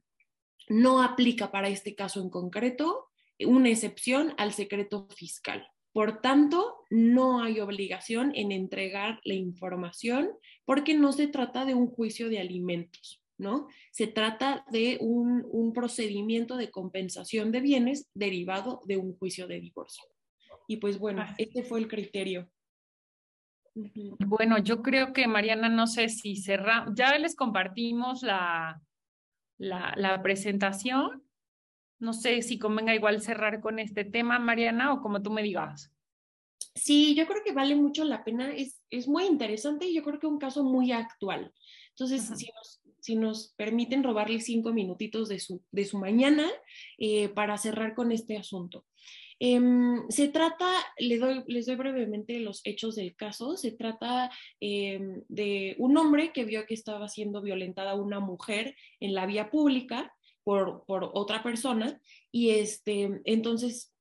no 0.69 1.01
aplica 1.01 1.51
para 1.51 1.69
este 1.69 1.95
caso 1.95 2.21
en 2.21 2.29
concreto 2.29 3.09
una 3.39 3.69
excepción 3.69 4.33
al 4.37 4.53
secreto 4.53 5.07
fiscal. 5.15 5.67
Por 5.91 6.21
tanto, 6.21 6.85
no 6.89 7.41
hay 7.41 7.59
obligación 7.59 8.31
en 8.35 8.51
entregar 8.51 9.19
la 9.23 9.33
información 9.33 10.31
porque 10.65 10.93
no 10.93 11.11
se 11.11 11.27
trata 11.27 11.65
de 11.65 11.73
un 11.73 11.87
juicio 11.87 12.29
de 12.29 12.39
alimentos, 12.39 13.23
¿no? 13.37 13.67
Se 13.91 14.05
trata 14.05 14.65
de 14.71 14.97
un, 15.01 15.73
procedimiento 15.73 16.57
de 16.57 16.71
compensación 16.71 17.51
de 17.51 17.61
bienes 17.61 18.09
derivado 18.13 18.81
de 18.85 18.97
un 18.97 19.17
juicio 19.17 19.47
de 19.47 19.59
divorcio. 19.59 20.03
Y 20.69 20.77
pues 20.77 20.99
bueno, 20.99 21.25
este 21.39 21.63
fue 21.63 21.79
el 21.79 21.87
criterio. 21.87 22.47
Bueno, 23.73 24.59
yo 24.59 24.83
creo 24.83 25.13
que 25.13 25.27
Mariana, 25.27 25.67
no 25.67 25.87
sé 25.87 26.09
si 26.09 26.35
cerramos, 26.35 26.93
ya 26.95 27.17
les 27.17 27.35
compartimos 27.35 28.21
la, 28.21 28.79
la, 29.57 29.95
la, 29.97 30.21
presentación. 30.21 31.23
No 31.97 32.13
sé 32.13 32.43
si 32.43 32.59
convenga 32.59 32.93
igual 32.93 33.19
cerrar 33.19 33.61
con 33.61 33.79
este 33.79 34.05
tema, 34.05 34.37
Mariana, 34.37 34.93
o 34.93 35.01
como 35.01 35.23
tú 35.23 35.31
me 35.31 35.41
digas. 35.41 35.91
Sí, 36.75 37.15
yo 37.15 37.25
creo 37.25 37.41
que 37.43 37.51
vale 37.51 37.75
mucho 37.75 38.03
la 38.03 38.23
pena, 38.23 38.53
es, 38.53 38.79
es 38.91 39.07
muy 39.07 39.25
interesante 39.25 39.87
y 39.87 39.95
yo 39.95 40.03
creo 40.03 40.19
que 40.19 40.27
es 40.27 40.31
un 40.31 40.37
caso 40.37 40.63
muy 40.63 40.91
actual. 40.91 41.51
Entonces, 41.89 42.21
si 42.37 42.51
nos, 42.55 42.81
si 42.99 43.15
nos 43.15 43.53
permiten 43.55 44.03
robarle 44.03 44.39
cinco 44.39 44.71
minutitos 44.71 45.29
de 45.29 45.39
su, 45.39 45.63
de 45.71 45.85
su 45.85 45.97
mañana 45.97 46.47
eh, 46.99 47.29
para 47.29 47.57
cerrar 47.57 47.95
con 47.95 48.11
este 48.11 48.37
asunto. 48.37 48.85
Em, 49.39 50.09
se 50.09 50.27
trata, 50.27 50.69
les 50.97 51.19
doy, 51.19 51.43
les 51.47 51.65
doy 51.65 51.75
brevemente 51.75 52.39
los 52.39 52.61
hechos 52.65 52.95
del 52.95 53.15
caso, 53.15 53.55
se 53.55 53.71
trata 53.71 54.29
em, 54.59 55.23
de 55.29 55.75
un 55.79 55.97
hombre 55.97 56.31
que 56.33 56.43
vio 56.43 56.65
que 56.65 56.73
estaba 56.73 57.07
siendo 57.07 57.41
violentada 57.41 57.95
una 57.95 58.19
mujer 58.19 58.75
en 58.99 59.13
la 59.13 59.25
vía 59.25 59.49
pública 59.49 60.13
por, 60.43 60.83
por 60.85 61.09
otra 61.13 61.41
persona 61.41 62.01
y 62.31 62.49
este, 62.49 63.21
entonces 63.25 63.93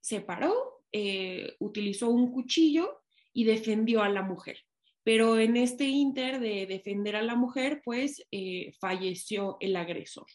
se 0.00 0.20
paró, 0.20 0.84
eh, 0.92 1.56
utilizó 1.58 2.10
un 2.10 2.30
cuchillo 2.30 3.02
y 3.32 3.44
defendió 3.44 4.02
a 4.02 4.08
la 4.08 4.22
mujer. 4.22 4.58
Pero 5.02 5.38
en 5.38 5.56
este 5.56 5.84
inter 5.84 6.40
de 6.40 6.66
defender 6.66 7.16
a 7.16 7.22
la 7.22 7.34
mujer, 7.34 7.82
pues 7.84 8.24
eh, 8.30 8.72
falleció 8.80 9.56
el 9.60 9.76
agresor 9.76 10.26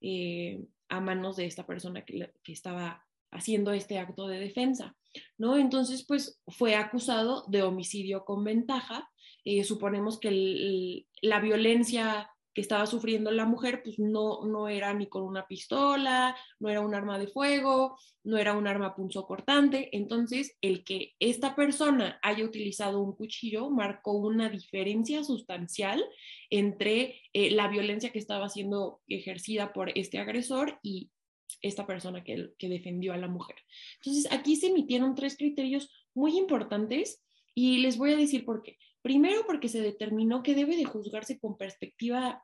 eh, 0.00 0.60
a 0.88 1.00
manos 1.00 1.36
de 1.36 1.46
esta 1.46 1.66
persona 1.66 2.04
que, 2.04 2.30
estaba 2.46 3.04
haciendo 3.32 3.72
este 3.72 3.98
acto 3.98 4.28
de 4.28 4.38
defensa, 4.38 4.94
¿no? 5.38 5.56
Entonces, 5.56 6.04
pues 6.06 6.40
fue 6.46 6.76
acusado 6.76 7.44
de 7.48 7.62
homicidio 7.62 8.24
con 8.24 8.44
ventaja. 8.44 9.10
Eh, 9.44 9.64
suponemos 9.64 10.20
que 10.20 11.04
la 11.22 11.40
violencia 11.40 12.28
que 12.54 12.60
estaba 12.60 12.86
sufriendo 12.86 13.30
la 13.30 13.46
mujer, 13.46 13.82
pues 13.82 13.98
no, 13.98 14.44
no 14.44 14.68
era 14.68 14.92
ni 14.92 15.06
con 15.06 15.22
una 15.22 15.46
pistola, 15.46 16.36
no 16.60 16.68
era 16.68 16.80
un 16.80 16.94
arma 16.94 17.18
de 17.18 17.26
fuego, 17.26 17.98
no 18.24 18.36
era 18.36 18.52
un 18.52 18.66
arma 18.66 18.94
punzocortante. 18.94 19.88
Entonces, 19.96 20.56
el 20.60 20.84
que 20.84 21.14
esta 21.18 21.56
persona 21.56 22.18
haya 22.22 22.44
utilizado 22.44 23.00
un 23.00 23.16
cuchillo 23.16 23.70
marcó 23.70 24.12
una 24.12 24.50
diferencia 24.50 25.24
sustancial 25.24 26.04
entre 26.50 27.22
eh, 27.32 27.50
la 27.52 27.68
violencia 27.68 28.12
que 28.12 28.18
estaba 28.18 28.48
siendo 28.50 29.00
ejercida 29.08 29.72
por 29.72 29.90
este 29.96 30.18
agresor 30.18 30.78
y 30.82 31.10
esta 31.60 31.86
persona 31.86 32.24
que, 32.24 32.52
defendió 32.60 33.12
a 33.12 33.18
la 33.18 33.28
mujer. 33.28 33.56
Entonces, 33.96 34.30
aquí 34.32 34.56
se 34.56 34.68
emitieron 34.68 35.14
tres 35.14 35.36
criterios 35.36 35.90
muy 36.14 36.38
importantes 36.38 37.22
y 37.54 37.78
les 37.78 37.98
voy 37.98 38.12
a 38.12 38.16
decir 38.16 38.44
por 38.44 38.62
qué. 38.62 38.78
Primero, 39.02 39.44
porque 39.46 39.68
se 39.68 39.80
determinó 39.80 40.42
que 40.42 40.54
debe 40.54 40.76
de 40.76 40.84
juzgarse 40.84 41.38
con 41.38 41.56
perspectiva 41.56 42.42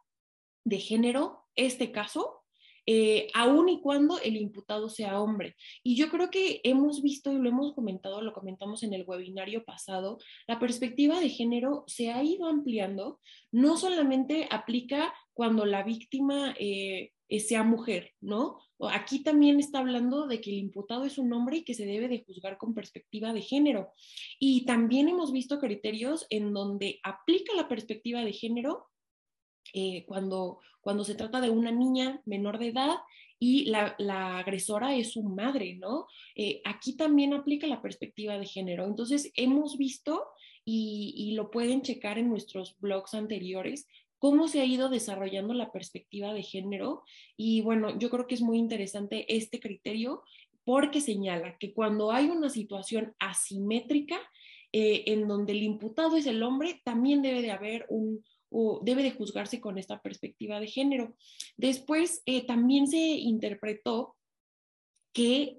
de 0.64 0.78
género 0.78 1.44
este 1.54 1.92
caso, 1.92 2.42
eh, 2.90 3.28
aun 3.34 3.68
y 3.68 3.82
cuando 3.82 4.18
el 4.18 4.36
imputado 4.36 4.88
sea 4.88 5.20
hombre. 5.20 5.56
Y 5.82 5.94
yo 5.96 6.08
creo 6.08 6.30
que 6.30 6.62
hemos 6.64 7.02
visto 7.02 7.30
y 7.30 7.36
lo 7.36 7.50
hemos 7.50 7.74
comentado, 7.74 8.22
lo 8.22 8.32
comentamos 8.32 8.82
en 8.82 8.94
el 8.94 9.04
webinario 9.06 9.62
pasado, 9.62 10.16
la 10.46 10.58
perspectiva 10.58 11.20
de 11.20 11.28
género 11.28 11.84
se 11.86 12.10
ha 12.10 12.24
ido 12.24 12.46
ampliando, 12.46 13.20
no 13.52 13.76
solamente 13.76 14.48
aplica 14.50 15.12
cuando 15.34 15.66
la 15.66 15.82
víctima 15.82 16.54
eh, 16.58 17.12
sea 17.30 17.62
mujer, 17.62 18.14
¿no? 18.20 18.58
Aquí 18.90 19.22
también 19.22 19.58
está 19.58 19.80
hablando 19.80 20.26
de 20.26 20.40
que 20.40 20.50
el 20.50 20.58
imputado 20.58 21.04
es 21.04 21.18
un 21.18 21.32
hombre 21.32 21.58
y 21.58 21.64
que 21.64 21.74
se 21.74 21.84
debe 21.84 22.08
de 22.08 22.24
juzgar 22.24 22.58
con 22.58 22.74
perspectiva 22.74 23.32
de 23.32 23.42
género. 23.42 23.92
Y 24.38 24.64
también 24.64 25.08
hemos 25.08 25.32
visto 25.32 25.58
criterios 25.58 26.26
en 26.30 26.52
donde 26.52 27.00
aplica 27.02 27.54
la 27.54 27.68
perspectiva 27.68 28.24
de 28.24 28.32
género 28.32 28.88
eh, 29.74 30.04
cuando, 30.06 30.60
cuando 30.80 31.04
se 31.04 31.14
trata 31.14 31.40
de 31.40 31.50
una 31.50 31.72
niña 31.72 32.22
menor 32.24 32.58
de 32.58 32.68
edad 32.68 32.96
y 33.40 33.66
la, 33.66 33.94
agresora 34.38 34.96
es 34.96 35.12
su 35.12 35.22
madre, 35.22 35.74
¿no? 35.74 36.06
Eh, 36.34 36.60
aquí 36.64 36.96
también 36.96 37.34
aplica 37.34 37.66
la 37.66 37.82
perspectiva 37.82 38.38
de 38.38 38.46
género. 38.46 38.84
Entonces, 38.86 39.30
hemos 39.34 39.76
visto 39.76 40.28
y, 40.64 41.14
y, 41.16 41.32
lo 41.32 41.50
pueden 41.50 41.82
checar 41.82 42.18
en 42.18 42.28
nuestros 42.28 42.76
blogs 42.78 43.14
anteriores, 43.14 43.86
cómo 44.18 44.48
se 44.48 44.60
ha 44.60 44.64
ido 44.64 44.88
desarrollando 44.88 45.54
la 45.54 45.72
perspectiva 45.72 46.32
de 46.32 46.42
género. 46.42 47.02
Y 47.36 47.60
bueno, 47.62 47.98
yo 47.98 48.10
creo 48.10 48.26
que 48.26 48.34
es 48.34 48.42
muy 48.42 48.58
interesante 48.58 49.36
este 49.36 49.60
criterio 49.60 50.22
porque 50.64 51.00
señala 51.00 51.56
que 51.58 51.72
cuando 51.72 52.12
hay 52.12 52.26
una 52.26 52.50
situación 52.50 53.14
asimétrica 53.18 54.18
eh, 54.72 55.04
en 55.06 55.26
donde 55.26 55.52
el 55.52 55.62
imputado 55.62 56.16
es 56.16 56.26
el 56.26 56.42
hombre, 56.42 56.82
también 56.84 57.22
debe 57.22 57.40
de 57.40 57.50
haber 57.50 57.86
un, 57.88 58.22
o 58.50 58.80
debe 58.84 59.02
de 59.02 59.12
juzgarse 59.12 59.60
con 59.60 59.78
esta 59.78 60.02
perspectiva 60.02 60.60
de 60.60 60.66
género. 60.66 61.16
Después, 61.56 62.22
eh, 62.26 62.44
también 62.44 62.86
se 62.86 62.98
interpretó 62.98 64.16
que 65.14 65.58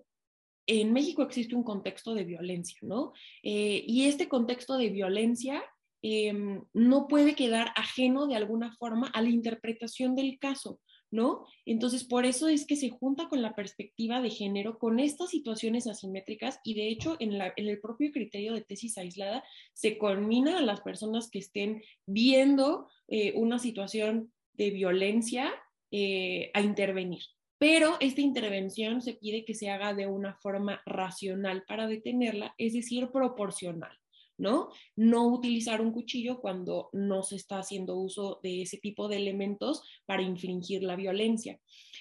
en 0.68 0.94
México 0.94 1.24
existe 1.24 1.56
un 1.56 1.64
contexto 1.64 2.14
de 2.14 2.26
violencia, 2.26 2.78
¿no? 2.84 3.14
Eh, 3.42 3.84
y 3.88 4.06
este 4.06 4.30
contexto 4.30 4.78
de 4.78 4.90
violencia 4.90 5.64
Em, 6.02 6.64
no 6.74 7.08
puede 7.08 7.36
quedar 7.36 7.74
ajeno 7.76 8.26
de 8.28 8.36
alguna 8.36 8.74
forma 8.78 9.08
a 9.08 9.22
la 9.22 9.30
interpretación 9.30 10.16
del 10.16 10.40
caso, 10.40 10.80
¿no? 11.12 11.46
Entonces, 11.66 12.06
por 12.06 12.26
eso 12.26 12.48
es 12.48 12.66
que 12.66 12.78
se 12.78 12.90
junta 12.90 13.28
con 13.28 13.42
la 13.42 13.54
perspectiva 13.54 14.22
de 14.22 14.30
género, 14.30 14.78
con 14.78 15.00
estas 15.00 15.30
situaciones 15.30 15.88
asimétricas 15.88 16.60
y 16.64 16.76
de 16.76 16.88
hecho 16.88 17.18
en, 17.20 17.34
el 17.58 17.80
propio 17.82 18.12
criterio 18.12 18.54
de 18.54 18.62
tesis 18.62 18.98
aislada 18.98 19.44
se 19.74 19.98
culmina 19.98 20.60
a 20.60 20.62
las 20.62 20.82
personas 20.82 21.30
que 21.30 21.40
estén 21.40 21.82
viendo 22.06 22.88
eh, 23.10 23.34
una 23.36 23.60
situación 23.60 24.32
de 24.54 24.72
violencia 24.72 25.52
eh, 25.92 26.50
a 26.54 26.62
intervenir. 26.62 27.24
Pero 27.58 27.98
esta 28.00 28.22
intervención 28.22 29.02
se 29.02 29.16
pide 29.16 29.44
que 29.44 29.54
se 29.54 29.70
haga 29.70 29.94
de 29.94 30.08
una 30.08 30.36
forma 30.36 30.82
racional 30.86 31.66
para 31.68 31.88
detenerla, 31.88 32.56
es 32.58 32.72
decir, 32.72 33.10
proporcional. 33.12 33.92
¿No? 34.40 34.70
No 34.96 35.28
utilizar 35.28 35.82
un 35.82 35.92
cuchillo 35.92 36.40
cuando 36.40 36.90
no 36.94 37.22
se 37.24 37.36
está 37.36 37.60
haciendo 37.60 37.98
uso 37.98 38.40
de 38.42 38.64
ese 38.64 38.78
tipo 38.78 39.08
de 39.08 39.18
elementos 39.18 39.84
para 40.06 40.24
infringir 40.24 40.84
la 40.84 40.96
violencia. 40.96 41.60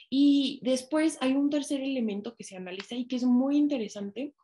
Y 0.08 0.60
después 0.62 1.18
hay 1.20 1.32
un 1.32 1.50
tercer 1.50 1.80
elemento 1.80 2.34
que 2.34 2.44
se 2.44 2.56
analiza 2.56 2.94
y 2.94 3.06
que 3.06 3.16
es 3.16 3.24
muy 3.24 3.56
interesante 3.56 4.34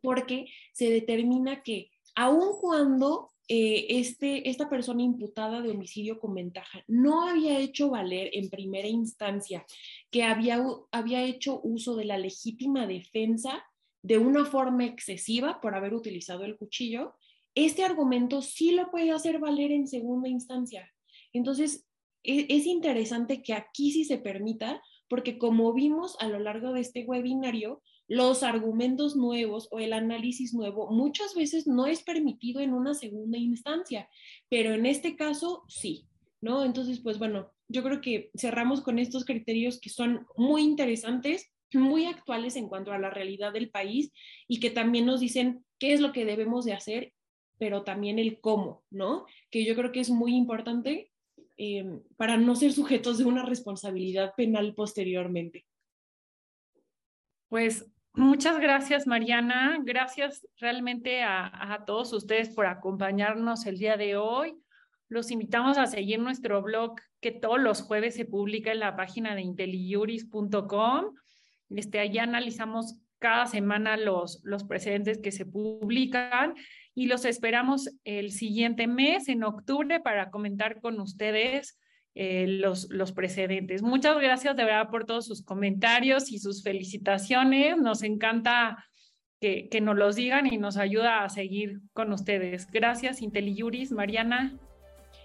porque 0.00 0.46
se 0.72 0.90
determina 0.90 1.62
que 1.62 1.90
aun 2.14 2.60
cuando 2.60 3.30
eh, 3.48 3.98
este, 3.98 4.48
esta 4.48 4.70
persona 4.70 5.02
imputada 5.02 5.60
de 5.60 5.70
homicidio 5.70 6.20
con 6.20 6.34
ventaja 6.34 6.84
no 6.86 7.26
había 7.26 7.58
hecho 7.58 7.90
valer 7.90 8.30
en 8.32 8.48
primera 8.48 8.86
instancia 8.86 9.66
que 10.10 10.22
había, 10.22 10.64
había 10.92 11.24
hecho 11.24 11.60
uso 11.64 11.96
de 11.96 12.04
la 12.04 12.18
legítima 12.18 12.86
defensa 12.86 13.64
de 14.02 14.18
una 14.18 14.44
forma 14.44 14.84
excesiva 14.84 15.60
por 15.60 15.74
haber 15.74 15.94
utilizado 15.94 16.44
el 16.44 16.56
cuchillo, 16.56 17.14
este 17.54 17.84
argumento 17.84 18.42
sí 18.42 18.72
lo 18.72 18.90
puede 18.90 19.10
hacer 19.12 19.38
valer 19.38 19.72
en 19.72 19.86
segunda 19.86 20.28
instancia. 20.28 20.90
Entonces, 21.32 21.86
e, 22.22 22.46
es 22.48 22.66
interesante 22.66 23.42
que 23.42 23.54
aquí 23.54 23.92
sí 23.92 24.04
se 24.04 24.18
permita, 24.18 24.82
porque 25.08 25.38
como 25.38 25.72
vimos 25.72 26.16
a 26.20 26.28
lo 26.28 26.38
largo 26.38 26.72
de 26.72 26.80
este 26.80 27.04
webinario, 27.04 27.82
los 28.08 28.42
argumentos 28.42 29.16
nuevos 29.16 29.68
o 29.70 29.78
el 29.78 29.92
análisis 29.92 30.52
nuevo 30.54 30.90
muchas 30.90 31.34
veces 31.34 31.66
no 31.66 31.86
es 31.86 32.02
permitido 32.02 32.60
en 32.60 32.74
una 32.74 32.94
segunda 32.94 33.38
instancia, 33.38 34.08
pero 34.48 34.74
en 34.74 34.86
este 34.86 35.16
caso 35.16 35.62
sí, 35.68 36.06
¿no? 36.40 36.64
Entonces, 36.64 37.00
pues 37.00 37.18
bueno, 37.18 37.52
yo 37.68 37.82
creo 37.82 38.00
que 38.00 38.30
cerramos 38.36 38.80
con 38.82 38.98
estos 38.98 39.24
criterios 39.24 39.80
que 39.80 39.88
son 39.88 40.26
muy 40.36 40.62
interesantes, 40.62 41.50
muy 41.74 42.06
actuales 42.06 42.56
en 42.56 42.68
cuanto 42.68 42.92
a 42.92 42.98
la 42.98 43.10
realidad 43.10 43.52
del 43.52 43.70
país 43.70 44.12
y 44.48 44.60
que 44.60 44.70
también 44.70 45.06
nos 45.06 45.20
dicen 45.20 45.64
qué 45.78 45.92
es 45.92 46.00
lo 46.00 46.12
que 46.12 46.24
debemos 46.24 46.64
de 46.64 46.72
hacer, 46.72 47.12
pero 47.58 47.82
también 47.82 48.18
el 48.18 48.40
cómo, 48.40 48.84
¿no? 48.90 49.26
Que 49.50 49.64
yo 49.64 49.74
creo 49.74 49.92
que 49.92 50.00
es 50.00 50.10
muy 50.10 50.34
importante 50.34 51.12
eh, 51.56 52.00
para 52.16 52.36
no 52.36 52.56
ser 52.56 52.72
sujetos 52.72 53.18
de 53.18 53.24
una 53.24 53.44
responsabilidad 53.44 54.34
penal 54.36 54.74
posteriormente. 54.74 55.66
Pues 57.48 57.86
Muchas 58.14 58.60
gracias, 58.60 59.06
Mariana. 59.06 59.78
Gracias 59.82 60.46
realmente 60.58 61.22
a, 61.22 61.82
todos 61.86 62.12
ustedes 62.12 62.50
por 62.50 62.66
acompañarnos 62.66 63.64
el 63.64 63.78
día 63.78 63.96
de 63.96 64.16
hoy. 64.16 64.54
Los 65.08 65.30
invitamos 65.30 65.78
a 65.78 65.86
seguir 65.86 66.18
nuestro 66.18 66.60
blog 66.60 66.96
que 67.20 67.30
todos 67.30 67.58
los 67.58 67.80
jueves 67.80 68.14
se 68.14 68.26
publica 68.26 68.70
en 68.70 68.80
la 68.80 68.96
página 68.96 69.34
de 69.34 69.40
intelijuris.com. 69.40 71.14
Este, 71.76 72.00
allí 72.00 72.18
analizamos 72.18 72.98
cada 73.18 73.46
semana 73.46 73.96
los, 73.96 74.40
los 74.44 74.64
precedentes 74.64 75.18
que 75.18 75.32
se 75.32 75.46
publican 75.46 76.54
y 76.94 77.06
los 77.06 77.24
esperamos 77.24 77.88
el 78.04 78.32
siguiente 78.32 78.86
mes, 78.86 79.28
en 79.28 79.44
octubre, 79.44 80.00
para 80.00 80.30
comentar 80.30 80.80
con 80.80 81.00
ustedes 81.00 81.78
eh, 82.14 82.46
los, 82.46 82.90
los 82.90 83.12
precedentes. 83.12 83.82
Muchas 83.82 84.18
gracias 84.18 84.56
de 84.56 84.64
verdad 84.64 84.90
por 84.90 85.06
todos 85.06 85.26
sus 85.26 85.42
comentarios 85.42 86.30
y 86.30 86.38
sus 86.38 86.62
felicitaciones. 86.62 87.78
Nos 87.78 88.02
encanta 88.02 88.84
que, 89.40 89.68
que 89.70 89.80
nos 89.80 89.96
los 89.96 90.16
digan 90.16 90.52
y 90.52 90.58
nos 90.58 90.76
ayuda 90.76 91.24
a 91.24 91.28
seguir 91.30 91.80
con 91.94 92.12
ustedes. 92.12 92.70
Gracias, 92.70 93.22
IntelliJuris. 93.22 93.92
Mariana. 93.92 94.58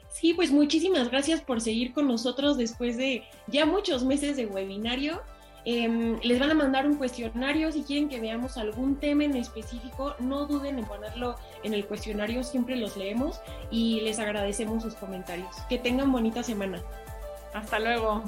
Sí, 0.10 0.34
pues 0.34 0.52
muchísimas 0.52 1.12
gracias 1.12 1.42
por 1.42 1.60
seguir 1.60 1.92
con 1.92 2.08
nosotros 2.08 2.58
después 2.58 2.96
de 2.96 3.24
ya 3.48 3.66
muchos 3.66 4.06
meses 4.06 4.38
de 4.38 4.46
webinario. 4.46 5.22
Em, 5.70 6.18
les 6.24 6.40
van 6.40 6.50
a 6.50 6.54
mandar 6.54 6.88
un 6.88 6.96
cuestionario 6.96 7.70
si 7.74 7.84
quieren 7.84 8.08
que 8.08 8.22
veamos 8.22 8.58
algún 8.58 8.96
tema 9.02 9.26
en 9.26 9.36
específico. 9.36 10.16
No 10.18 10.46
duden 10.46 10.80
en 10.80 10.86
ponerlo 10.86 11.36
en 11.62 11.74
el 11.74 11.86
cuestionario, 11.86 12.42
siempre 12.46 12.78
los 12.78 12.96
leemos 12.96 13.42
y 13.70 14.00
les 14.00 14.18
agradecemos 14.18 14.82
sus 14.82 14.96
comentarios. 14.96 15.54
Que 15.68 15.78
tengan 15.78 16.10
bonita 16.10 16.42
semana. 16.42 16.82
Hasta 17.54 17.80
luego. 17.80 18.24